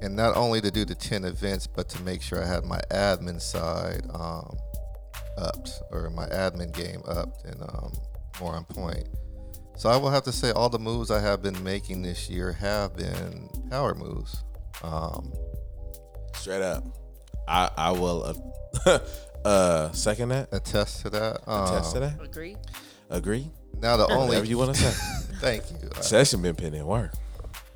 and 0.00 0.16
not 0.16 0.36
only 0.36 0.60
to 0.60 0.70
do 0.70 0.84
the 0.84 0.94
ten 0.94 1.24
events, 1.24 1.66
but 1.66 1.88
to 1.90 2.02
make 2.02 2.22
sure 2.22 2.42
I 2.42 2.46
had 2.46 2.64
my 2.64 2.80
admin 2.90 3.40
side 3.40 4.02
um, 4.12 4.56
upped 5.38 5.70
or 5.90 6.10
my 6.10 6.26
admin 6.26 6.74
game 6.74 7.02
upped 7.06 7.44
and 7.44 7.62
um, 7.62 7.92
more 8.40 8.56
on 8.56 8.64
point. 8.64 9.08
So 9.76 9.88
I 9.88 9.96
will 9.96 10.10
have 10.10 10.24
to 10.24 10.32
say 10.32 10.50
all 10.50 10.68
the 10.68 10.78
moves 10.78 11.10
I 11.10 11.20
have 11.20 11.42
been 11.42 11.62
making 11.62 12.02
this 12.02 12.28
year 12.28 12.52
have 12.52 12.96
been 12.96 13.48
power 13.70 13.94
moves. 13.94 14.42
Um, 14.82 15.32
Straight 16.34 16.62
up. 16.62 16.84
I 17.48 17.70
I 17.76 17.90
will 17.92 18.36
uh, 18.86 18.98
uh 19.44 19.92
second 19.92 20.30
that. 20.30 20.48
attest 20.52 21.02
to 21.02 21.10
that. 21.10 21.40
Attest 21.46 21.94
to 21.94 22.04
Um, 22.04 22.16
that. 22.18 22.24
Agree. 22.24 22.56
Agree. 23.10 23.50
Now 23.80 23.96
the 23.96 24.06
only 24.06 24.28
Whatever 24.28 24.46
you 24.46 24.58
want 24.58 24.74
to 24.74 24.80
say. 24.82 25.34
thank 25.40 25.64
you. 25.70 25.90
Session 26.02 26.42
been 26.42 26.54
putting 26.54 26.74
in 26.74 26.86
work. 26.86 27.12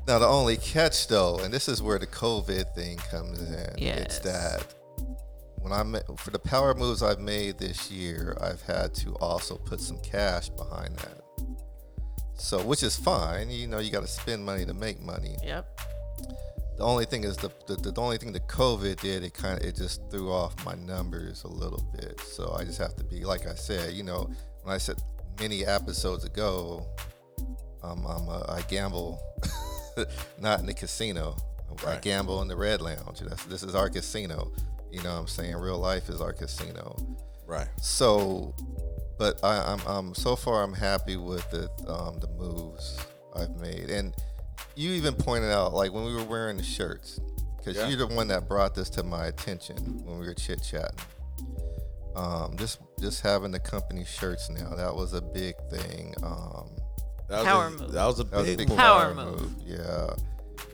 Now 0.06 0.18
the 0.20 0.26
only 0.26 0.56
catch 0.56 1.08
though, 1.08 1.38
and 1.38 1.52
this 1.52 1.68
is 1.68 1.82
where 1.82 1.98
the 1.98 2.06
COVID 2.06 2.74
thing 2.74 2.96
comes 3.10 3.40
in. 3.40 3.74
It's 3.76 4.20
that 4.20 4.64
when 5.58 5.72
I'm 5.72 5.96
for 6.16 6.30
the 6.30 6.38
power 6.38 6.74
moves 6.74 7.02
I've 7.02 7.18
made 7.18 7.58
this 7.58 7.90
year, 7.90 8.36
I've 8.40 8.62
had 8.62 8.94
to 8.96 9.14
also 9.16 9.56
put 9.56 9.80
some 9.80 9.98
cash 10.00 10.48
behind 10.50 10.96
that. 10.98 11.22
So 12.38 12.62
which 12.62 12.82
is 12.84 12.94
fine. 12.96 13.50
You 13.50 13.66
know, 13.66 13.80
you 13.80 13.90
got 13.90 14.02
to 14.02 14.06
spend 14.08 14.44
money 14.44 14.64
to 14.64 14.74
make 14.74 15.00
money. 15.00 15.36
Yep. 15.42 15.80
The 16.76 16.84
only 16.84 17.06
thing 17.06 17.24
is 17.24 17.36
the, 17.38 17.50
the 17.66 17.76
the 17.76 18.00
only 18.00 18.18
thing 18.18 18.32
that 18.32 18.48
COVID 18.48 19.00
did 19.00 19.24
it 19.24 19.32
kind 19.32 19.58
of 19.58 19.66
it 19.66 19.76
just 19.76 20.02
threw 20.10 20.30
off 20.30 20.62
my 20.64 20.74
numbers 20.74 21.44
a 21.44 21.48
little 21.48 21.82
bit. 21.98 22.20
So 22.20 22.54
I 22.58 22.64
just 22.64 22.78
have 22.78 22.94
to 22.96 23.04
be 23.04 23.24
like 23.24 23.46
I 23.46 23.54
said, 23.54 23.94
you 23.94 24.02
know, 24.02 24.30
when 24.62 24.74
I 24.74 24.78
said 24.78 24.96
many 25.40 25.64
episodes 25.64 26.24
ago, 26.24 26.86
um, 27.82 28.04
I'm 28.06 28.28
a, 28.28 28.44
I 28.48 28.62
gamble 28.68 29.20
not 30.40 30.60
in 30.60 30.66
the 30.66 30.74
casino. 30.74 31.36
I 31.86 31.96
gamble 31.96 32.42
in 32.42 32.48
the 32.48 32.56
Red 32.56 32.80
Lounge. 32.80 33.20
That's, 33.20 33.44
this 33.46 33.62
is 33.62 33.74
our 33.74 33.90
casino. 33.90 34.52
You 34.90 35.02
know 35.02 35.12
what 35.12 35.20
I'm 35.20 35.26
saying? 35.26 35.56
Real 35.56 35.78
life 35.78 36.08
is 36.08 36.20
our 36.20 36.32
casino. 36.32 36.96
Right. 37.46 37.68
So, 37.80 38.54
but 39.18 39.42
I, 39.44 39.72
I'm, 39.72 39.80
I'm 39.86 40.14
so 40.14 40.36
far 40.36 40.62
I'm 40.62 40.72
happy 40.72 41.16
with 41.16 41.48
the 41.50 41.70
um, 41.86 42.18
the 42.18 42.28
moves 42.38 42.98
I've 43.34 43.56
made, 43.56 43.90
and 43.90 44.14
you 44.74 44.90
even 44.92 45.14
pointed 45.14 45.50
out 45.50 45.72
like 45.74 45.92
when 45.92 46.04
we 46.04 46.14
were 46.14 46.24
wearing 46.24 46.56
the 46.56 46.62
shirts, 46.62 47.20
because 47.58 47.76
Yeah. 47.76 47.88
you're 47.88 48.06
the 48.06 48.14
one 48.14 48.28
that 48.28 48.48
brought 48.48 48.74
this 48.74 48.90
to 48.90 49.02
my 49.02 49.26
attention 49.26 49.76
when 50.04 50.18
we 50.18 50.26
were 50.26 50.34
chit 50.34 50.62
chatting. 50.62 50.98
Um, 52.14 52.56
just 52.56 52.78
just 52.98 53.20
having 53.20 53.50
the 53.52 53.58
company 53.60 54.04
shirts 54.04 54.48
now 54.48 54.74
that 54.74 54.94
was 54.94 55.12
a 55.12 55.20
big 55.20 55.54
thing. 55.70 56.14
Um, 56.22 56.70
That 57.28 57.38
was 57.38 57.44
Power 57.46 57.66
a, 57.66 57.70
move. 57.70 57.92
That 57.92 58.06
was 58.06 58.20
a 58.20 58.24
that 58.24 58.36
was 58.36 58.42
a 58.48 58.50
big, 58.52 58.58
big 58.58 58.68
move. 58.68 58.78
Power 58.78 59.14
move. 59.14 59.52
Yeah, 59.66 60.10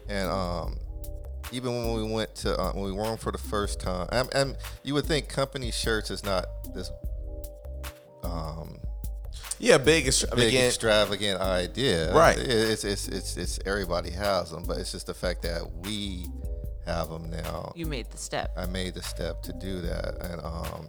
and 0.08 0.30
um, 0.30 0.76
even 1.50 1.74
when 1.76 1.94
we 1.94 2.12
went 2.12 2.34
to 2.36 2.56
uh, 2.60 2.72
when 2.72 2.84
we 2.84 2.92
wore 2.92 3.06
them 3.06 3.16
for 3.16 3.32
the 3.32 3.38
first 3.38 3.80
time, 3.80 4.08
and, 4.12 4.32
and 4.34 4.56
you 4.84 4.94
would 4.94 5.06
think 5.06 5.28
company 5.28 5.70
shirts 5.72 6.10
is 6.10 6.22
not 6.24 6.44
this 6.74 6.90
um 8.22 8.78
Yeah, 9.62 9.78
big. 9.78 10.08
Extra- 10.08 10.34
big 10.34 10.48
again, 10.48 10.66
extravagant 10.66 11.40
idea. 11.40 12.12
Right. 12.12 12.36
It's, 12.36 12.82
it's 12.82 13.06
it's 13.06 13.36
it's 13.36 13.58
everybody 13.64 14.10
has 14.10 14.50
them, 14.50 14.64
but 14.64 14.78
it's 14.78 14.90
just 14.90 15.06
the 15.06 15.14
fact 15.14 15.42
that 15.42 15.62
we 15.84 16.26
have 16.84 17.08
them 17.08 17.30
now. 17.30 17.72
You 17.76 17.86
made 17.86 18.10
the 18.10 18.18
step. 18.18 18.50
I 18.56 18.66
made 18.66 18.94
the 18.94 19.02
step 19.04 19.40
to 19.44 19.52
do 19.52 19.80
that, 19.82 20.16
and 20.20 20.40
um, 20.44 20.88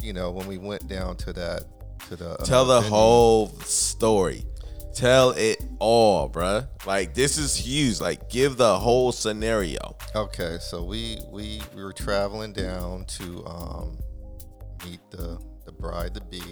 you 0.00 0.12
know, 0.12 0.32
when 0.32 0.48
we 0.48 0.58
went 0.58 0.88
down 0.88 1.16
to 1.18 1.32
that 1.34 1.62
to 2.08 2.16
the 2.16 2.30
uh, 2.32 2.44
Tell 2.44 2.64
the 2.64 2.80
venue- 2.80 2.90
whole 2.96 3.48
story. 3.60 4.44
Tell 4.92 5.30
it 5.30 5.62
all, 5.78 6.28
bruh. 6.28 6.66
Like 6.84 7.14
this 7.14 7.38
is 7.38 7.54
huge. 7.54 8.00
Like 8.00 8.28
give 8.28 8.56
the 8.56 8.76
whole 8.76 9.12
scenario. 9.12 9.96
Okay, 10.16 10.58
so 10.60 10.82
we 10.82 11.20
we 11.30 11.62
we 11.76 11.84
were 11.84 11.92
traveling 11.92 12.52
down 12.52 13.04
to 13.04 13.46
um, 13.46 13.98
meet 14.84 14.98
the 15.12 15.38
the 15.64 15.70
bride 15.70 16.14
to 16.14 16.20
be 16.22 16.42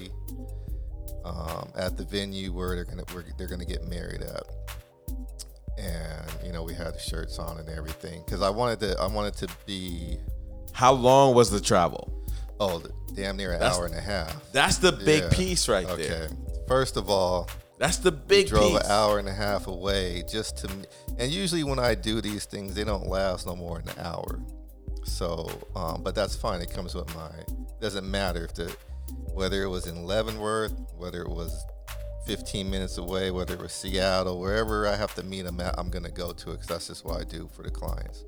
um, 1.26 1.70
at 1.76 1.96
the 1.96 2.04
venue 2.04 2.52
where 2.52 2.74
they're 2.76 2.84
gonna 2.84 3.04
where 3.12 3.24
they're 3.36 3.48
gonna 3.48 3.64
get 3.64 3.84
married 3.88 4.22
at, 4.22 4.44
and 5.78 6.30
you 6.44 6.52
know 6.52 6.62
we 6.62 6.72
had 6.74 6.94
the 6.94 6.98
shirts 6.98 7.38
on 7.38 7.58
and 7.58 7.68
everything 7.68 8.22
because 8.24 8.42
I 8.42 8.50
wanted 8.50 8.80
to 8.80 8.98
I 9.00 9.06
wanted 9.06 9.34
to 9.38 9.48
be 9.66 10.18
How 10.72 10.92
long 10.92 11.34
was 11.34 11.50
the 11.50 11.60
travel? 11.60 12.12
oh 12.60 12.82
damn 13.14 13.36
near 13.36 13.52
an 13.52 13.60
That's- 13.60 13.76
hour 13.78 13.86
and 13.86 13.94
a 13.94 14.00
half. 14.00 14.50
That's 14.52 14.78
the 14.78 14.92
big 14.92 15.24
Yeah. 15.24 15.28
piece 15.30 15.68
right 15.68 15.86
there. 15.86 15.94
Okay, 15.94 16.08
there. 16.08 16.28
first 16.68 16.96
of 16.96 17.10
all, 17.10 17.48
That's 17.78 17.98
the 17.98 18.12
big 18.12 18.46
drove 18.48 18.72
piece. 18.72 18.84
an 18.84 18.90
hour 18.90 19.18
and 19.18 19.28
a 19.28 19.32
half 19.34 19.66
away 19.66 20.22
just 20.30 20.56
to 20.58 20.68
and 21.18 21.30
usually 21.32 21.64
when 21.64 21.78
i 21.78 21.94
do 21.94 22.20
these 22.22 22.44
things 22.46 22.74
they 22.74 22.84
don't 22.84 23.06
last 23.08 23.46
no 23.46 23.54
more 23.56 23.78
than 23.80 23.98
an 23.98 24.04
hour 24.06 24.40
so 25.04 25.48
um, 25.74 26.02
but 26.02 26.14
that's 26.14 26.34
fine 26.36 26.60
it 26.60 26.70
comes 26.70 26.94
with 26.94 27.14
my 27.14 27.30
doesn't 27.80 28.10
matter 28.10 28.44
if 28.44 28.54
the 28.54 28.74
whether 29.36 29.62
it 29.62 29.68
was 29.68 29.86
in 29.86 30.04
leavenworth 30.04 30.72
whether 30.96 31.22
it 31.22 31.28
was 31.28 31.64
15 32.26 32.68
minutes 32.68 32.98
away 32.98 33.30
whether 33.30 33.54
it 33.54 33.60
was 33.60 33.72
seattle 33.72 34.40
wherever 34.40 34.88
i 34.88 34.96
have 34.96 35.14
to 35.14 35.22
meet 35.22 35.42
them 35.42 35.60
at 35.60 35.78
i'm 35.78 35.90
gonna 35.90 36.10
go 36.10 36.32
to 36.32 36.50
it 36.50 36.54
because 36.54 36.66
that's 36.66 36.86
just 36.88 37.04
what 37.04 37.20
i 37.20 37.24
do 37.24 37.48
for 37.54 37.62
the 37.62 37.70
clients 37.70 38.24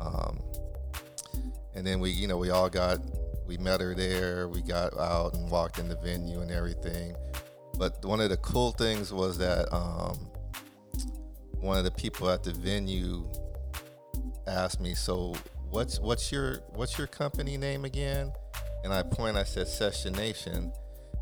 um, 0.00 0.38
and 1.74 1.86
then 1.86 2.00
we 2.00 2.10
you 2.10 2.26
know 2.26 2.36
we 2.36 2.50
all 2.50 2.68
got 2.68 2.98
we 3.46 3.56
met 3.56 3.80
her 3.80 3.94
there 3.94 4.48
we 4.48 4.60
got 4.60 4.92
out 4.98 5.34
and 5.34 5.50
walked 5.50 5.78
in 5.78 5.88
the 5.88 5.96
venue 5.96 6.40
and 6.40 6.50
everything 6.50 7.14
but 7.78 8.04
one 8.04 8.20
of 8.20 8.28
the 8.28 8.36
cool 8.38 8.72
things 8.72 9.12
was 9.12 9.38
that 9.38 9.72
um, 9.72 10.18
one 11.62 11.78
of 11.78 11.84
the 11.84 11.90
people 11.92 12.28
at 12.28 12.42
the 12.42 12.52
venue 12.52 13.24
asked 14.46 14.80
me, 14.80 14.94
"So 14.94 15.34
what's 15.70 15.98
what's 16.00 16.30
your 16.30 16.58
what's 16.74 16.98
your 16.98 17.06
company 17.06 17.56
name 17.56 17.84
again?" 17.84 18.32
And 18.84 18.92
I 18.92 19.02
point, 19.02 19.36
I 19.36 19.44
said 19.44 19.68
Session 19.68 20.12
Nation, 20.14 20.72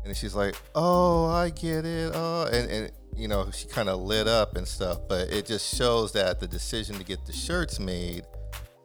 and 0.03 0.15
she's 0.17 0.33
like, 0.33 0.55
"Oh, 0.73 1.27
I 1.27 1.49
get 1.49 1.85
it." 1.85 2.11
Oh, 2.15 2.47
and 2.51 2.69
and 2.71 2.91
you 3.15 3.27
know 3.27 3.51
she 3.51 3.67
kind 3.67 3.87
of 3.89 3.99
lit 4.01 4.27
up 4.27 4.55
and 4.55 4.67
stuff. 4.67 4.99
But 5.07 5.29
it 5.31 5.45
just 5.45 5.75
shows 5.75 6.11
that 6.13 6.39
the 6.39 6.47
decision 6.47 6.95
to 6.97 7.03
get 7.03 7.25
the 7.25 7.33
shirts 7.33 7.79
made, 7.79 8.23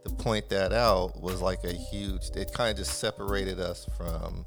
to 0.04 0.10
point 0.12 0.48
that 0.50 0.72
out, 0.72 1.20
was 1.20 1.40
like 1.40 1.64
a 1.64 1.72
huge. 1.72 2.22
It 2.34 2.52
kind 2.52 2.70
of 2.70 2.76
just 2.76 2.98
separated 2.98 3.60
us 3.60 3.86
from 3.96 4.44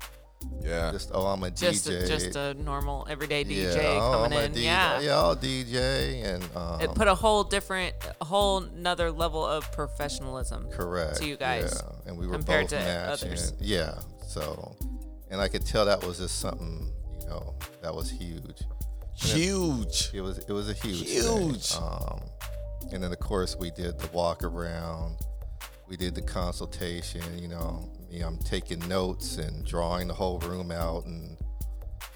yeah. 0.61 0.91
just 0.91 1.11
oh 1.13 1.25
I'm 1.25 1.43
a 1.43 1.51
Just 1.51 1.87
DJ. 1.89 2.03
a, 2.03 2.07
just 2.07 2.35
a 2.35 2.53
normal 2.53 3.05
everyday 3.09 3.43
DJ 3.43 3.75
oh, 3.99 4.11
coming 4.23 4.37
I'm 4.37 4.43
a 4.43 4.45
in. 4.45 4.51
DJ. 4.53 4.63
Yeah. 4.63 4.99
yeah, 5.01 5.17
I'll 5.17 5.35
DJ 5.35 6.23
and 6.23 6.43
um, 6.55 6.79
It 6.81 6.93
put 6.95 7.07
a 7.09 7.15
whole 7.15 7.43
different, 7.43 7.93
a 8.21 8.25
whole 8.25 8.59
another 8.59 9.11
level 9.11 9.45
of 9.45 9.69
professionalism. 9.73 10.69
correct 10.71 11.17
to 11.17 11.25
you 11.27 11.35
guys 11.35 11.81
Yeah, 11.83 12.09
and 12.09 12.17
we 12.17 12.25
were 12.27 12.33
compared 12.35 12.69
both 12.69 12.69
to 12.69 12.75
matching. 12.85 13.27
others. 13.31 13.53
Yeah, 13.59 13.95
so 14.29 14.75
and 15.31 15.41
I 15.41 15.47
could 15.47 15.65
tell 15.65 15.85
that 15.85 16.03
was 16.05 16.19
just 16.19 16.39
something 16.39 16.91
you 17.19 17.27
know 17.27 17.55
that 17.81 17.93
was 17.93 18.09
huge. 18.09 18.61
Huge. 19.15 20.11
It 20.13 20.21
was 20.21 20.37
it 20.39 20.49
was 20.51 20.69
a 20.69 20.73
huge 20.73 21.03
thing. 21.07 21.49
Huge. 21.49 21.73
Um, 21.73 22.21
and 22.93 23.03
then 23.03 23.11
of 23.11 23.19
course 23.19 23.55
we 23.57 23.69
did 23.71 23.99
the 23.99 24.07
walk 24.13 24.43
around. 24.43 25.17
We 25.87 25.97
did 25.97 26.15
the 26.15 26.21
consultation. 26.21 27.21
You 27.37 27.47
know, 27.49 27.89
me, 28.09 28.21
I'm 28.21 28.37
taking 28.37 28.79
notes 28.87 29.37
and 29.37 29.65
drawing 29.65 30.07
the 30.07 30.13
whole 30.13 30.39
room 30.39 30.71
out, 30.71 31.05
and 31.05 31.35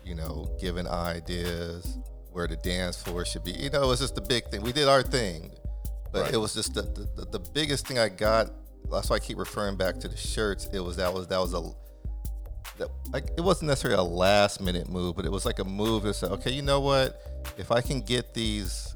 you 0.06 0.16
know, 0.16 0.48
giving 0.62 0.88
ideas 0.88 1.98
where 2.32 2.48
the 2.48 2.56
dance 2.58 3.02
floor 3.02 3.26
should 3.26 3.44
be. 3.44 3.52
You 3.52 3.70
know, 3.70 3.84
it 3.84 3.88
was 3.88 4.00
just 4.00 4.16
the 4.16 4.22
big 4.22 4.46
thing. 4.50 4.62
We 4.62 4.72
did 4.72 4.88
our 4.88 5.04
thing, 5.04 5.52
but 6.12 6.22
Right. 6.24 6.34
it 6.34 6.38
was 6.38 6.54
just 6.54 6.74
the 6.74 6.84
the 6.84 7.26
the 7.26 7.40
biggest 7.54 7.88
thing 7.88 8.00
I 8.00 8.10
got. 8.10 8.52
That's 8.92 9.10
why 9.10 9.16
I 9.18 9.20
keep 9.20 9.38
referring 9.38 9.76
back 9.76 10.00
to 10.02 10.08
the 10.08 10.18
shirts. 10.18 10.70
It 10.72 10.80
was 10.80 10.96
that 10.98 11.14
was 11.14 11.28
that 11.28 11.40
was 11.40 11.54
a 11.54 11.64
that 12.78 12.90
like 13.12 13.26
it 13.38 13.42
wasn't 13.42 13.70
necessarily 13.70 14.00
a 14.00 14.04
last 14.04 14.62
minute 14.62 14.90
move, 14.90 15.16
but 15.16 15.26
it 15.26 15.32
was 15.32 15.46
like 15.46 15.60
a 15.60 15.64
move 15.64 16.04
that 16.04 16.16
said, 16.16 16.32
okay, 16.32 16.52
you 16.52 16.62
know 16.62 16.80
what? 16.80 17.20
If 17.58 17.72
I 17.72 17.82
can 17.82 18.02
get 18.02 18.34
these 18.34 18.96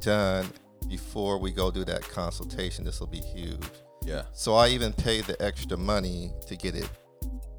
done 0.00 0.50
before 0.88 1.38
we 1.38 1.52
go 1.52 1.70
do 1.70 1.84
that 1.84 2.02
consultation, 2.02 2.84
this 2.84 3.00
will 3.00 3.06
be 3.06 3.20
huge. 3.20 3.62
Yeah. 4.04 4.22
So 4.32 4.54
I 4.54 4.68
even 4.68 4.92
paid 4.92 5.24
the 5.24 5.40
extra 5.42 5.76
money 5.76 6.32
to 6.46 6.56
get 6.56 6.74
it 6.74 6.88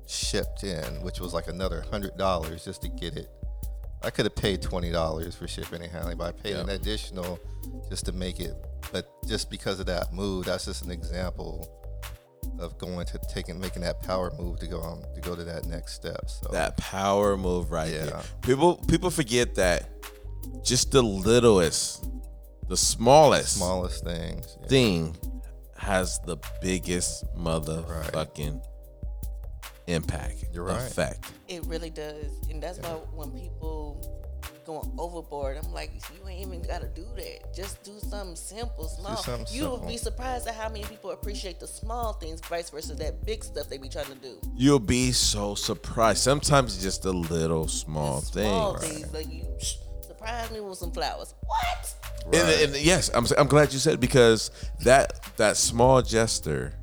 shipped 0.07 0.63
in, 0.63 1.01
which 1.01 1.19
was 1.19 1.33
like 1.33 1.47
another 1.47 1.81
hundred 1.89 2.17
dollars 2.17 2.65
just 2.65 2.81
to 2.81 2.89
get 2.89 3.15
it. 3.15 3.29
I 4.03 4.09
could 4.09 4.25
have 4.25 4.35
paid 4.35 4.61
twenty 4.61 4.91
dollars 4.91 5.35
for 5.35 5.47
shipping 5.47 5.83
and 5.83 5.91
handling, 5.91 6.17
but 6.17 6.27
I 6.27 6.31
paid 6.31 6.55
an 6.55 6.69
additional 6.69 7.39
just 7.89 8.05
to 8.05 8.11
make 8.11 8.39
it. 8.39 8.55
But 8.91 9.07
just 9.27 9.49
because 9.49 9.79
of 9.79 9.85
that 9.85 10.11
move, 10.11 10.45
that's 10.45 10.65
just 10.65 10.83
an 10.83 10.91
example 10.91 11.69
of 12.59 12.77
going 12.77 13.05
to 13.05 13.19
taking 13.33 13.59
making 13.59 13.81
that 13.81 14.01
power 14.01 14.31
move 14.37 14.59
to 14.59 14.67
go 14.67 14.79
on 14.81 15.03
to 15.15 15.21
go 15.21 15.35
to 15.35 15.43
that 15.43 15.65
next 15.65 15.93
step. 15.93 16.29
So 16.29 16.49
That 16.51 16.77
power 16.77 17.37
move 17.37 17.71
right 17.71 17.91
Yeah. 17.91 18.05
there. 18.05 18.21
People 18.41 18.75
people 18.87 19.09
forget 19.09 19.55
that 19.55 19.89
just 20.63 20.91
the 20.91 21.01
littlest, 21.03 22.07
the 22.67 22.77
smallest 22.77 23.57
smallest 23.57 24.03
things. 24.03 24.57
yeah. 24.61 24.67
thing 24.67 25.15
has 25.77 26.19
the 26.25 26.37
biggest 26.61 27.25
motherfucking 27.35 28.61
impact. 29.87 30.45
You're 30.53 30.63
right. 30.65 30.81
Effect. 30.81 31.31
It 31.47 31.65
really 31.65 31.89
does, 31.89 32.31
and 32.49 32.61
that's 32.61 32.79
why 32.79 32.89
when 33.13 33.31
people 33.31 34.20
going 34.71 34.91
overboard. 34.97 35.57
I'm 35.57 35.71
like, 35.73 35.91
you 36.13 36.27
ain't 36.27 36.47
even 36.47 36.61
gotta 36.61 36.87
do 36.87 37.05
that. 37.15 37.53
Just 37.53 37.83
do 37.83 37.91
something 37.99 38.35
simple, 38.35 38.87
small. 38.87 39.17
something 39.17 39.47
you 39.55 39.63
will 39.63 39.71
simple. 39.73 39.89
be 39.89 39.97
surprised 39.97 40.47
at 40.47 40.55
how 40.55 40.69
many 40.69 40.83
people 40.85 41.11
appreciate 41.11 41.59
the 41.59 41.67
small 41.67 42.13
things, 42.13 42.41
vice 42.41 42.69
versa 42.69 42.95
that 42.95 43.25
big 43.25 43.43
stuff 43.43 43.69
they 43.69 43.77
be 43.77 43.89
trying 43.89 44.05
to 44.05 44.15
do. 44.15 44.39
You'll 44.55 44.79
be 44.79 45.11
so 45.11 45.55
surprised. 45.55 46.19
Sometimes 46.19 46.75
it's 46.75 46.83
just 46.83 47.05
a 47.05 47.11
little 47.11 47.67
small 47.67 48.21
thing. 48.21 48.45
Small 48.49 48.73
right? 48.75 48.83
things 48.83 49.13
like 49.13 49.31
you 49.31 49.43
psh, 49.59 49.75
surprise 50.05 50.51
me 50.51 50.59
with 50.59 50.77
some 50.77 50.91
flowers. 50.91 51.33
What? 51.45 51.95
And, 52.33 52.73
and 52.75 52.75
yes, 52.85 53.09
I'm 53.13 53.25
I'm 53.37 53.47
glad 53.47 53.73
you 53.73 53.79
said 53.79 53.95
it 53.95 53.99
because 53.99 54.51
that 54.81 55.35
that 55.37 55.57
small 55.57 56.01
gesture, 56.01 56.73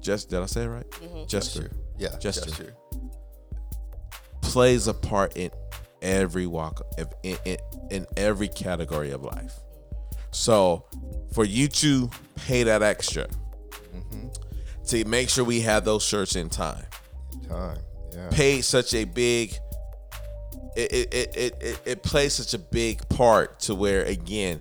just 0.00 0.30
did 0.30 0.40
I 0.40 0.46
say 0.46 0.62
it 0.64 0.68
right? 0.68 0.90
Mm-hmm. 0.90 1.26
Gesture, 1.26 1.70
Yeah, 1.98 2.16
gesture, 2.18 2.46
gesture. 2.50 2.76
plays 4.42 4.86
a 4.86 4.94
part 4.94 5.36
in 5.36 5.50
every 6.02 6.46
walk 6.46 6.82
of 6.98 7.12
in, 7.22 7.36
in, 7.44 7.56
in 7.90 8.06
every 8.16 8.48
category 8.48 9.10
of 9.10 9.22
life. 9.22 9.54
So 10.30 10.84
for 11.32 11.44
you 11.44 11.68
to 11.68 12.10
pay 12.36 12.62
that 12.64 12.82
extra 12.82 13.26
mm-hmm, 13.94 14.28
to 14.86 15.04
make 15.06 15.28
sure 15.28 15.44
we 15.44 15.60
have 15.62 15.84
those 15.84 16.04
shirts 16.04 16.36
in 16.36 16.48
time, 16.48 16.84
Time. 17.48 17.78
Yeah. 18.12 18.28
paid 18.30 18.62
such 18.62 18.94
a 18.94 19.04
big 19.04 19.54
it 20.76 20.92
it, 20.92 21.14
it, 21.14 21.36
it, 21.36 21.54
it 21.60 21.80
it 21.84 22.02
plays 22.02 22.34
such 22.34 22.54
a 22.54 22.58
big 22.58 23.06
part 23.08 23.60
to 23.60 23.74
where 23.74 24.02
again 24.04 24.60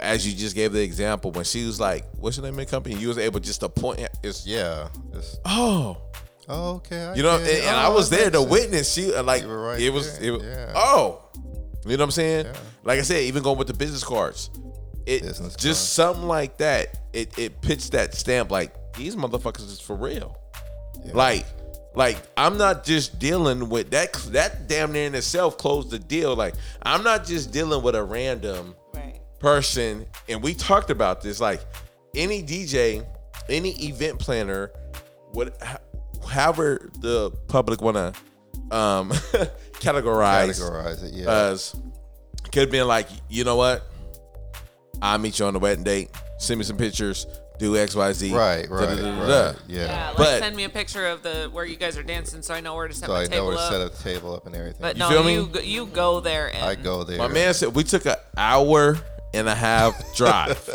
as 0.00 0.26
you 0.26 0.36
just 0.36 0.54
gave 0.54 0.72
the 0.72 0.82
example 0.82 1.30
when 1.32 1.44
she 1.44 1.66
was 1.66 1.78
like 1.80 2.04
what's 2.16 2.36
your 2.36 2.46
name 2.46 2.56
the 2.56 2.64
company 2.66 2.94
you 2.94 3.08
was 3.08 3.18
able 3.18 3.40
just 3.40 3.60
to 3.60 3.68
point 3.68 4.00
it's 4.22 4.46
Yeah. 4.46 4.88
Just, 5.12 5.40
oh 5.44 5.98
oh, 6.52 6.74
okay. 6.76 7.04
I 7.06 7.14
you 7.14 7.22
know 7.22 7.36
and, 7.36 7.46
and 7.46 7.76
Oh, 7.76 7.80
i 7.80 7.88
was 7.88 8.10
that 8.10 8.16
there 8.16 8.30
to 8.30 8.38
makes 8.40 8.50
sense. 8.50 8.60
witness 8.62 8.92
she 8.94 9.14
uh, 9.14 9.22
like 9.22 9.42
You 9.42 9.48
were 9.48 9.60
right 9.62 9.80
it 9.80 9.90
was 9.90 10.18
there, 10.18 10.28
it 10.28 10.30
was 10.32 10.42
yeah. 10.42 10.72
oh 10.76 11.22
you 11.84 11.96
know 11.96 11.96
what 11.96 12.00
i'm 12.02 12.10
saying 12.10 12.46
Yeah. 12.46 12.52
like 12.84 12.98
i 12.98 13.02
said 13.02 13.22
even 13.24 13.42
going 13.42 13.58
with 13.58 13.66
the 13.68 13.74
business 13.74 14.04
cards 14.04 14.50
it 15.06 15.22
Business 15.22 15.54
just 15.56 15.64
cards. 15.64 15.78
something 15.80 16.28
like 16.28 16.58
that 16.58 16.98
it 17.12 17.36
it 17.38 17.60
puts 17.60 17.88
that 17.90 18.14
stamp 18.14 18.50
like 18.50 18.72
these 18.96 19.16
motherfuckers 19.16 19.66
is 19.66 19.80
for 19.80 19.96
real 19.96 20.38
like, 21.12 21.44
like 21.96 22.16
I'm 22.36 22.56
not 22.58 22.84
just 22.84 23.18
dealing 23.18 23.68
with 23.68 23.90
that. 23.90 24.12
That 24.30 24.68
damn 24.68 24.92
near 24.92 25.06
in 25.08 25.14
itself 25.16 25.58
closed 25.58 25.90
the 25.90 25.98
deal. 25.98 26.36
Like 26.36 26.54
I'm 26.80 27.02
not 27.02 27.26
just 27.26 27.50
dealing 27.50 27.82
with 27.82 27.96
a 27.96 28.04
random 28.04 28.76
Right. 28.94 29.18
person. 29.40 30.06
And 30.28 30.40
we 30.44 30.54
talked 30.54 30.90
about 30.90 31.20
this. 31.22 31.40
Like 31.40 31.60
any 32.14 32.40
DJ, 32.40 33.04
any 33.48 33.70
event 33.88 34.20
planner, 34.20 34.70
what, 35.32 35.60
however 36.28 36.90
the 37.00 37.30
public 37.48 37.80
want 37.80 37.96
to 37.96 38.76
um 38.76 39.10
categorize, 39.80 40.58
Categorize 40.60 41.02
it. 41.04 41.14
Yeah. 41.14 41.30
as 41.30 41.74
could 42.44 42.62
have 42.62 42.70
been 42.70 42.86
like, 42.86 43.08
you 43.28 43.44
know 43.44 43.56
what? 43.56 43.82
I'll 45.00 45.18
meet 45.18 45.38
you 45.38 45.46
on 45.46 45.52
the 45.54 45.58
wedding 45.58 45.84
date. 45.84 46.10
Send 46.38 46.58
me 46.58 46.64
some 46.64 46.76
pictures. 46.76 47.26
Do 47.58 47.76
X, 47.76 47.94
Y, 47.94 48.12
Z. 48.12 48.34
right. 48.34 48.68
Right. 48.68 48.88
da-da-da-da-da. 48.88 49.46
Right. 49.50 49.56
Yeah. 49.68 49.84
Yeah, 49.86 50.06
like 50.08 50.16
But- 50.16 50.38
send 50.40 50.56
me 50.56 50.64
a 50.64 50.68
picture 50.68 51.06
of 51.06 51.22
the 51.22 51.48
where 51.52 51.64
you 51.64 51.76
guys 51.76 51.96
are 51.96 52.02
dancing, 52.02 52.42
so 52.42 52.54
I 52.54 52.60
know 52.60 52.74
where 52.74 52.88
to 52.88 52.94
set 52.94 53.06
So 53.06 53.12
my 53.12 53.22
I 53.22 53.26
know 53.26 53.44
where 53.46 53.54
to 53.56 53.60
up. 53.60 53.72
set 53.72 53.80
a 53.80 54.02
table 54.02 54.34
up 54.34 54.46
and 54.46 54.56
everything. 54.56 54.78
But 54.80 54.96
You 54.96 55.00
no, 55.00 55.08
feel 55.10 55.22
me? 55.24 55.34
you 55.34 55.46
go- 55.46 55.60
you 55.60 55.86
go 55.86 56.20
there 56.20 56.52
and 56.52 56.64
I 56.64 56.74
go 56.74 57.04
there. 57.04 57.18
My 57.18 57.28
man 57.28 57.54
said 57.54 57.74
we 57.74 57.84
took 57.84 58.04
an 58.06 58.16
hour 58.36 58.96
and 59.34 59.48
a 59.48 59.54
half 59.54 60.14
drive. 60.16 60.68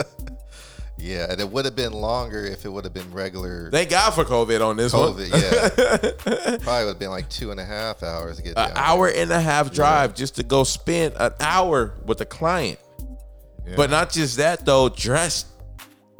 Yeah, 0.99 1.27
and 1.29 1.39
it 1.39 1.47
would 1.49 1.65
have 1.65 1.75
been 1.75 1.93
longer 1.93 2.43
if 2.43 2.65
it 2.65 2.69
would 2.69 2.83
have 2.83 2.93
been 2.93 3.11
regular 3.13 3.69
Thank 3.69 3.91
God 3.91 4.11
for 4.15 4.25
COVID 4.25 4.65
on 4.67 4.77
this 4.77 4.93
one. 4.93 5.13
COVID. 5.13 5.29
Yeah, 5.29 6.57
probably 6.63 6.85
would 6.85 6.89
have 6.89 6.99
been 6.99 7.11
like 7.11 7.29
two 7.29 7.51
and 7.51 7.59
a 7.59 7.65
half 7.65 8.01
hours 8.01 8.37
to 8.37 8.43
get 8.43 8.57
An 8.57 8.69
down. 8.69 8.73
hour 8.77 9.07
and 9.07 9.29
a 9.31 9.39
half 9.39 9.71
drive 9.71 10.15
just 10.15 10.35
to 10.37 10.43
go 10.43 10.63
spend 10.63 11.13
an 11.19 11.33
hour 11.39 11.93
with 12.05 12.19
a 12.21 12.25
client. 12.25 12.79
Yeah. 13.67 13.73
But 13.75 13.89
not 13.91 14.11
just 14.11 14.37
that 14.37 14.65
though, 14.65 14.89
dress 14.89 15.45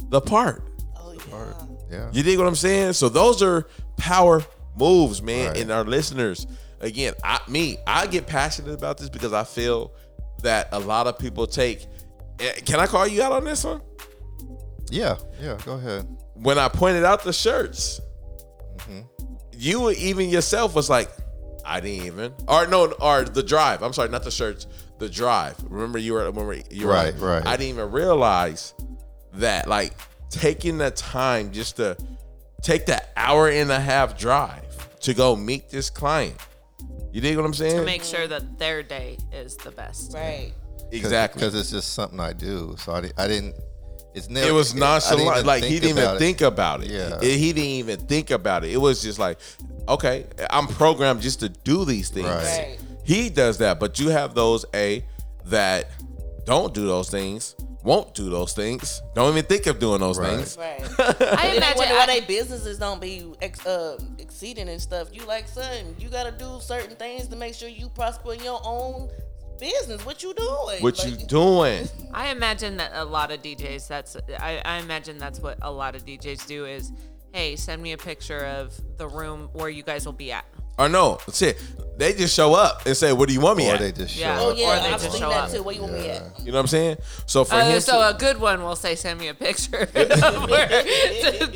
the 0.09 0.21
part. 0.21 0.63
Oh 0.95 1.13
yeah. 1.27 1.53
Yeah. 1.89 2.09
You 2.13 2.21
dig 2.21 2.37
what 2.37 2.45
I'm 2.47 2.55
saying? 2.55 2.93
So 2.93 3.09
those 3.09 3.41
are 3.41 3.67
power 3.97 4.43
moves, 4.77 5.21
man. 5.23 5.47
Right. 5.49 5.57
And 5.61 5.71
our 5.71 5.85
listeners, 5.85 6.45
again, 6.81 7.13
I 7.23 7.39
me, 7.47 7.77
I 7.87 8.05
get 8.05 8.27
passionate 8.27 8.73
about 8.73 8.99
this 8.99 9.09
because 9.09 9.33
I 9.33 9.43
feel 9.43 9.91
that 10.43 10.69
a 10.71 10.77
lot 10.79 11.07
of 11.07 11.17
people 11.17 11.47
take. 11.47 11.87
eh, 12.39 12.51
Can 12.65 12.79
I 12.79 12.85
call 12.85 13.07
you 13.07 13.23
out 13.23 13.31
on 13.31 13.43
this 13.43 13.63
one? 13.63 13.81
Yeah. 14.89 15.17
Yeah. 15.41 15.57
Go 15.65 15.73
ahead. 15.73 16.07
When 16.35 16.57
I 16.57 16.67
pointed 16.69 17.03
out 17.03 17.23
the 17.23 17.33
shirts, 17.33 17.99
Mm-hmm. 18.77 19.01
you 19.53 19.89
even 19.91 20.29
yourself 20.29 20.75
was 20.75 20.89
like, 20.89 21.09
I 21.65 21.79
didn't 21.81 22.05
even, 22.05 22.33
or 22.47 22.67
no, 22.67 22.91
or 22.93 23.23
the 23.23 23.43
drive. 23.43 23.81
I'm 23.83 23.91
sorry, 23.91 24.07
not 24.09 24.23
the 24.23 24.31
shirts, 24.31 24.67
the 24.99 25.09
drive. 25.09 25.55
Remember 25.67 25.97
you 25.97 26.13
were, 26.13 26.23
remember 26.23 26.55
you 26.69 26.85
were 26.87 26.93
Right, 26.93 27.13
like, 27.13 27.21
right. 27.21 27.45
I 27.45 27.57
didn't 27.57 27.71
even 27.77 27.91
realize 27.91 28.73
that, 29.33 29.67
like 29.67 29.93
taking 30.29 30.77
the 30.77 30.91
time 30.91 31.51
just 31.51 31.77
to 31.77 31.97
take 32.61 32.85
that 32.85 33.11
hour 33.17 33.49
and 33.49 33.71
a 33.71 33.79
half 33.79 34.17
drive 34.17 34.63
to 35.01 35.13
go 35.13 35.35
meet 35.35 35.69
this 35.69 35.89
client. 35.89 36.35
You 37.11 37.19
dig 37.21 37.35
what 37.35 37.45
I'm 37.45 37.53
saying? 37.53 37.77
to 37.77 37.83
make 37.83 38.03
sure 38.03 38.27
that 38.27 38.59
their 38.59 38.83
day 38.83 39.17
is 39.33 39.57
the 39.57 39.71
best. 39.71 40.13
Right. 40.13 40.53
exactly. 40.91 41.39
Because 41.41 41.55
it's 41.55 41.71
just 41.71 41.93
something 41.93 42.19
I 42.19 42.31
do. 42.33 42.75
So 42.77 42.93
I, 42.93 43.09
I 43.17 43.27
didn't. 43.27 43.55
It's 44.17 44.29
never. 44.29 44.47
it 44.47 44.51
was 44.51 44.71
I 44.71 44.73
didn't 44.73 44.79
nonchalant. 44.81 45.21
even 45.37 45.45
Like 45.45 45.63
he 45.63 45.79
didn't 45.79 45.97
even 45.97 46.15
it. 46.15 46.19
think 46.19 46.41
about 46.41 46.83
it. 46.83 46.89
Yeah. 46.89 47.19
It- 47.21 47.37
he 47.37 47.53
didn't 47.53 47.69
even 47.69 47.99
think 48.01 48.31
about 48.31 48.63
it. 48.65 48.71
It 48.71 48.77
was 48.77 49.01
just 49.01 49.19
like, 49.19 49.37
okay, 49.87 50.25
I'm 50.49 50.67
programmed 50.67 51.21
just 51.21 51.39
to 51.41 51.49
do 51.49 51.85
these 51.85 52.09
things. 52.09 52.27
Right. 52.27 52.43
Right. 52.69 52.79
He 53.03 53.29
does 53.29 53.59
that, 53.59 53.79
but 53.79 53.99
you 53.99 54.09
have 54.09 54.33
those 54.35 54.65
a 54.73 55.03
that 55.45 55.89
don't 56.45 56.73
do 56.73 56.85
those 56.87 57.09
things, 57.09 57.55
won't 57.83 58.13
do 58.13 58.29
those 58.29 58.53
things, 58.53 59.01
don't 59.15 59.29
even 59.31 59.45
think 59.45 59.65
of 59.67 59.79
doing 59.79 59.99
those 60.01 60.17
Right. 60.19 60.35
things. 60.35 60.57
Right. 60.57 60.81
I 60.99 61.13
Then 61.13 61.17
they 61.51 61.57
imagine 61.57 61.77
wonder 61.77 61.93
why 61.93 62.03
I- 62.03 62.05
they 62.05 62.21
businesses 62.21 62.77
don't 62.79 62.99
be 62.99 63.25
ex, 63.41 63.65
uh, 63.65 63.97
exceeding 64.17 64.67
and 64.67 64.81
stuff. 64.81 65.07
You 65.13 65.25
like 65.25 65.47
son, 65.47 65.95
you 65.99 66.09
gotta 66.09 66.31
do 66.31 66.59
certain 66.61 66.95
things 66.97 67.27
to 67.27 67.35
make 67.37 67.53
sure 67.53 67.69
you 67.69 67.87
prosper 67.89 68.33
in 68.33 68.43
your 68.43 68.59
own 68.63 69.09
business. 69.59 70.05
What 70.05 70.23
you 70.23 70.33
doing? 70.33 70.81
What 70.81 70.97
Like, 70.99 71.07
you 71.07 71.17
doing? 71.25 71.87
I 72.13 72.29
imagine 72.29 72.77
that 72.77 72.91
a 72.93 73.03
lot 73.05 73.31
of 73.31 73.41
DJs. 73.41 73.87
That's 73.87 74.17
I, 74.39 74.61
I 74.65 74.77
imagine 74.79 75.17
that's 75.17 75.39
what 75.39 75.57
a 75.61 75.71
lot 75.71 75.95
of 75.95 76.05
DJs 76.05 76.45
do 76.47 76.65
is, 76.65 76.91
hey, 77.33 77.55
send 77.55 77.81
me 77.81 77.91
a 77.93 77.97
picture 77.97 78.45
of 78.45 78.73
the 78.97 79.07
room 79.07 79.49
where 79.53 79.69
you 79.69 79.83
guys 79.83 80.05
will 80.05 80.13
be 80.13 80.31
at. 80.31 80.45
Or 80.79 80.87
no, 80.87 81.17
that's 81.25 81.41
it. 81.41 81.57
They 81.97 82.13
just 82.13 82.35
show 82.35 82.53
up 82.53 82.85
and 82.85 82.95
say, 82.95 83.11
"What 83.11 83.27
do 83.27 83.33
you 83.33 83.41
want 83.41 83.57
me 83.57 83.67
Or 83.67 83.73
at?" 83.73 83.79
they 83.79 83.91
just 83.91 84.13
show 84.13 84.21
Yeah. 84.21 84.37
Oh 84.39 84.53
yeah, 84.53 84.65
Or 84.77 84.83
they 84.83 84.93
I've 84.93 85.01
just 85.01 85.11
seen 85.13 85.21
show 85.21 85.29
that 85.29 85.45
up. 85.45 85.51
too. 85.51 85.63
Where 85.63 85.73
you 85.73 85.81
want 85.81 85.93
me 85.93 86.07
at? 86.09 86.39
you 86.41 86.51
know 86.51 86.57
what 86.57 86.59
I'm 86.59 86.67
saying? 86.67 86.97
So 87.25 87.43
for 87.43 87.55
Uh, 87.55 87.65
him, 87.65 87.79
so 87.81 87.93
to, 87.99 88.15
a 88.15 88.19
good 88.19 88.37
one 88.39 88.61
will 88.61 88.75
say, 88.75 88.93
send 88.93 89.19
me 89.19 89.29
a 89.29 89.33
picture. 89.33 89.89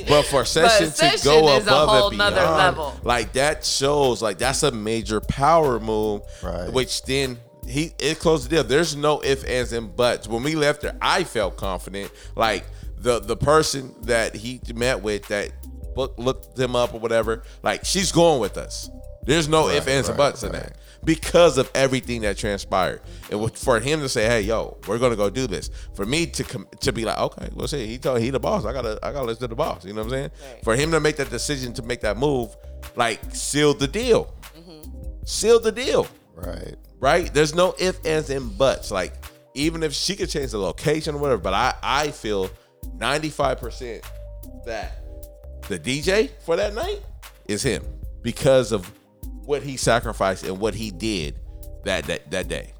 but 0.07 0.25
for 0.29 0.43
session 0.45 0.87
to 0.87 0.91
session 0.91 1.23
go 1.23 1.55
is 1.55 1.67
a 1.67 1.69
above 1.69 1.89
whole 1.89 2.07
and 2.09 2.17
nother 2.17 2.35
beyond, 2.37 2.57
level. 2.57 2.93
like 3.03 3.33
that 3.33 3.63
shows 3.63 4.23
like 4.23 4.39
that's 4.39 4.63
a 4.63 4.71
major 4.71 5.19
power 5.21 5.79
move, 5.79 6.21
Right. 6.41 6.71
which 6.73 7.03
then. 7.03 7.37
He 7.71 7.93
it 7.99 8.19
closed 8.19 8.45
the 8.45 8.49
deal. 8.49 8.63
There's 8.63 8.95
no 8.95 9.23
ifs, 9.23 9.43
ands, 9.43 9.71
and 9.73 9.95
buts. 9.95 10.27
When 10.27 10.43
we 10.43 10.55
left 10.55 10.81
there, 10.81 10.95
I 11.01 11.23
felt 11.23 11.57
confident. 11.57 12.11
Like 12.35 12.65
the 12.97 13.19
the 13.19 13.37
person 13.37 13.95
that 14.03 14.35
he 14.35 14.59
met 14.75 15.01
with 15.01 15.27
that 15.29 15.51
book 15.95 16.13
looked 16.17 16.55
them 16.55 16.75
up 16.75 16.93
or 16.93 16.99
whatever. 16.99 17.43
Like 17.63 17.85
she's 17.85 18.11
going 18.11 18.39
with 18.41 18.57
us. 18.57 18.89
There's 19.23 19.47
no 19.47 19.69
ifs, 19.69 19.87
ands, 19.87 20.09
and 20.09 20.17
right, 20.17 20.31
buts 20.31 20.43
in 20.43 20.51
that 20.53 20.77
because 21.03 21.57
of 21.57 21.69
everything 21.75 22.21
that 22.21 22.37
transpired. 22.37 23.01
And 23.29 23.39
with- 23.41 23.57
for 23.57 23.79
him 23.79 24.01
to 24.01 24.09
say, 24.09 24.25
"Hey, 24.25 24.41
yo, 24.41 24.77
we're 24.87 24.97
gonna 24.97 25.15
go 25.15 25.29
do 25.29 25.45
this," 25.47 25.69
for 25.93 26.05
me 26.05 26.25
to 26.27 26.43
com- 26.43 26.67
to 26.81 26.91
be 26.91 27.05
like, 27.05 27.19
"Okay, 27.19 27.49
well, 27.53 27.67
see, 27.67 27.85
he 27.87 27.97
told 27.99 28.19
he 28.19 28.29
the 28.31 28.39
boss. 28.39 28.65
I 28.65 28.73
gotta 28.73 28.99
I 29.03 29.11
gotta 29.11 29.25
listen 29.27 29.41
to 29.41 29.47
the 29.47 29.55
boss." 29.55 29.85
You 29.85 29.93
know 29.93 30.01
what 30.01 30.05
I'm 30.05 30.09
saying? 30.11 30.31
For 30.63 30.75
him 30.75 30.91
to 30.91 30.99
make 30.99 31.17
that 31.17 31.29
decision 31.29 31.73
to 31.73 31.81
make 31.83 32.01
that 32.01 32.17
move, 32.17 32.55
like 32.95 33.19
sealed 33.33 33.79
the 33.79 33.87
deal. 33.87 34.33
Mm-hmm. 34.57 34.89
Sealed 35.23 35.63
the 35.63 35.71
deal, 35.71 36.07
Right. 36.35 36.75
Right? 37.01 37.33
There's 37.33 37.53
no 37.53 37.75
ifs, 37.77 37.99
ands, 38.05 38.29
and 38.29 38.57
buts. 38.57 38.89
Like 38.91 39.13
even 39.53 39.83
if 39.83 39.91
she 39.93 40.15
could 40.15 40.29
change 40.29 40.51
the 40.51 40.57
location 40.59 41.15
or 41.15 41.17
whatever, 41.17 41.41
but 41.41 41.53
I 41.53 41.73
I 41.83 42.11
feel 42.11 42.49
95 42.95 43.59
percent 43.59 44.03
that 44.65 44.97
the 45.67 45.77
DJ 45.77 46.29
for 46.45 46.55
that 46.55 46.73
night 46.73 47.01
is 47.47 47.61
him 47.61 47.83
because 48.21 48.71
of 48.71 48.89
what 49.45 49.61
he 49.63 49.75
sacrificed 49.75 50.45
and 50.45 50.59
what 50.59 50.73
he 50.73 50.91
did 50.91 51.35
that 51.83 52.05
that, 52.05 52.31
that 52.31 52.47
day. 52.47 52.71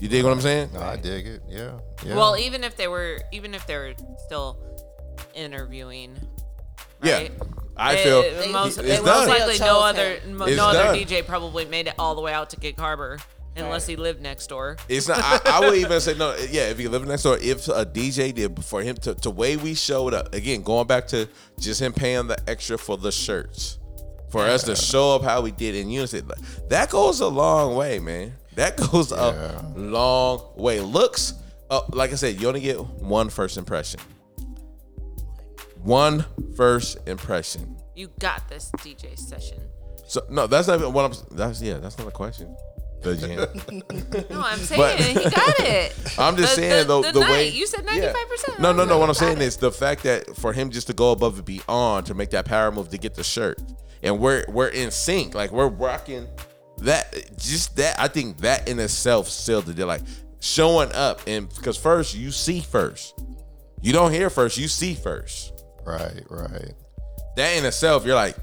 You 0.00 0.08
dig 0.08 0.24
what 0.24 0.32
I'm 0.32 0.40
saying? 0.42 0.70
No, 0.74 0.80
I 0.80 0.96
dig 0.96 1.26
it. 1.26 1.42
Yeah. 1.48 1.78
Yeah. 2.04 2.16
Well, 2.16 2.36
even 2.36 2.64
if 2.64 2.76
they 2.76 2.86
were, 2.88 3.18
even 3.32 3.54
if 3.54 3.66
they 3.66 3.76
were 3.76 3.94
still 4.26 4.58
interviewing, 5.34 6.16
Yeah. 7.02 7.28
I 7.78 7.94
They- 7.94 8.04
feel 8.04 8.22
they 8.22 8.52
most, 8.52 8.78
it's 8.78 8.88
they 8.88 8.96
done. 8.96 9.04
most 9.04 9.28
likely 9.28 9.52
Chose 9.58 9.60
no 9.60 9.76
him. 9.78 9.82
other 9.84 10.18
mo- 10.28 10.44
It's 10.46 10.56
no 10.56 10.66
other 10.68 10.78
done. 10.82 10.96
DJ 10.96 11.22
probably 11.26 11.64
made 11.66 11.86
it 11.88 11.94
all 11.98 12.14
the 12.14 12.20
way 12.22 12.32
out 12.32 12.50
to 12.50 12.56
Gig 12.56 12.78
Harbor 12.78 13.18
unless 13.56 13.86
he 13.86 13.96
lived 13.96 14.22
next 14.22 14.46
door. 14.48 14.76
It's 14.88 15.08
not. 15.08 15.18
I, 15.20 15.40
I 15.46 15.60
would 15.60 15.78
even 15.78 16.00
say 16.00 16.14
no. 16.14 16.34
Yeah, 16.50 16.68
if 16.68 16.78
he 16.78 16.88
lived 16.88 17.08
next 17.08 17.22
door, 17.22 17.38
if 17.40 17.68
a 17.68 17.84
DJ 17.86 18.34
did 18.34 18.64
for 18.64 18.82
him 18.82 18.96
to 18.96 19.14
the 19.14 19.30
way 19.30 19.56
we 19.56 19.74
showed 19.74 20.14
up 20.14 20.34
again, 20.34 20.62
going 20.62 20.86
back 20.86 21.06
to 21.08 21.28
just 21.58 21.80
him 21.80 21.92
paying 21.92 22.26
the 22.26 22.38
extra 22.48 22.78
for 22.78 22.96
the 22.96 23.12
shirts, 23.12 23.78
for 24.30 24.42
us 24.42 24.64
to 24.64 24.76
show 24.76 25.16
up 25.16 25.22
how 25.22 25.40
we 25.40 25.50
did 25.50 25.74
in 25.74 25.90
unison, 25.90 26.30
that 26.68 26.90
goes 26.90 27.20
a 27.20 27.28
long 27.28 27.76
way, 27.76 27.98
man. 27.98 28.32
That 28.54 28.76
goes 28.76 29.12
a 29.12 29.64
long 29.76 30.42
way. 30.56 30.80
Looks, 30.80 31.34
uh, 31.70 31.82
like 31.90 32.12
I 32.12 32.14
said, 32.14 32.40
you 32.40 32.48
only 32.48 32.60
get 32.60 32.80
one 32.80 33.28
first 33.28 33.58
impression. 33.58 34.00
One 35.82 36.24
first 36.56 36.98
impression. 37.06 37.76
You 37.94 38.10
got 38.18 38.48
this 38.48 38.70
DJ 38.78 39.18
session. 39.18 39.60
So 40.06 40.24
no, 40.30 40.46
that's 40.46 40.68
not 40.68 40.80
even 40.80 40.92
what 40.92 41.04
I'm. 41.04 41.36
That's 41.36 41.60
yeah, 41.60 41.78
that's 41.78 41.98
not 41.98 42.08
a 42.08 42.12
question. 42.12 42.56
Does 43.06 43.20
Jen? 43.20 43.36
No, 44.30 44.40
I'm 44.42 44.58
saying 44.58 44.80
But- 44.80 45.00
he 45.00 45.14
got 45.14 45.60
it. 45.60 45.94
I'm 46.18 46.36
just 46.36 46.56
The- 46.56 46.62
saying 46.62 46.78
the- 46.82 46.84
though 46.84 47.02
the 47.02 47.12
the, 47.12 47.20
night, 47.20 47.30
way 47.30 47.48
you 47.48 47.66
said 47.66 47.84
Yeah. 47.92 48.12
95%. 48.12 48.58
No, 48.60 48.72
no, 48.72 48.84
no. 48.84 48.98
What 48.98 49.08
I'm 49.08 49.14
saying 49.14 49.38
it. 49.38 49.42
is 49.44 49.56
the 49.56 49.72
fact 49.72 50.02
that 50.04 50.36
for 50.36 50.52
him 50.52 50.70
just 50.70 50.86
to 50.88 50.92
go 50.92 51.12
above 51.12 51.36
and 51.36 51.44
beyond 51.44 52.06
to 52.06 52.14
make 52.14 52.30
that 52.30 52.44
power 52.44 52.70
move 52.72 52.88
to 52.90 52.98
get 52.98 53.14
the 53.14 53.24
shirt, 53.24 53.60
and 54.02 54.18
we're 54.18 54.44
we're 54.48 54.68
in 54.68 54.90
sync, 54.90 55.34
like 55.34 55.50
we're 55.52 55.68
rocking 55.68 56.26
that. 56.78 57.36
Just 57.38 57.76
that, 57.76 57.98
I 58.00 58.08
think 58.08 58.38
that 58.38 58.68
in 58.68 58.78
itself 58.78 59.28
sealed 59.28 59.66
the 59.66 59.74
deal. 59.74 59.86
Like 59.86 60.02
showing 60.40 60.92
up, 60.92 61.20
and 61.26 61.48
because 61.54 61.76
first 61.76 62.14
you 62.14 62.30
see 62.30 62.60
first, 62.60 63.14
you 63.82 63.92
don't 63.92 64.12
hear 64.12 64.30
first, 64.30 64.58
you 64.58 64.68
see 64.68 64.94
first. 64.94 65.52
Right, 65.84 66.22
right. 66.30 66.72
That 67.36 67.56
in 67.56 67.64
itself, 67.64 68.04
you're 68.06 68.14
like, 68.16 68.36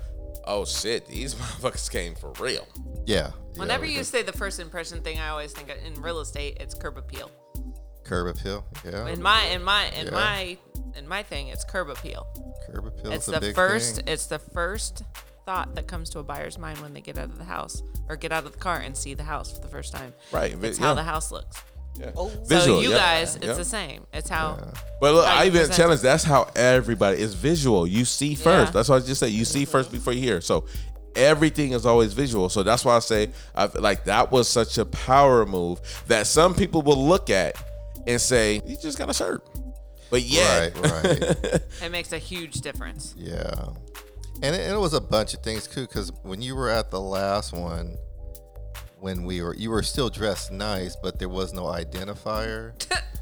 oh 0.45 0.65
shit, 0.65 1.05
these 1.07 1.35
motherfuckers 1.39 1.89
came 1.89 2.15
for 2.15 2.31
real. 2.39 2.67
Yeah. 3.05 3.31
yeah, 3.53 3.59
Whenever 3.59 3.83
we 3.85 3.95
you 3.95 4.03
say 4.03 4.21
the 4.23 4.31
first 4.33 4.59
impression 4.59 5.01
thing, 5.01 5.19
I 5.19 5.29
always 5.29 5.51
think 5.53 5.69
in 5.85 6.01
real 6.01 6.19
estate, 6.19 6.57
it's 6.59 6.73
curb 6.73 6.97
appeal. 6.97 7.29
curb 8.03 8.35
appeal, 8.35 8.65
yeah. 8.85 9.07
In 9.07 9.21
my, 9.21 9.43
in 9.45 9.63
my, 9.63 9.87
in 9.91 10.05
Yeah. 10.07 10.11
my, 10.11 10.57
in 10.95 11.07
my 11.07 11.23
thing, 11.23 11.47
it's 11.47 11.63
curb 11.63 11.89
appeal. 11.89 12.27
curb 12.67 12.85
appeal 12.87 13.11
It's 13.11 13.27
is 13.27 13.33
a 13.35 13.39
the 13.39 13.47
big 13.47 13.55
first. 13.55 13.95
thing. 13.97 14.05
It's 14.07 14.25
the 14.27 14.39
first 14.39 15.03
thought 15.45 15.75
that 15.75 15.87
comes 15.87 16.09
to 16.11 16.19
a 16.19 16.23
buyer's 16.23 16.57
mind 16.57 16.79
when 16.79 16.93
they 16.93 17.01
get 17.01 17.17
out 17.17 17.25
of 17.25 17.37
the 17.37 17.43
house 17.43 17.83
or 18.07 18.15
get 18.15 18.31
out 18.31 18.45
of 18.45 18.53
the 18.53 18.57
car 18.57 18.77
and 18.79 18.95
see 18.95 19.13
the 19.13 19.23
house 19.23 19.51
for 19.51 19.59
the 19.59 19.67
first 19.67 19.93
time. 19.93 20.13
Right, 20.31 20.55
It's 20.63 20.79
yeah. 20.79 20.85
how 20.87 20.93
the 20.93 21.03
house 21.03 21.31
looks. 21.31 21.61
Yeah. 21.99 22.11
Oh. 22.15 22.31
so 22.43 22.79
you 22.79 22.89
yep, 22.89 22.99
guys, 22.99 23.35
it's 23.35 23.45
yep. 23.45 23.57
the 23.57 23.65
same. 23.65 24.05
It's 24.13 24.29
how. 24.29 24.73
But 24.99 25.13
look, 25.13 25.25
how 25.25 25.43
I 25.43 25.45
even 25.45 25.69
challenge. 25.69 26.01
That's 26.01 26.23
how 26.23 26.49
everybody 26.55 27.21
is 27.21 27.35
visual. 27.35 27.85
You 27.85 28.03
see 28.05 28.35
first. 28.35 28.69
Yeah. 28.69 28.71
That's 28.71 28.89
why 28.89 28.95
I 28.95 28.99
just 28.99 29.19
said 29.19 29.29
you 29.29 29.45
see 29.45 29.65
first 29.65 29.91
before 29.91 30.13
you 30.13 30.21
hear. 30.21 30.41
So 30.41 30.65
everything 31.15 31.71
is 31.71 31.85
always 31.85 32.13
visual. 32.13 32.49
So 32.49 32.63
that's 32.63 32.83
why 32.83 32.95
I 32.95 32.99
say 32.99 33.29
I 33.55 33.67
feel 33.67 33.81
like 33.81 34.05
that 34.05 34.31
was 34.31 34.49
such 34.49 34.77
a 34.77 34.85
power 34.85 35.45
move 35.45 35.79
that 36.07 36.27
some 36.27 36.55
people 36.55 36.81
will 36.81 37.03
look 37.05 37.29
at 37.29 37.61
and 38.07 38.19
say 38.19 38.61
"You 38.65 38.75
just 38.81 38.97
got 38.97 39.09
a 39.09 39.13
shirt. 39.13 39.47
But 40.09 40.21
yeah, 40.21 40.69
Right, 40.75 41.03
right. 41.03 41.61
It 41.83 41.91
makes 41.91 42.13
a 42.13 42.19
huge 42.19 42.61
difference. 42.61 43.15
Yeah, 43.17 43.69
and 44.41 44.55
it, 44.55 44.61
and 44.61 44.73
it 44.73 44.79
was 44.79 44.93
a 44.93 45.01
bunch 45.01 45.33
of 45.33 45.41
things 45.41 45.67
too. 45.67 45.81
Because 45.81 46.11
when 46.23 46.41
you 46.41 46.55
were 46.55 46.69
at 46.69 46.91
the 46.91 46.99
last 47.01 47.53
one, 47.53 47.97
when 49.03 49.25
we 49.25 49.41
were, 49.41 49.53
you 49.55 49.69
were 49.69 49.83
still 49.83 50.09
dressed 50.09 50.49
nice, 50.49 50.95
but 50.95 51.19
there 51.19 51.27
was 51.27 51.51
no 51.53 51.63
identifier. 51.63 52.71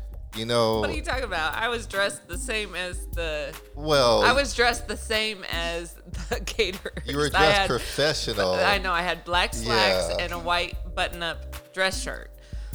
you 0.38 0.46
know, 0.46 0.80
What 0.80 0.92
are 0.92 0.94
you 0.94 1.02
talking 1.02 1.24
about? 1.24 1.56
I 1.56 1.70
was 1.70 1.88
dressed 1.88 2.28
the 2.28 2.38
same 2.38 2.76
as 2.76 3.08
the. 3.16 3.52
well, 3.76 4.22
I 4.22 4.32
was 4.32 4.54
dressed 4.54 4.88
the 4.88 4.96
same 4.96 5.44
as 5.52 5.96
the 6.30 6.40
caterers. 6.46 6.94
you 7.08 7.18
were 7.18 7.26
I 7.26 7.30
dressed 7.30 7.58
had- 7.58 7.68
professional. 7.68 8.54
I 8.54 8.78
know 8.78 8.92
I 8.94 9.02
had 9.02 9.26
black 9.26 9.56
slacks 9.56 10.10
Yeah. 10.12 10.24
and 10.24 10.34
a 10.34 10.40
white 10.40 10.76
button-up 10.94 11.74
dress 11.74 12.00
shirt. 12.00 12.30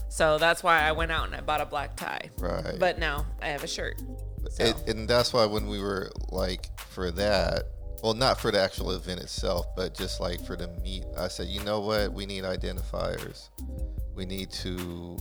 So 0.08 0.36
that's 0.38 0.64
why 0.64 0.80
I 0.80 0.90
went 0.90 1.12
out 1.12 1.26
and 1.26 1.34
I 1.36 1.42
bought 1.42 1.60
a 1.60 1.66
black 1.66 1.94
tie. 1.94 2.30
Right. 2.38 2.74
But 2.76 2.98
now 2.98 3.24
I 3.40 3.46
have 3.48 3.62
a 3.62 3.68
shirt. 3.68 4.02
So. 4.50 4.64
It, 4.64 4.88
and 4.88 5.06
that's 5.08 5.32
why 5.32 5.46
when 5.46 5.68
we 5.68 5.80
were 5.80 6.10
like 6.30 6.76
for 6.80 7.12
that, 7.12 7.66
well, 8.06 8.14
not 8.14 8.38
for 8.38 8.52
the 8.52 8.60
actual 8.60 8.92
event 8.92 9.18
itself, 9.18 9.66
but 9.74 9.92
just 9.92 10.20
like 10.20 10.40
for 10.46 10.54
the 10.54 10.68
meet, 10.84 11.04
I 11.18 11.26
said, 11.26 11.48
you 11.48 11.58
know 11.64 11.80
what? 11.80 12.12
We 12.12 12.24
need 12.24 12.44
identifiers. 12.44 13.48
We 14.14 14.24
need 14.24 14.52
to, 14.62 15.18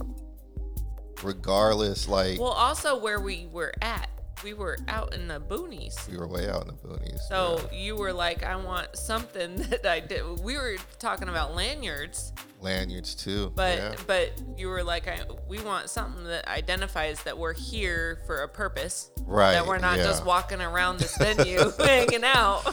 regardless, 1.24 2.08
like 2.08 2.40
well, 2.40 2.52
also 2.52 2.96
where 2.96 3.20
we 3.20 3.48
were 3.52 3.74
at, 3.82 4.08
we 4.44 4.54
were 4.54 4.78
out 4.88 5.14
in 5.14 5.28
the 5.28 5.40
boonies. 5.40 6.10
we 6.10 6.18
were 6.18 6.28
way 6.28 6.50
out 6.50 6.62
in 6.64 6.68
the 6.68 6.74
boonies. 6.74 7.20
So 7.30 7.68
you 7.74 7.96
were 7.96 8.14
like, 8.14 8.44
I 8.44 8.56
want 8.56 8.96
something 8.96 9.56
that 9.70 9.86
I 9.86 10.00
did. 10.00 10.24
We 10.42 10.56
were 10.58 10.76
talking 11.00 11.30
about 11.30 11.56
lanyards, 11.56 12.34
lanyards 12.62 13.16
too. 13.16 13.52
but 13.56 13.78
yeah. 13.78 13.96
but 14.08 14.32
you 14.58 14.68
were 14.68 14.84
like, 14.84 15.08
I, 15.08 15.22
we 15.48 15.60
want 15.62 15.90
something 15.90 16.24
that 16.26 16.48
identifies 16.48 17.24
that 17.24 17.38
we're 17.38 17.54
here 17.54 18.20
for 18.28 18.44
a 18.44 18.48
purpose. 18.50 19.10
Right, 19.28 19.54
That 19.54 19.66
we're 19.66 19.80
not 19.80 19.98
just 19.98 20.24
walking 20.24 20.62
around 20.62 21.00
this 21.00 21.18
venue 21.18 21.72
hanging 21.80 22.24
out. 22.24 22.64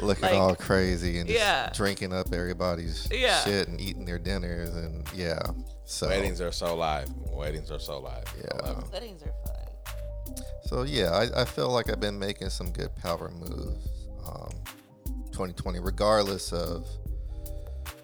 looking 0.00 0.22
like- 0.24 0.34
all 0.34 0.56
crazy 0.56 1.18
and 1.18 1.28
just 1.28 1.38
Yeah. 1.38 1.70
drinking 1.72 2.12
up 2.12 2.32
everybody's 2.32 3.06
Yeah. 3.12 3.40
shit 3.44 3.68
and 3.68 3.80
eating 3.80 4.04
their 4.04 4.18
dinners 4.18 4.74
and 4.74 5.06
yeah. 5.14 5.38
So 5.84 6.08
weddings 6.08 6.40
are 6.40 6.50
so 6.50 6.74
live. 6.74 7.08
Weddings 7.30 7.70
are 7.70 7.78
so 7.78 8.00
live. 8.00 8.24
Yeah. 8.42 8.80
Weddings 8.92 9.22
are 9.22 9.32
fun. 9.46 9.63
So 10.64 10.82
yeah, 10.82 11.10
I, 11.10 11.42
I 11.42 11.44
feel 11.44 11.70
like 11.70 11.90
I've 11.90 12.00
been 12.00 12.18
making 12.18 12.50
some 12.50 12.70
good 12.70 12.94
power 12.96 13.30
moves, 13.30 14.08
um, 14.26 14.50
2020, 15.32 15.78
regardless 15.80 16.52
of 16.52 16.86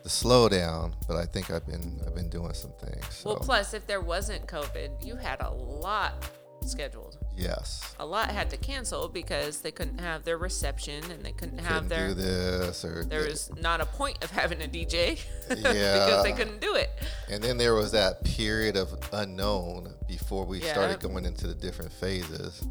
the 0.02 0.08
slowdown. 0.08 0.92
But 1.08 1.16
I 1.16 1.24
think 1.24 1.50
I've 1.50 1.66
been 1.66 2.00
I've 2.06 2.14
been 2.14 2.28
doing 2.28 2.52
some 2.52 2.72
things. 2.80 3.06
So 3.10 3.30
well, 3.30 3.38
plus, 3.38 3.72
if 3.74 3.86
there 3.86 4.00
wasn't 4.00 4.46
COVID, 4.46 5.04
you 5.04 5.16
had 5.16 5.40
a 5.40 5.50
lot 5.50 6.26
scheduled. 6.62 7.18
Yes, 7.40 7.94
A 7.98 8.06
lot 8.06 8.30
had 8.30 8.50
to 8.50 8.56
cancel 8.56 9.08
because 9.08 9.60
they 9.62 9.70
couldn't 9.70 9.98
have 10.00 10.24
their 10.24 10.38
reception 10.38 11.02
and 11.10 11.24
they 11.24 11.32
couldn't 11.32 11.58
have 11.58 11.84
couldn't 11.84 11.88
their. 11.88 12.08
do 12.08 12.14
this 12.14 12.84
or 12.84 13.04
There 13.04 13.26
was 13.26 13.50
not 13.60 13.80
a 13.80 13.86
point 13.86 14.22
of 14.22 14.30
having 14.30 14.60
a 14.62 14.66
DJ 14.68 15.18
Yeah. 15.48 15.54
because 15.58 16.22
they 16.22 16.32
couldn't 16.32 16.60
do 16.60 16.74
it. 16.74 16.90
and 17.28 17.42
then 17.42 17.58
there 17.58 17.74
was 17.74 17.92
that 17.92 18.22
period 18.24 18.76
of 18.76 18.92
unknown 19.12 19.94
before 20.06 20.44
we 20.44 20.60
Yeah. 20.60 20.72
started 20.72 21.00
going 21.00 21.24
into 21.24 21.46
the 21.46 21.54
different 21.54 21.92
phases, 21.92 22.62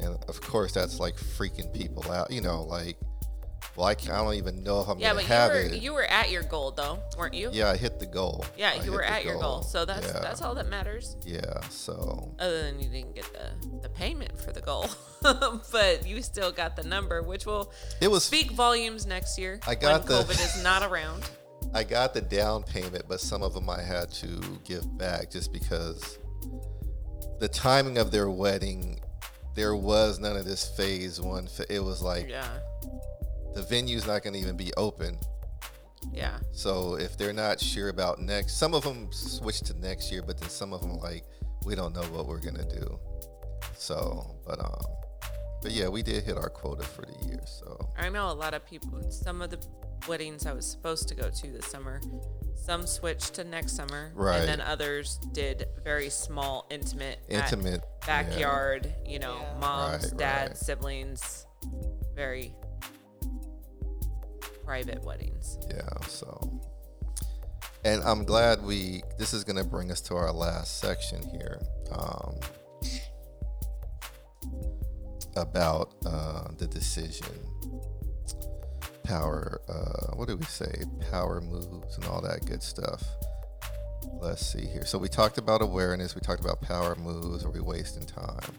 and 0.00 0.16
of 0.28 0.40
course 0.40 0.72
that's 0.72 0.98
like 0.98 1.16
freaking 1.16 1.72
people 1.74 2.10
out. 2.10 2.30
You 2.30 2.40
know, 2.40 2.62
like 2.62 2.96
well, 3.76 3.86
I, 3.86 3.94
can't, 3.94 4.12
I 4.12 4.22
don't 4.24 4.34
even 4.34 4.62
know 4.62 4.80
if 4.80 4.88
I'm 4.88 4.98
Yeah, 4.98 5.08
gonna 5.14 5.20
but 5.20 5.22
you 5.22 5.28
have 5.34 5.50
were 5.52 5.60
it. 5.60 5.82
you 5.82 5.92
were 5.94 6.04
at 6.04 6.30
your 6.30 6.42
goal 6.42 6.70
though, 6.72 6.98
weren't 7.16 7.34
you? 7.34 7.50
yeah, 7.52 7.70
I 7.70 7.76
hit 7.76 7.98
the 8.00 8.06
goal. 8.06 8.44
Yeah, 8.56 8.72
I 8.78 8.84
you 8.84 8.92
were 8.92 9.02
at 9.04 9.24
your 9.24 9.38
goal, 9.38 9.62
so 9.62 9.84
that's 9.84 10.06
Yeah. 10.06 10.20
that's 10.20 10.42
all 10.42 10.54
that 10.56 10.68
matters. 10.68 11.16
Yeah, 11.24 11.60
so 11.70 12.34
Other 12.38 12.62
than 12.64 12.80
you 12.80 12.88
didn't 12.88 13.14
get 13.14 13.32
the 13.32 13.78
the 13.82 13.88
payment 13.88 14.38
for 14.40 14.52
the 14.52 14.60
goal, 14.60 14.86
but 15.72 16.06
you 16.06 16.20
still 16.22 16.50
got 16.52 16.76
the 16.76 16.82
number, 16.84 17.22
which 17.22 17.46
will 17.46 17.72
it 18.00 18.10
was 18.10 18.24
speak 18.24 18.50
volumes 18.52 19.06
next 19.06 19.38
year 19.38 19.60
I 19.66 19.74
got 19.76 20.00
when 20.08 20.08
the- 20.18 20.24
COVID 20.24 20.44
is 20.44 20.62
not 20.62 20.82
around. 20.82 21.28
I 21.74 21.84
got 21.84 22.14
the 22.14 22.20
down 22.20 22.64
payment, 22.64 23.04
but 23.08 23.20
some 23.20 23.42
of 23.42 23.54
them 23.54 23.70
I 23.70 23.80
had 23.80 24.10
to 24.14 24.40
give 24.64 24.98
back 24.98 25.30
just 25.30 25.52
because 25.52 26.18
the 27.38 27.48
timing 27.48 27.96
of 27.98 28.10
their 28.10 28.28
wedding, 28.28 28.98
there 29.54 29.76
was 29.76 30.18
none 30.18 30.36
of 30.36 30.44
this 30.44 30.68
phase 30.76 31.20
one. 31.20 31.48
It 31.68 31.80
was 31.80 32.02
like 32.02 32.28
Yeah, 32.28 32.48
the 33.54 33.62
venue's 33.62 34.06
not 34.06 34.22
going 34.22 34.34
to 34.34 34.38
even 34.40 34.56
be 34.56 34.72
open. 34.76 35.18
yeah. 36.12 36.38
So 36.52 36.94
if 36.96 37.16
they're 37.18 37.32
not 37.32 37.60
sure 37.60 37.88
about 37.88 38.20
next, 38.20 38.56
some 38.58 38.74
of 38.74 38.82
them 38.84 39.08
switch 39.12 39.60
to 39.62 39.74
next 39.80 40.10
year, 40.10 40.22
but 40.22 40.38
then 40.38 40.48
some 40.48 40.72
of 40.72 40.80
them 40.80 40.98
like 40.98 41.24
we 41.66 41.74
don't 41.74 41.94
know 41.94 42.02
what 42.04 42.26
we're 42.26 42.40
gonna 42.40 42.64
do. 42.64 42.98
So, 43.76 44.36
but 44.46 44.58
um, 44.60 44.80
but 45.62 45.72
yeah, 45.72 45.88
we 45.88 46.02
did 46.02 46.24
hit 46.24 46.36
our 46.38 46.48
quota 46.48 46.84
for 46.84 47.02
the 47.02 47.26
year. 47.26 47.40
So 47.44 47.78
I 47.98 48.08
know 48.08 48.30
a 48.30 48.32
lot 48.32 48.54
of 48.54 48.64
people. 48.64 49.10
Some 49.10 49.42
of 49.42 49.50
the 49.50 49.58
weddings 50.08 50.46
I 50.46 50.52
was 50.54 50.66
supposed 50.66 51.08
to 51.08 51.14
go 51.14 51.28
to 51.28 51.46
this 51.50 51.66
summer, 51.66 52.00
some 52.54 52.86
switched 52.86 53.34
to 53.34 53.44
next 53.44 53.76
summer, 53.76 54.12
Right. 54.14 54.38
and 54.40 54.48
then 54.48 54.60
others 54.62 55.18
did 55.32 55.66
very 55.84 56.08
small, 56.08 56.66
intimate, 56.70 57.18
intimate 57.28 57.82
backyard. 58.06 58.90
You 59.04 59.18
know, 59.18 59.36
Yeah. 59.38 59.58
moms, 59.60 60.04
Right, 60.04 60.16
dads, 60.16 60.48
right. 60.50 60.56
siblings, 60.58 61.46
very 62.14 62.54
private 64.70 65.02
weddings. 65.02 65.58
Yeah, 65.68 66.06
so. 66.06 66.60
And 67.84 68.04
I'm 68.04 68.22
glad 68.24 68.62
we 68.62 69.02
this 69.18 69.34
is 69.34 69.42
gonna 69.42 69.64
bring 69.64 69.90
us 69.90 70.00
to 70.02 70.14
our 70.14 70.30
last 70.30 70.78
section 70.78 71.28
here. 71.28 71.60
Um 71.90 72.38
about 75.34 75.94
uh 76.06 76.52
the 76.56 76.68
decision 76.68 77.34
power 79.02 79.60
uh 79.68 80.14
what 80.14 80.28
do 80.28 80.36
we 80.36 80.44
say? 80.44 80.72
Power 81.10 81.40
moves 81.40 81.96
and 81.96 82.04
all 82.06 82.20
that 82.20 82.46
good 82.46 82.62
stuff. 82.62 83.02
Let's 84.20 84.46
see 84.46 84.66
here. 84.66 84.86
So 84.86 84.98
we 84.98 85.08
talked 85.08 85.36
about 85.36 85.62
awareness 85.62 86.14
we 86.14 86.20
talked 86.20 86.40
about 86.40 86.60
power 86.60 86.94
moves 86.94 87.44
are 87.44 87.50
we 87.50 87.58
wasting 87.58 88.06
time? 88.06 88.54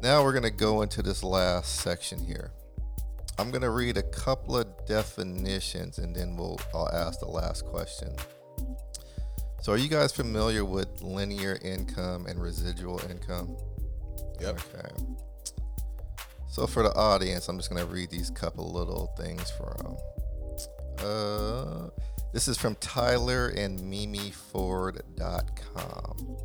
Now 0.00 0.22
we're 0.22 0.32
going 0.32 0.44
to 0.44 0.50
go 0.50 0.82
into 0.82 1.02
this 1.02 1.24
last 1.24 1.80
section 1.80 2.22
here 2.22 2.52
I'm 3.38 3.50
gonna 3.50 3.70
read 3.70 3.98
a 3.98 4.02
couple 4.02 4.56
of 4.56 4.66
definitions 4.86 5.98
and 5.98 6.16
then 6.16 6.36
we'll 6.36 6.58
I'll 6.74 6.88
ask 6.88 7.20
the 7.20 7.26
last 7.26 7.66
question. 7.66 8.16
So 9.60 9.72
are 9.72 9.76
you 9.76 9.88
guys 9.88 10.12
familiar 10.12 10.64
with 10.64 11.02
linear 11.02 11.58
income 11.62 12.26
and 12.26 12.40
residual 12.40 13.00
income? 13.10 13.56
Yep. 14.40 14.60
Okay. 14.74 14.88
So 16.48 16.66
for 16.66 16.82
the 16.82 16.94
audience, 16.94 17.48
I'm 17.48 17.58
just 17.58 17.68
gonna 17.68 17.84
read 17.84 18.10
these 18.10 18.30
couple 18.30 18.72
little 18.72 19.12
things 19.18 19.50
from 19.50 19.98
uh 21.06 21.90
This 22.32 22.48
is 22.48 22.56
from 22.56 22.74
Tyler 22.76 23.48
and 23.48 23.82
Mimi 23.82 24.30
MimiFord.com. 24.30 26.36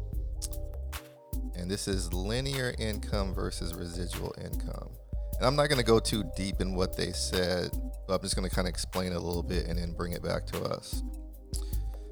And 1.55 1.69
this 1.69 1.87
is 1.87 2.11
linear 2.13 2.73
income 2.79 3.33
versus 3.33 3.75
residual 3.75 4.33
income. 4.43 4.89
And 5.41 5.47
I'm 5.47 5.55
not 5.55 5.69
going 5.69 5.79
to 5.79 5.83
go 5.83 5.97
too 5.97 6.23
deep 6.35 6.61
in 6.61 6.75
what 6.75 6.95
they 6.95 7.11
said, 7.13 7.71
but 8.05 8.13
I'm 8.13 8.21
just 8.21 8.35
going 8.35 8.47
to 8.47 8.55
kind 8.55 8.67
of 8.67 8.69
explain 8.69 9.13
a 9.13 9.19
little 9.19 9.41
bit 9.41 9.65
and 9.65 9.79
then 9.79 9.91
bring 9.91 10.11
it 10.11 10.21
back 10.21 10.45
to 10.45 10.63
us. 10.65 11.01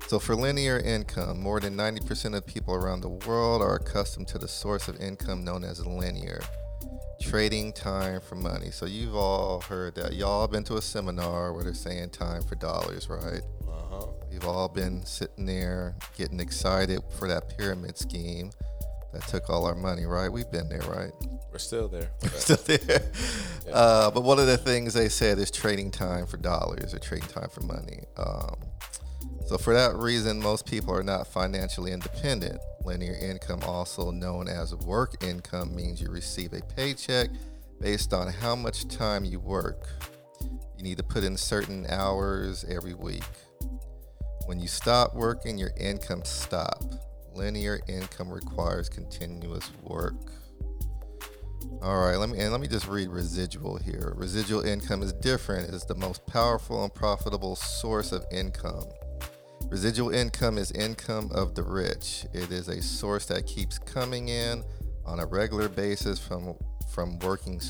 So, 0.07 0.17
for 0.17 0.35
linear 0.35 0.79
income, 0.79 1.39
more 1.39 1.59
than 1.59 1.77
90% 1.77 2.35
of 2.35 2.47
people 2.47 2.73
around 2.73 3.01
the 3.01 3.09
world 3.09 3.61
are 3.61 3.75
accustomed 3.75 4.29
to 4.29 4.39
the 4.39 4.47
source 4.47 4.87
of 4.87 4.99
income 4.99 5.43
known 5.43 5.63
as 5.63 5.85
linear 5.85 6.41
trading 7.21 7.71
time 7.71 8.19
for 8.19 8.33
money. 8.33 8.71
So, 8.71 8.87
you've 8.87 9.15
all 9.15 9.61
heard 9.61 9.93
that. 9.93 10.15
Y'all 10.15 10.47
been 10.47 10.63
to 10.63 10.77
a 10.77 10.81
seminar 10.81 11.53
where 11.53 11.63
they're 11.63 11.75
saying 11.75 12.09
time 12.09 12.41
for 12.41 12.55
dollars, 12.55 13.09
right? 13.09 13.43
Uh-huh. 13.67 14.07
We've 14.31 14.45
all 14.45 14.69
been 14.69 15.05
sitting 15.05 15.45
there 15.45 15.95
getting 16.17 16.39
excited 16.39 17.01
for 17.19 17.27
that 17.27 17.55
pyramid 17.59 17.95
scheme 17.95 18.49
that 19.13 19.27
took 19.27 19.49
all 19.49 19.65
our 19.65 19.75
money, 19.75 20.05
right? 20.05 20.31
We've 20.31 20.49
been 20.51 20.69
there, 20.69 20.81
right? 20.81 21.11
We're 21.51 21.57
still 21.57 21.87
there. 21.87 22.09
Still 22.35 22.57
there. 22.65 23.01
Uh, 23.71 24.09
but 24.09 24.23
one 24.23 24.39
of 24.39 24.47
the 24.47 24.57
things 24.57 24.95
they 24.95 25.07
said 25.07 25.37
is 25.37 25.51
trading 25.51 25.91
time 25.91 26.25
for 26.25 26.37
dollars 26.37 26.91
or 26.91 26.97
trading 26.97 27.29
time 27.29 27.49
for 27.49 27.61
money. 27.61 27.99
Um, 28.17 28.55
so, 29.45 29.59
for 29.59 29.75
that 29.75 29.95
reason, 29.95 30.39
most 30.39 30.65
people 30.65 30.91
are 30.91 31.03
not 31.03 31.27
financially 31.27 31.91
independent. 31.91 32.59
Linear 32.83 33.13
income, 33.13 33.59
also 33.63 34.09
known 34.09 34.47
as 34.47 34.73
work 34.73 35.23
income, 35.23 35.75
means 35.75 36.01
you 36.01 36.09
receive 36.09 36.53
a 36.53 36.61
paycheck 36.61 37.29
based 37.79 38.11
on 38.11 38.31
how 38.31 38.55
much 38.55 38.87
time 38.87 39.23
you 39.23 39.39
work. 39.39 39.87
You 40.77 40.83
need 40.83 40.97
to 40.97 41.03
put 41.03 41.23
in 41.23 41.37
certain 41.37 41.85
hours 41.89 42.65
every 42.67 42.93
week. 42.93 43.23
When 44.45 44.59
you 44.59 44.67
stop 44.67 45.13
working, 45.13 45.57
your 45.57 45.71
income 45.77 46.23
stop. 46.25 46.83
Linear 47.39 47.79
income 47.87 48.29
requires 48.29 48.89
continuous 48.89 49.71
work. 49.81 50.13
All 51.81 51.97
right, 52.01 52.17
let 52.17 52.29
me 52.29 52.37
and 52.37 52.51
let 52.51 52.59
me 52.59 52.67
just 52.67 52.85
read 52.85 53.07
residual 53.07 53.77
here. 53.77 54.11
Residual 54.17 54.61
income 54.61 55.01
is 55.01 55.13
different. 55.13 55.73
It's 55.73 55.85
the 55.85 55.95
most 55.95 56.25
powerful 56.27 56.83
and 56.83 56.93
profitable 56.93 57.55
source 57.55 58.11
of 58.11 58.25
income. 58.29 58.83
Residual 59.69 60.09
income 60.09 60.57
is 60.57 60.71
income 60.71 61.31
of 61.33 61.55
the 61.55 61.63
rich. 61.63 62.25
It 62.33 62.51
is 62.51 62.67
a 62.67 62.81
source 62.81 63.25
that 63.27 63.45
keeps 63.45 63.79
coming 63.79 64.27
in 64.27 64.65
on 65.05 65.21
a 65.21 65.25
regular 65.25 65.69
basis 65.69 66.19
from 66.19 66.55
from 66.93 67.19
working 67.19 67.61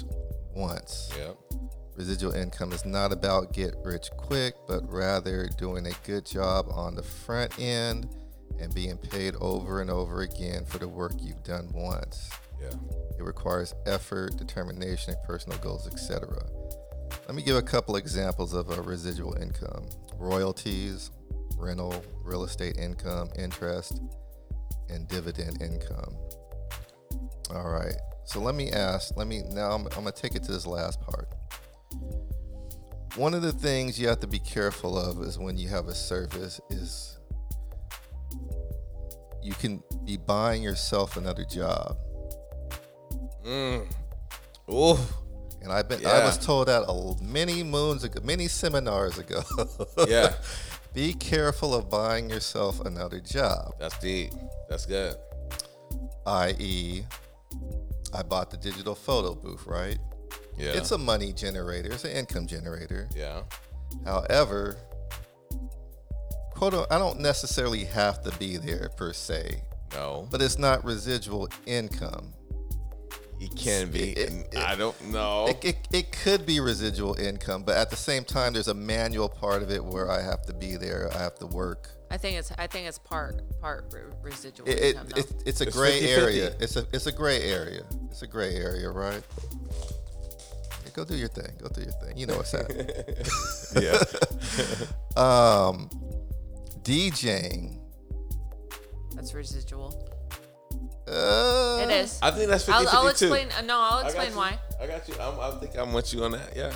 once. 0.56 1.12
Yep. 1.16 1.38
Residual 1.96 2.34
income 2.34 2.72
is 2.72 2.86
not 2.86 3.12
about 3.12 3.54
get 3.54 3.76
rich 3.84 4.10
quick, 4.18 4.56
but 4.68 4.92
rather 4.92 5.48
doing 5.60 5.86
a 5.86 5.94
good 6.08 6.26
job 6.26 6.66
on 6.72 6.96
the 6.96 7.04
front 7.04 7.60
end 7.60 8.10
and 8.60 8.74
being 8.74 8.98
paid 8.98 9.36
over 9.40 9.82
and 9.82 9.90
over 9.90 10.22
again 10.22 10.66
for 10.66 10.78
the 10.78 10.88
work 10.88 11.14
you've 11.20 11.44
done 11.44 11.70
once. 11.74 12.30
Yeah. 12.62 12.72
It 13.18 13.24
requires 13.24 13.74
effort, 13.86 14.38
determination, 14.38 15.14
and 15.14 15.24
personal 15.24 15.58
goals, 15.60 15.88
etc. 15.88 16.46
Let 17.28 17.36
me 17.36 17.42
give 17.42 17.56
a 17.56 17.62
couple 17.62 17.96
examples 17.96 18.54
of 18.54 18.70
a 18.78 18.82
residual 18.82 19.36
income 19.36 19.86
royalties, 20.18 21.12
rental, 21.58 22.04
real 22.24 22.44
estate 22.44 22.78
income, 22.78 23.30
interest, 23.38 24.02
and 24.90 25.08
dividend 25.08 25.62
income. 25.62 26.16
All 27.52 27.70
right. 27.70 27.96
So 28.26 28.40
let 28.40 28.56
me 28.56 28.72
ask, 28.72 29.16
let 29.16 29.28
me 29.28 29.44
now, 29.50 29.72
I'm, 29.72 29.86
I'm 29.88 30.04
going 30.04 30.06
to 30.06 30.12
take 30.12 30.36
it 30.36 30.44
to 30.44 30.52
this 30.52 30.68
last 30.68 31.02
part. 31.02 31.30
One 33.16 33.34
of 33.34 33.42
the 33.42 33.52
things 33.52 34.00
you 34.00 34.08
have 34.08 34.20
to 34.20 34.28
be 34.28 34.40
careful 34.40 34.98
of 34.98 35.22
is 35.24 35.40
when 35.40 35.58
you 35.58 35.68
have 35.70 35.88
a 35.88 35.96
service 35.96 36.62
is 36.70 37.19
you 39.42 39.54
can 39.54 39.82
be 40.06 40.18
buying 40.18 40.62
yourself 40.64 41.18
another 41.18 41.46
job. 41.46 41.98
Mm. 43.46 43.86
Ooh. 44.72 44.98
And 45.62 45.72
I've 45.72 45.90
been 45.90 46.00
I 46.06 46.20
Yeah. 46.20 46.26
was 46.26 46.38
told 46.38 46.68
that 46.68 46.84
a, 46.88 47.16
many 47.24 47.64
moons 47.64 48.04
ago, 48.04 48.20
many 48.24 48.48
seminars 48.48 49.18
ago. 49.18 49.42
Yeah. 50.08 50.34
Be 50.94 51.14
careful 51.14 51.76
of 51.76 51.90
buying 51.90 52.30
yourself 52.30 52.80
another 52.82 53.20
job, 53.20 53.76
That's 53.80 53.98
deep. 54.00 54.32
That's 54.70 54.86
good. 54.88 55.16
i.e., 56.26 57.04
I 58.14 58.24
bought 58.24 58.50
the 58.50 58.58
digital 58.58 58.96
photo 58.96 59.36
booth, 59.36 59.66
right? 59.68 60.00
Yeah. 60.58 60.72
It's 60.72 60.92
a 60.92 60.98
money 60.98 61.32
generator, 61.32 61.92
it's 61.92 62.06
an 62.06 62.12
income 62.12 62.48
generator. 62.48 63.08
yeah. 63.16 63.42
However, 64.06 64.78
quote, 66.60 66.88
I 66.92 66.98
don't 66.98 67.20
necessarily 67.22 67.86
have 67.86 68.22
to 68.24 68.32
be 68.38 68.58
there 68.58 68.90
per 68.98 69.14
se, 69.14 69.62
No. 69.94 70.28
but 70.30 70.42
it's 70.42 70.58
not 70.60 70.84
residual 70.84 71.48
income. 71.66 72.34
It 73.40 73.56
can 73.56 73.90
be. 73.90 74.12
It- 74.12 74.48
it- 74.52 74.58
I 74.58 74.76
don't 74.76 75.02
know. 75.12 75.48
It, 75.48 75.64
it, 75.64 75.78
it 75.94 76.12
could 76.12 76.46
be 76.46 76.60
residual 76.60 77.16
income, 77.18 77.64
but 77.64 77.78
at 77.78 77.90
the 77.90 77.96
same 77.96 78.26
time, 78.26 78.52
there's 78.52 78.68
a 78.68 78.74
manual 78.74 79.30
part 79.30 79.64
of 79.64 79.72
it 79.72 79.82
where 79.84 80.12
I 80.12 80.22
have 80.22 80.42
to 80.48 80.54
be 80.54 80.76
there, 80.76 81.10
I 81.16 81.20
have 81.20 81.36
to 81.36 81.46
work. 81.48 81.90
I 82.12 82.18
think 82.18 82.38
it's 82.40 82.52
I 82.58 82.66
think 82.68 82.88
it's 82.88 82.98
part 82.98 83.40
part 83.62 83.94
residual 84.24 84.68
It, 84.68 84.80
it, 84.80 84.84
income. 84.96 85.08
though. 85.16 85.20
it, 85.22 85.34
it's 85.46 85.62
a 85.62 85.68
It's 85.68 85.76
gray 85.78 86.02
50-50. 86.02 86.08
area. 86.18 86.56
It's 86.60 86.76
a 86.76 86.86
it's 86.92 87.06
a 87.06 87.12
gray 87.12 87.44
area. 87.44 87.84
It's 88.10 88.24
a 88.24 88.28
gray 88.28 88.56
area, 88.56 88.90
right? 88.90 89.22
Yeah, 90.84 90.92
go 90.96 91.06
do 91.06 91.16
your 91.16 91.28
thing. 91.30 91.52
Go 91.62 91.70
do 91.70 91.82
your 91.82 91.92
thing. 92.04 92.18
You 92.18 92.26
know 92.26 92.36
what's 92.38 92.52
happening. 92.52 92.90
yeah. 93.80 94.02
um, 95.22 95.88
DJing. 96.90 97.78
That's 99.16 99.34
residual. 99.36 99.94
Uh, 101.08 101.82
It 101.84 101.92
is. 101.92 102.18
I 102.22 102.32
think 102.32 102.50
that's 102.50 102.66
50 102.66 102.88
I'll, 102.88 102.88
I'll 103.02 103.08
explain. 103.10 103.50
uh, 103.58 103.62
No, 103.62 103.78
I'll 103.80 104.00
explain 104.06 104.32
you. 104.32 104.38
why. 104.38 104.60
I 104.82 104.88
got 104.88 105.08
you. 105.08 105.14
I'm, 105.20 105.40
I 105.40 105.60
think 105.60 105.78
I'm 105.78 105.94
with 105.94 106.12
you 106.14 106.24
on 106.24 106.32
that. 106.32 106.56
Yeah. 106.56 106.74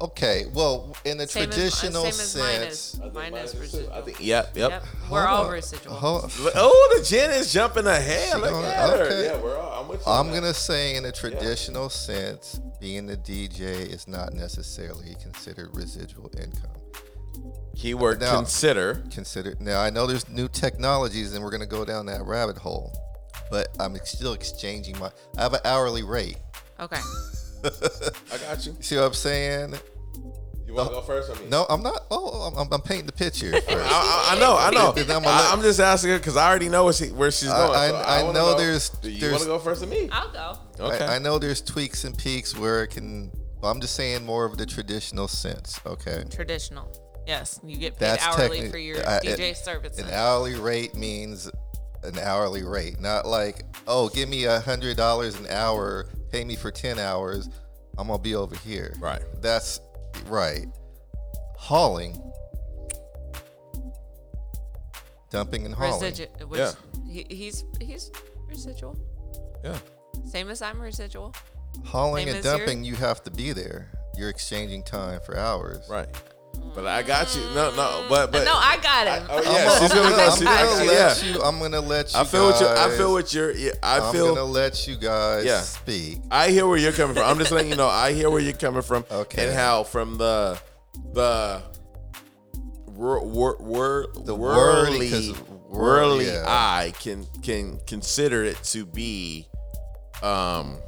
Okay. 0.00 0.46
Well, 0.54 0.96
in 1.04 1.18
the 1.18 1.26
Same 1.28 1.42
as- 1.42 1.48
uh, 1.48 1.52
traditional 1.60 2.02
same 2.04 2.08
as 2.20 2.36
mine 2.36 2.60
sense. 2.60 2.94
is. 2.94 3.00
I 3.00 3.02
think 3.02 3.14
Mine 3.14 3.34
is 3.34 3.56
residual. 3.56 3.92
I 3.92 4.00
think. 4.00 4.20
Yep. 4.20 4.56
Yep. 4.56 4.70
Yep. 4.70 4.84
We're 5.10 5.26
all 5.26 5.36
Hold 5.36 5.46
on. 5.48 5.52
residual. 5.52 5.94
Hold- 5.96 6.32
Oh, 6.54 6.94
the 6.96 7.04
Jen 7.04 7.30
is 7.32 7.52
jumping 7.52 7.86
ahead. 7.86 8.28
She 8.32 8.34
Look 8.40 8.50
gonna- 8.50 8.66
at 8.68 8.90
her. 8.98 9.04
okay. 9.04 9.24
Yeah, 9.26 9.40
we're 9.42 9.58
all. 9.58 9.82
I'm 9.82 9.88
with 9.88 10.00
you. 10.06 10.12
I'm 10.12 10.28
that. 10.28 10.34
gonna 10.40 10.54
say 10.54 10.96
in 10.96 11.04
a 11.04 11.12
traditional 11.12 11.88
sense, 11.90 12.58
being 12.80 13.10
a 13.10 13.16
DJ 13.16 13.62
is 13.92 14.08
not 14.08 14.32
necessarily 14.32 15.14
considered 15.22 15.76
residual 15.76 16.30
income. 16.38 16.70
Keyword 17.76 18.20
Now- 18.20 18.36
consider. 18.36 19.02
Consider 19.12 19.54
now. 19.60 19.80
I 19.80 19.90
know 19.90 20.06
there's 20.06 20.28
new 20.28 20.48
technologies, 20.48 21.34
and 21.34 21.42
we're 21.44 21.50
gonna 21.50 21.66
go 21.66 21.84
down 21.84 22.06
that 22.06 22.22
rabbit 22.24 22.58
hole, 22.58 22.92
but 23.50 23.68
I'm 23.80 23.96
ex- 23.96 24.12
still 24.12 24.32
exchanging 24.34 24.98
my. 24.98 25.10
I 25.36 25.42
have 25.42 25.54
an 25.54 25.60
hourly 25.64 26.02
rate. 26.02 26.36
Okay. 26.80 27.00
I 27.64 28.38
got 28.38 28.66
you. 28.66 28.76
See 28.80 28.96
what 28.96 29.04
I'm 29.04 29.14
saying? 29.14 29.74
You 30.66 30.74
want 30.74 30.88
to 30.88 30.94
go 30.94 31.00
first 31.02 31.28
or 31.30 31.34
me? 31.42 31.48
No, 31.50 31.66
I'm 31.68 31.82
not. 31.82 32.04
Oh, 32.10 32.50
I'm, 32.56 32.72
I'm 32.72 32.80
painting 32.80 33.06
the 33.06 33.12
picture. 33.12 33.52
First. 33.60 33.68
I, 33.68 34.32
I, 34.32 34.36
I 34.36 34.40
know, 34.40 34.56
I 34.56 34.70
know. 34.70 34.94
I'm 35.14 35.26
I, 35.26 35.50
I'm 35.52 35.60
just 35.60 35.78
asking 35.80 36.10
her 36.12 36.18
because 36.18 36.36
I 36.36 36.48
already 36.48 36.70
know 36.70 36.84
where, 36.84 36.94
she, 36.94 37.08
where 37.08 37.30
she's 37.30 37.50
going. 37.50 37.76
I- 37.78 37.88
so 37.90 37.94
I 37.96 38.22
wanna 38.22 38.38
know 38.38 38.56
there's- 38.56 38.88
Do 38.88 39.10
you 39.10 39.30
want 39.30 39.42
to 39.42 39.48
go 39.48 39.58
first 39.58 39.82
or 39.82 39.86
me? 39.86 40.08
I'll 40.10 40.30
go. 40.32 40.58
Okay. 40.80 41.04
I, 41.04 41.16
I 41.16 41.18
know 41.18 41.38
there's 41.38 41.60
tweaks 41.60 42.04
and 42.04 42.16
peaks 42.16 42.56
where 42.56 42.84
it 42.84 42.88
can. 42.88 43.30
I'm 43.62 43.80
just 43.80 43.94
saying 43.94 44.24
more 44.24 44.44
of 44.46 44.56
the 44.56 44.64
traditional 44.66 45.28
sense. 45.28 45.78
Okay. 45.86 46.24
Traditional. 46.30 46.90
Yes, 47.26 47.60
you 47.64 47.76
get 47.76 47.92
paid 47.94 48.00
That's 48.00 48.22
hourly 48.24 48.60
techni- 48.62 48.70
for 48.70 48.78
your 48.78 48.98
I- 49.08 49.20
DJ 49.20 49.50
it- 49.50 49.56
services. 49.56 49.98
An 50.04 50.10
hourly 50.10 50.54
rate 50.56 50.94
means 50.94 51.50
an 52.02 52.18
hourly 52.18 52.64
rate, 52.64 53.00
not 53.00 53.26
like, 53.26 53.64
oh, 53.86 54.08
give 54.08 54.28
me 54.28 54.44
a 54.44 54.58
hundred 54.60 54.96
dollars 54.96 55.36
an 55.38 55.46
hour, 55.48 56.08
pay 56.30 56.44
me 56.44 56.56
for 56.56 56.70
ten 56.72 56.98
hours, 56.98 57.48
I'm 57.96 58.08
gonna 58.08 58.18
be 58.18 58.34
over 58.34 58.56
here. 58.56 58.94
Right. 58.98 59.22
That's 59.40 59.80
right. 60.26 60.66
Hauling, 61.58 62.20
dumping 65.30 65.64
and 65.66 65.74
hauling. 65.74 66.00
Residual. 66.02 66.48
Which 66.48 66.58
Yeah. 66.60 66.72
he, 67.08 67.26
he's 67.30 67.64
he's 67.80 68.10
residual. 68.48 68.96
Yeah. 69.64 69.78
Same 70.26 70.50
as 70.50 70.60
I'm 70.62 70.80
residual. 70.80 71.34
Hauling 71.84 72.26
Same 72.26 72.36
and 72.36 72.38
as 72.38 72.44
your- 72.44 72.58
dumping, 72.58 72.84
you 72.84 72.96
have 72.96 73.22
to 73.24 73.30
be 73.30 73.52
there. 73.52 73.90
You're 74.16 74.28
exchanging 74.28 74.82
time 74.82 75.20
for 75.24 75.36
hours. 75.38 75.86
Right. 75.88 76.08
But 76.74 76.86
I 76.86 77.02
got 77.02 77.34
you. 77.36 77.42
No, 77.54 77.70
no. 77.76 78.06
But 78.08 78.32
but 78.32 78.44
no, 78.46 78.54
I 78.54 78.78
got 78.82 79.06
it. 79.06 79.26
oh 79.28 79.36
I'm, 79.38 79.44
yeah, 79.44 79.70
I'm 79.72 79.80
she's 79.82 79.92
gonna 79.92 80.10
gonna, 80.10 80.16
go. 80.16 80.50
I'm 80.50 80.66
gonna 80.66 80.84
let 80.84 81.22
yeah. 81.22 81.28
you. 81.34 81.42
I'm 81.42 81.58
gonna 81.58 81.80
let 81.80 82.12
you. 82.14 82.18
I 82.20 82.24
feel 82.24 82.46
what 82.46 82.60
you. 82.60 82.66
I 82.66 82.74
guys- 82.88 82.96
feel 82.96 83.12
what 83.12 83.34
you're. 83.34 83.50
Yeah, 83.52 83.70
I 83.82 83.98
I'm 84.00 84.12
feel. 84.14 84.28
gonna 84.34 84.44
let 84.44 84.86
you 84.88 84.96
guys 84.96 85.44
Yeah. 85.44 85.60
speak. 85.60 86.20
I 86.30 86.48
hear 86.50 86.66
where 86.66 86.78
you're 86.78 86.92
coming 86.92 87.14
from. 87.14 87.24
I'm 87.26 87.38
just 87.38 87.50
letting 87.52 87.70
you 87.70 87.76
know. 87.76 87.88
I 87.88 88.14
hear 88.14 88.30
where 88.30 88.40
you're 88.40 88.54
coming 88.54 88.80
from. 88.82 89.04
Okay. 89.10 89.46
And 89.48 89.54
how 89.54 89.82
from 89.84 90.16
the 90.16 90.58
the 91.12 91.60
wor, 92.86 93.22
wor, 93.24 93.56
wor, 93.60 94.06
The 94.24 94.34
worldly 94.34 95.10
worldly- 95.10 95.10
'cause 95.10 95.28
world- 95.40 95.58
worldly 95.70 96.26
yeah. 96.26 96.44
eye 96.46 96.92
can 97.00 97.26
can 97.42 97.80
consider 97.86 98.44
it 98.44 98.62
to 98.64 98.86
be 98.86 99.46
um 100.22 100.78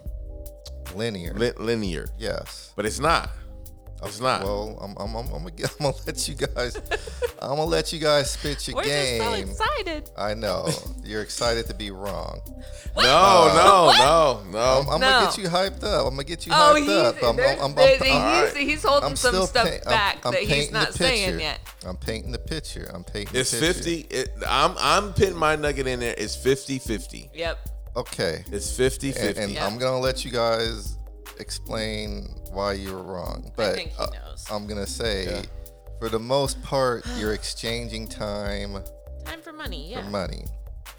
Linear. 0.95 1.35
li- 1.35 1.53
linear, 1.59 2.07
yes. 2.19 2.73
but 2.77 2.87
it's 2.87 3.01
not. 3.01 3.29
It's 4.07 4.21
not. 4.21 4.43
Well, 4.43 4.79
I'm, 4.81 4.95
I'm, 4.99 5.15
I'm, 5.17 5.27
I'm, 5.35 5.43
gonna, 5.45 5.53
I'm 5.81 5.85
gonna 5.93 5.97
let 6.07 6.29
you 6.29 6.35
guys. 6.35 6.77
I'm 7.41 7.51
gonna 7.57 7.65
let 7.65 7.93
you 7.93 7.99
guys 7.99 8.31
spit 8.33 8.67
your 8.69 8.77
We're 8.77 8.85
game. 8.85 9.21
just 9.21 9.59
so 9.59 9.65
excited. 9.65 10.11
I 10.17 10.35
know 10.35 10.69
you're 11.05 11.23
excited 11.23 11.67
to 11.67 11.75
be 11.75 11.91
wrong. 11.91 12.41
Uh, 12.97 13.03
no, 13.03 13.53
no, 13.55 13.93
no, 13.99 14.41
I'm, 14.45 14.51
no. 14.53 14.93
I'm 14.93 15.01
No. 15.01 15.11
gonna 15.11 15.27
get 15.27 15.39
you 15.39 15.49
hyped 15.49 15.83
up. 15.85 16.07
I'm 16.07 16.11
gonna 16.15 16.25
get 16.25 16.47
you 16.47 16.53
Oh, 16.55 16.75
hyped 16.75 16.79
he's, 16.81 16.89
up. 16.91 17.17
I'm, 17.23 17.29
I'm, 17.41 17.61
I'm, 17.71 17.75
there- 17.75 17.99
I'm- 18.03 18.47
he's, 18.47 18.57
he's 18.57 18.83
holding 18.85 19.11
I'm 19.11 19.17
some 19.17 19.31
still 19.33 19.47
stuff 19.47 19.65
paint- 19.69 19.87
I'm- 19.87 19.95
back 19.97 20.25
I'm 20.27 20.33
that 20.33 20.43
he's 20.43 20.71
not 20.71 20.95
saying 20.95 21.41
yet. 21.41 21.61
I'm 21.87 21.97
painting 21.97 22.33
the 22.33 22.39
picture. 22.39 22.91
I'm 22.95 23.05
painting. 23.05 23.39
It's 23.39 23.51
the 23.51 23.61
picture. 23.61 23.75
50. 23.83 24.01
It, 24.11 24.29
I'm 24.49 24.75
I'm 24.79 25.13
putting 25.13 25.37
my 25.37 25.57
nugget 25.57 25.87
in 25.87 26.01
there. 26.01 26.15
It's 26.17 26.37
50 26.37 26.79
50. 26.79 27.31
Yep. 27.35 27.59
Okay. 27.97 28.45
It's 28.51 28.75
50 28.77 29.09
And, 29.09 29.17
50. 29.17 29.43
and 29.43 29.53
Yeah. 29.53 29.67
I'm 29.67 29.77
gonna 29.79 29.99
let 30.01 30.25
you 30.25 30.31
guys 30.31 30.97
explain 31.39 32.29
why 32.53 32.73
you 32.75 32.93
were 32.93 33.03
wrong. 33.03 33.51
But 33.57 33.75
think 33.75 33.91
he 33.91 34.03
uh. 34.03 34.09
I'm 34.51 34.67
gonna 34.67 34.87
say, 34.87 35.25
Yeah. 35.27 35.43
for 35.99 36.09
the 36.09 36.19
most 36.19 36.63
part, 36.63 37.05
you're 37.19 37.35
exchanging 37.35 38.09
time 38.09 38.83
Time 39.25 39.41
for 39.41 39.53
money. 39.53 39.91
Yeah. 39.91 40.03
for 40.05 40.11
money. 40.11 40.45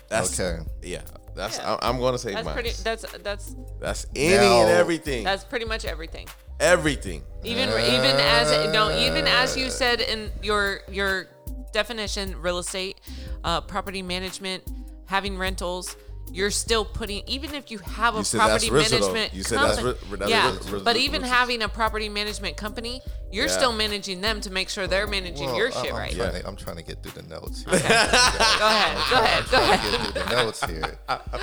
That's, 0.08 0.40
okay. 0.40 0.64
Yeah. 0.82 1.02
That's 1.36 1.58
Yeah. 1.58 1.78
I, 1.82 1.90
I'm 1.90 2.00
going 2.00 2.14
to 2.14 2.18
say 2.20 2.34
That's 2.34 2.46
mine. 2.46 2.54
pretty. 2.54 2.72
That's 2.84 3.06
that's 3.24 3.56
That's 3.80 4.06
any 4.16 4.36
Now- 4.38 4.62
and 4.62 4.70
everything. 4.72 5.24
that's 5.24 5.44
pretty 5.44 5.66
much 5.66 5.84
everything. 5.86 6.28
everything. 6.60 7.24
Even 7.44 7.70
even 7.70 8.16
as 8.16 8.72
no, 8.74 8.98
even 8.98 9.28
as 9.28 9.58
you 9.58 9.70
said 9.70 10.00
in 10.02 10.32
your 10.42 10.80
your 10.90 11.28
definition, 11.74 12.40
real 12.42 12.58
estate, 12.60 13.02
uh, 13.44 13.62
property 13.62 14.02
management, 14.02 14.64
having 15.08 15.38
rentals. 15.38 15.96
You're 16.32 16.52
still 16.52 16.84
putting, 16.84 17.24
even 17.28 17.54
if 17.56 17.72
you 17.72 17.78
have 17.78 18.16
a 18.16 18.18
You 18.18 18.24
said 18.26 18.40
that's 18.42 18.68
property 18.68 18.90
RZA, 18.90 18.92
management 19.00 19.34
You 19.34 19.44
said 19.44 19.60
that's 19.60 19.80
company, 19.82 20.18
that's 20.18 20.30
yeah. 20.32 20.52
RZA, 20.52 20.84
but 20.84 20.98
even 20.98 21.22
RZA. 21.22 21.28
having 21.28 21.62
a 21.62 21.70
property 21.70 22.10
management 22.10 22.58
company, 22.58 23.02
you're 23.32 23.46
Yeah. 23.46 23.52
still 23.52 23.72
managing 23.72 24.20
them 24.22 24.42
to 24.42 24.50
make 24.50 24.68
sure 24.70 24.86
they're 24.88 25.08
managing 25.08 25.46
Well, 25.46 25.56
your 25.58 25.68
I- 25.70 25.82
shit 25.82 25.92
I'm 25.94 25.98
right. 25.98 26.14
Trying 26.14 26.34
Yeah. 26.34 26.42
to, 26.42 26.48
I'm 26.48 26.56
trying 26.58 26.76
to 26.78 26.84
get 26.84 27.02
through 27.04 27.22
the 27.22 27.28
notes. 27.30 27.64
Here. 27.64 27.72
Go 27.80 27.86
ahead, 27.86 28.98
go 29.10 29.16
ahead, 29.18 29.44
go 29.46 29.58
trying 29.58 29.72
ahead. 29.72 29.82
to 29.84 29.92
get 29.92 30.14
through 30.14 30.24
the 30.24 30.30
notes 30.44 30.64
here. 30.66 31.00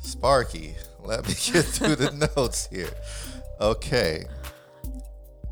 Sparky, 0.00 0.74
let 1.04 1.26
me 1.26 1.34
get 1.34 1.64
through 1.64 1.96
the 1.96 2.10
notes 2.36 2.66
here. 2.70 2.90
Okay. 3.60 4.24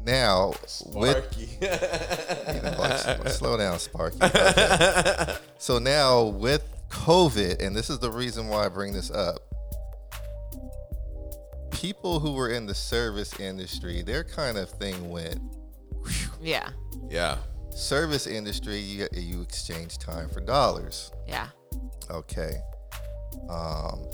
Now, 0.05 0.49
with 0.49 0.69
Sparky. 0.71 1.49
you 1.61 2.63
know, 2.63 2.75
like, 2.79 3.29
slow 3.29 3.57
down, 3.57 3.79
Sparky. 3.79 4.19
Okay. 4.23 5.37
So 5.59 5.79
now 5.79 6.25
with 6.25 6.65
COVID, 6.91 7.63
and 7.65 7.75
this 7.75 7.89
is 7.91 7.99
the 7.99 8.11
reason 8.11 8.49
why 8.49 8.67
I 8.67 8.69
bring 8.69 8.93
this 8.93 9.11
up. 9.11 9.39
People 11.71 12.21
who 12.21 12.33
were 12.33 12.51
in 12.51 12.67
the 12.67 12.75
service 12.75 13.39
industry, 13.41 14.03
their 14.03 14.23
kind 14.25 14.59
of 14.59 14.69
thing 14.69 15.09
went 15.09 15.41
Yeah, 16.43 16.69
yeah. 17.09 17.39
service 17.75 18.27
industry. 18.27 18.79
You 18.79 19.09
you 19.13 19.41
exchange 19.41 19.99
time 19.99 20.29
for 20.29 20.41
dollars. 20.41 21.11
yeah. 21.27 21.49
Okay. 22.11 22.57
Um, 23.49 24.05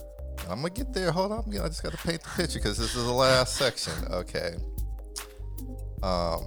I'm 0.49 0.61
gonna 0.61 0.70
get 0.70 0.93
there. 0.93 1.11
Hold 1.11 1.33
on. 1.33 1.45
I'm 1.47 1.62
I 1.64 1.68
just 1.68 1.83
got 1.83 1.93
to 1.93 1.99
paint 1.99 2.22
the 2.22 2.29
picture 2.37 2.59
because 2.59 2.77
this 2.77 2.95
is 2.95 3.05
the 3.05 3.11
last 3.12 3.57
section. 3.57 3.95
Okay. 4.11 4.55
Um, 6.03 6.45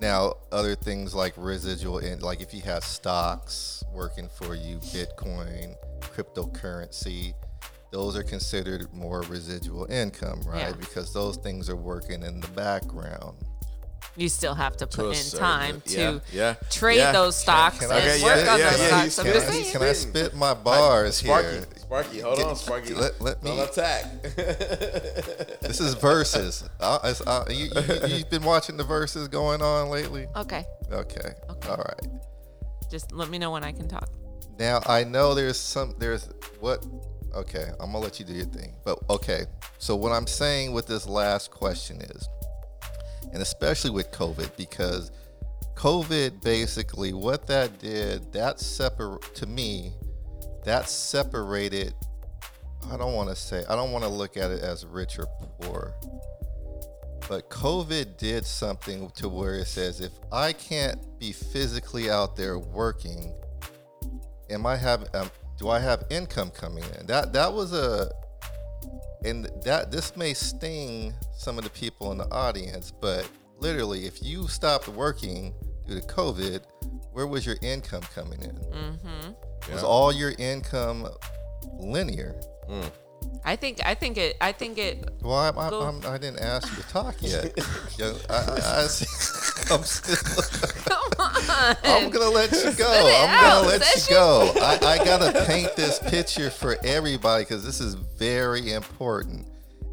now 0.00 0.34
other 0.50 0.74
things 0.74 1.14
like 1.14 1.34
residual 1.36 1.98
in 1.98 2.20
like 2.20 2.40
if 2.40 2.54
you 2.54 2.62
have 2.62 2.82
stocks 2.82 3.79
working 3.92 4.28
for 4.28 4.54
you, 4.54 4.78
Bitcoin, 4.78 5.74
cryptocurrency, 6.00 7.34
those 7.90 8.16
are 8.16 8.22
considered 8.22 8.92
more 8.94 9.22
residual 9.22 9.86
income, 9.90 10.40
right? 10.46 10.58
Yeah. 10.68 10.72
Because 10.72 11.12
those 11.12 11.36
things 11.36 11.68
are 11.68 11.76
working 11.76 12.22
in 12.22 12.40
the 12.40 12.48
background. 12.48 13.36
You 14.16 14.28
still 14.28 14.54
have 14.54 14.72
to 14.78 14.86
To 14.86 14.96
put 14.96 15.06
a 15.06 15.08
in 15.10 15.14
certain- 15.16 15.38
time 15.38 15.82
yeah, 15.86 16.10
to 16.10 16.22
yeah, 16.32 16.54
trade 16.70 16.96
yeah. 16.98 17.12
those 17.12 17.36
stocks 17.36 17.78
can 17.78 17.90
I- 17.92 17.98
and 17.98 18.08
Okay, 18.10 18.22
work 18.24 18.44
yeah, 18.44 18.52
on 18.52 18.58
yeah, 18.58 18.70
those 18.70 18.80
yeah, 18.80 18.86
stocks. 18.86 19.02
he's- 19.02 19.18
I'm 19.18 19.24
Can 19.24 19.32
I, 19.66 19.70
can 19.72 19.82
I 19.82 19.92
spit 19.92 20.34
my 20.34 20.54
bars 20.54 21.16
Sparky. 21.16 21.48
here? 21.48 21.64
Sparky, 21.78 22.18
hold 22.20 22.40
on, 22.40 22.56
Sparky. 22.56 22.94
Let- 22.94 23.20
let 23.20 23.42
me- 23.42 23.56
Don't 23.56 23.70
attack. 23.70 24.04
This 25.60 25.80
is 25.80 25.94
verses. 25.94 26.64
Uh, 26.80 26.98
it's, 27.04 27.20
uh, 27.20 27.44
you, 27.48 27.66
you, 27.66 28.16
you've 28.16 28.30
been 28.30 28.42
watching 28.42 28.76
the 28.76 28.84
verses 28.84 29.28
going 29.28 29.62
on 29.62 29.88
lately? 29.90 30.26
Okay, 30.34 30.64
Okay. 30.92 31.32
Okay. 31.48 31.68
All 31.68 31.76
right. 31.76 32.06
Just 32.90 33.12
let 33.12 33.28
me 33.28 33.38
know 33.38 33.50
when 33.50 33.64
I 33.64 33.72
can 33.72 33.88
talk. 33.88 34.08
Now 34.58 34.80
I 34.86 35.04
know 35.04 35.34
there's 35.34 35.58
some 35.58 35.94
there's 35.98 36.28
what 36.58 36.84
okay, 37.34 37.70
I'm 37.80 37.92
gonna 37.92 38.00
let 38.00 38.18
you 38.18 38.26
do 38.26 38.32
your 38.32 38.46
thing. 38.46 38.74
But 38.84 38.98
okay. 39.08 39.46
So 39.78 39.96
what 39.96 40.12
I'm 40.12 40.26
saying 40.26 40.72
with 40.72 40.86
this 40.86 41.06
last 41.06 41.50
question 41.50 42.00
is, 42.00 42.28
and 43.32 43.42
especially 43.42 43.90
with 43.90 44.10
COVID, 44.10 44.56
because 44.56 45.10
COVID 45.74 46.42
basically 46.42 47.12
what 47.12 47.46
that 47.46 47.78
did, 47.78 48.32
that 48.32 48.60
separ 48.60 49.18
to 49.34 49.46
me, 49.46 49.92
that 50.64 50.88
separated 50.88 51.94
I 52.90 52.96
don't 52.96 53.14
want 53.14 53.28
to 53.28 53.36
say 53.36 53.64
I 53.68 53.76
don't 53.76 53.92
want 53.92 54.04
to 54.04 54.10
look 54.10 54.36
at 54.36 54.50
it 54.50 54.62
as 54.62 54.86
rich 54.86 55.18
or 55.18 55.26
poor. 55.60 55.94
But 57.30 57.48
COVID 57.48 58.16
did 58.16 58.44
something 58.44 59.08
to 59.10 59.28
where 59.28 59.54
it 59.54 59.68
says 59.68 60.00
if 60.00 60.10
I 60.32 60.52
can't 60.52 60.98
be 61.20 61.30
physically 61.30 62.10
out 62.10 62.34
there 62.34 62.58
working, 62.58 63.32
am 64.50 64.66
I 64.66 64.74
have 64.74 65.06
um, 65.14 65.30
do 65.56 65.68
I 65.68 65.78
have 65.78 66.02
income 66.10 66.50
coming 66.50 66.82
in? 66.98 67.06
That 67.06 67.32
that 67.32 67.52
was 67.52 67.72
a 67.72 68.10
and 69.24 69.48
that 69.62 69.92
this 69.92 70.16
may 70.16 70.34
sting 70.34 71.14
some 71.32 71.56
of 71.56 71.62
the 71.62 71.70
people 71.70 72.10
in 72.10 72.18
the 72.18 72.28
audience, 72.32 72.92
but 73.00 73.30
literally, 73.60 74.06
if 74.06 74.20
you 74.24 74.48
stopped 74.48 74.88
working 74.88 75.54
due 75.86 76.00
to 76.00 76.06
COVID, 76.08 76.64
where 77.12 77.28
was 77.28 77.46
your 77.46 77.58
income 77.62 78.02
coming 78.12 78.42
in? 78.42 78.56
Mm-hmm. 78.56 79.72
Was 79.72 79.84
all 79.84 80.12
your 80.12 80.32
income 80.36 81.06
linear? 81.78 82.34
I 83.44 83.56
think 83.56 83.80
I 83.84 83.94
think 83.94 84.18
it 84.18 84.36
I 84.40 84.52
think 84.52 84.78
it 84.78 85.10
Well, 85.22 85.34
I, 85.34 85.48
I, 85.48 85.70
Go. 85.70 85.80
I'm, 85.82 86.04
I 86.06 86.18
didn't 86.18 86.40
ask 86.40 86.68
you 86.70 86.82
to 86.82 86.88
talk 86.88 87.16
yet. 87.20 87.52
Yeah, 87.98 88.12
I, 88.28 88.34
I, 88.34 88.38
I, 88.38 88.82
I'm 89.74 89.82
still. 89.82 90.16
come 90.84 91.10
on. 91.18 91.76
I'm 91.84 92.10
gonna 92.10 92.30
let 92.30 92.50
you 92.52 92.72
go. 92.72 92.86
I'm 92.90 93.28
out, 93.30 93.40
gonna 93.42 93.68
let 93.68 93.80
you 93.80 93.86
Session. 93.86 94.14
go. 94.14 94.52
I, 94.62 94.78
I 94.82 95.04
gotta 95.04 95.44
paint 95.46 95.74
this 95.76 95.98
picture 95.98 96.50
for 96.50 96.76
everybody 96.84 97.44
because 97.44 97.64
this 97.64 97.80
is 97.80 97.94
very 97.94 98.72
important. 98.72 99.46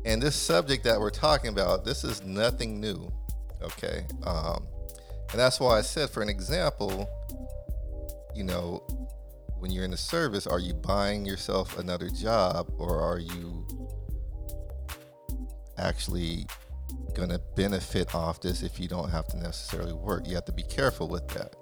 And 0.05 0.21
this 0.21 0.35
subject 0.35 0.83
that 0.85 0.99
we're 0.99 1.09
talking 1.09 1.49
about, 1.49 1.83
this 1.83 2.03
is 2.03 2.23
nothing 2.23 2.79
new. 2.79 3.11
Okay. 3.61 4.05
Um, 4.23 4.65
and 5.31 5.39
that's 5.39 5.59
why 5.59 5.77
I 5.77 5.81
said, 5.81 6.09
for 6.09 6.21
an 6.21 6.29
example, 6.29 7.09
you 8.33 8.43
know, 8.45 8.83
when 9.59 9.71
you're 9.71 9.83
in 9.83 9.91
the 9.91 9.97
service, 9.97 10.47
are 10.47 10.59
you 10.59 10.73
buying 10.73 11.25
yourself 11.25 11.77
another 11.77 12.09
job 12.09 12.71
or 12.77 13.01
are 13.01 13.19
you 13.19 13.65
actually 15.77 16.45
going 17.15 17.29
to 17.29 17.39
benefit 17.55 18.13
off 18.13 18.41
this 18.41 18.63
if 18.63 18.79
you 18.79 18.87
don't 18.87 19.09
have 19.09 19.27
to 19.27 19.37
necessarily 19.37 19.93
work? 19.93 20.27
You 20.27 20.35
have 20.35 20.45
to 20.45 20.51
be 20.51 20.63
careful 20.63 21.07
with 21.07 21.27
that. 21.29 21.55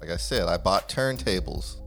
Like 0.00 0.10
I 0.10 0.16
said, 0.16 0.48
I 0.48 0.56
bought 0.56 0.88
turntables. 0.88 1.80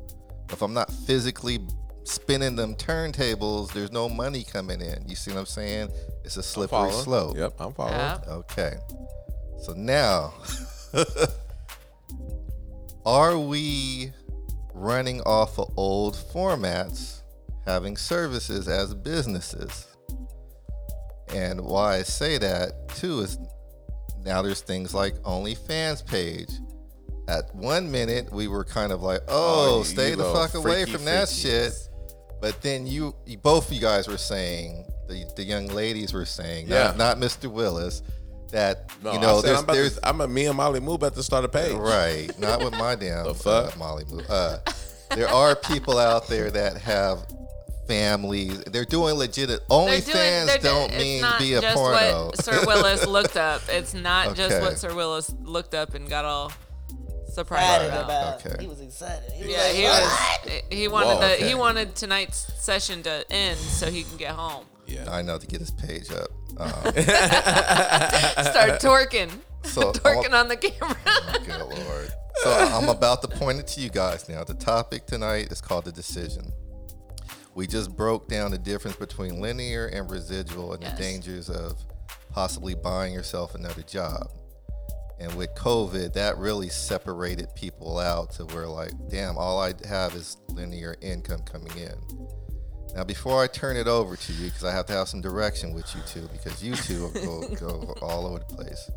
If 0.52 0.62
I'm 0.62 0.74
not 0.74 0.92
physically 0.92 1.60
spinning 2.04 2.56
them 2.56 2.76
turntables, 2.76 3.74
there's 3.74 3.92
no 3.92 4.08
money 4.08 4.44
coming 4.44 4.82
in. 4.82 5.08
You 5.08 5.16
see 5.16 5.32
what 5.32 5.40
I'm 5.40 5.46
saying? 5.46 5.90
It's 6.24 6.38
a 6.38 6.44
slippery 6.44 6.70
Following. 6.70 7.04
slope. 7.04 7.38
Yep, 7.38 7.54
I'm 7.60 7.74
following. 7.74 7.96
Yeah. 7.96 8.20
Okay. 8.28 8.76
So 9.62 9.74
now, 9.74 10.34
are 13.06 13.38
we 13.38 14.12
running 14.78 15.22
off 15.22 15.58
of 15.60 15.72
old 15.78 16.16
formats, 16.16 17.22
having 17.66 17.98
services 17.98 18.68
as 18.68 18.94
businesses? 18.94 19.88
And 21.34 21.62
why 21.62 21.98
I 21.98 22.04
say 22.04 22.38
that 22.38 22.90
too 22.96 23.20
is 23.20 23.38
now 24.24 24.42
there's 24.42 24.62
things 24.62 24.94
like 24.94 25.16
OnlyFans 25.24 26.06
page. 26.06 26.50
At 27.28 27.54
one 27.54 27.92
minute, 27.92 28.32
we 28.32 28.48
were 28.48 28.64
kind 28.64 28.92
of 28.94 29.02
like, 29.02 29.22
Oh, 29.28 29.80
oh, 29.80 29.84
stay 29.84 30.16
the 30.16 30.24
fuck 30.24 30.54
away 30.54 30.84
freaky 30.86 30.92
from 30.94 31.06
that 31.06 31.28
freaky. 31.28 31.42
shit. 31.42 31.74
But 32.40 32.62
then 32.62 32.88
you, 32.88 33.14
you, 33.26 33.38
both 33.38 33.68
of 33.68 33.74
you 33.74 33.82
guys 33.82 34.08
were 34.08 34.18
saying, 34.18 34.86
the, 35.10 35.26
the 35.36 35.44
young 35.44 35.68
ladies 35.68 36.14
were 36.14 36.26
saying, 36.26 36.68
Yeah. 36.68 36.94
not, 36.96 36.98
not 36.98 37.18
Mr. 37.18 37.52
Willis, 37.52 38.02
that, 38.52 38.90
No, 39.04 39.14
you 39.14 39.20
know, 39.20 39.40
I 39.40 39.42
there's, 39.42 39.60
I'm, 39.60 39.66
there's, 39.68 39.96
to, 40.00 40.08
I'm 40.08 40.22
a 40.22 40.28
me 40.28 40.46
and 40.48 40.56
Molly 40.58 40.80
Moo 40.80 40.94
about 40.94 41.16
to 41.16 41.24
start 41.24 41.44
a 41.46 41.50
page. 41.50 41.74
right, 41.74 42.28
not 42.40 42.64
with 42.64 42.74
my 42.74 42.96
damn 42.96 43.24
The 43.26 43.30
uh, 43.32 43.34
fuck? 43.34 43.78
Molly 43.78 44.06
Moo. 44.10 44.22
Uh, 44.30 44.60
there 45.16 45.28
are 45.30 45.56
people 45.56 45.98
out 45.98 46.28
there 46.28 46.52
that 46.52 46.78
have 46.78 47.26
families. 47.88 48.60
They're 48.66 48.86
doing 48.86 49.16
legit. 49.16 49.48
They're 49.50 49.60
OnlyFans 49.70 50.62
don't 50.62 50.92
it's 50.92 51.04
mean 51.04 51.22
not 51.22 51.40
be 51.40 51.54
a 51.54 51.62
just 51.62 51.76
porno. 51.76 52.26
what 52.28 52.44
Sir 52.44 52.66
Willis 52.66 53.06
looked 53.08 53.38
up. 53.38 53.62
It's 53.70 53.94
not 53.94 54.36
just 54.36 54.62
what 54.62 54.78
Sir 54.78 54.94
Willis 54.94 55.34
looked 55.42 55.74
up 55.74 55.94
and 55.94 56.10
got 56.10 56.26
all 56.26 56.52
surprised 57.30 57.84
Excited 57.86 57.88
about. 57.94 58.04
about. 58.42 58.46
Okay. 58.46 58.56
He 58.64 58.68
was 58.68 58.82
excited. 58.82 59.32
He 59.32 59.44
was 59.46 59.52
Yeah, 59.54 59.62
like, 59.64 59.76
he 59.76 59.84
"What?" 59.84 60.46
was. 60.46 60.62
He 60.70 60.88
wanted 60.88 61.08
Whoa, 61.14 61.20
the 61.20 61.34
okay. 61.36 61.48
he 61.48 61.56
wanted 61.56 61.96
tonight's 61.96 62.52
session 62.62 63.04
to 63.04 63.26
end 63.30 63.58
so 63.58 63.90
he 63.90 64.04
can 64.04 64.18
get 64.18 64.32
home. 64.32 64.66
Yeah. 64.88 65.10
I 65.12 65.22
know 65.22 65.38
to 65.38 65.46
get 65.48 65.60
his 65.60 65.72
page 65.72 66.12
up. 66.12 66.28
Um, 66.60 66.72
Start 66.72 66.96
twerking. 68.82 69.30
So 69.64 69.90
I'm, 69.90 69.94
Twerking 69.94 70.34
on 70.34 70.48
the 70.48 70.58
camera. 70.58 70.98
good 71.46 71.60
lord. 71.60 72.12
So 72.44 72.52
I'm 72.52 72.90
about 72.90 73.22
to 73.22 73.28
point 73.28 73.60
it 73.60 73.68
to 73.68 73.82
you 73.82 73.90
guys 73.90 74.28
now. 74.28 74.44
The 74.44 74.56
topic 74.56 75.06
tonight 75.06 75.52
is 75.52 75.62
called 75.62 75.86
the 75.86 75.92
decision. 75.92 76.52
We 77.54 77.68
just 77.68 77.96
broke 77.96 78.28
down 78.28 78.52
the 78.52 78.58
difference 78.58 78.98
between 78.98 79.40
linear 79.42 79.88
and 79.88 80.10
residual 80.10 80.74
and 80.74 80.82
Yes. 80.82 80.98
the 80.98 81.04
dangers 81.04 81.50
of 81.50 81.78
possibly 82.32 82.74
buying 82.76 83.14
yourself 83.14 83.54
another 83.56 83.82
job. 83.84 84.30
And 85.20 85.34
with 85.36 85.54
COVID, 85.56 86.14
that 86.14 86.38
really 86.38 86.70
separated 86.70 87.48
people 87.56 87.98
out 88.00 88.32
to 88.34 88.46
where, 88.46 88.68
like, 88.68 88.92
damn, 89.10 89.38
all 89.38 89.60
I 89.60 89.74
have 89.88 90.14
is 90.16 90.38
linear 90.50 90.96
income 91.02 91.42
coming 91.42 91.76
in. 91.78 91.96
Now, 92.96 93.04
before 93.04 93.44
I 93.44 93.48
turn 93.48 93.78
it 93.78 93.88
over 93.88 94.16
to 94.16 94.34
you, 94.34 94.46
because 94.46 94.64
I 94.64 94.72
have 94.72 94.86
to 94.88 94.94
have 94.94 95.08
some 95.08 95.22
direction 95.22 95.74
with 95.74 95.94
you 95.96 96.02
two, 96.08 96.28
because 96.32 96.64
you 96.64 96.76
two 96.76 97.12
go, 97.14 97.48
go 97.60 97.96
all 98.02 98.26
over 98.26 98.40
the 98.40 98.56
place. 98.56 98.90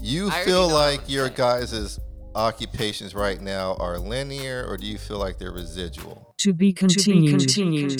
You 0.00 0.28
I 0.28 0.32
already 0.34 0.50
feel 0.50 0.68
know 0.68 0.74
what 0.74 0.82
I'm 0.82 0.96
like 0.98 1.08
your 1.08 1.28
say. 1.28 1.34
guys' 1.34 2.00
occupations 2.34 3.14
right 3.14 3.40
now 3.40 3.74
are 3.80 3.98
linear, 3.98 4.64
or 4.68 4.76
do 4.76 4.86
you 4.86 4.98
feel 4.98 5.18
like 5.18 5.38
they're 5.38 5.52
residual? 5.52 6.34
To 6.38 6.52
be 6.52 6.72
continued. 6.72 7.40
continued. 7.40 7.98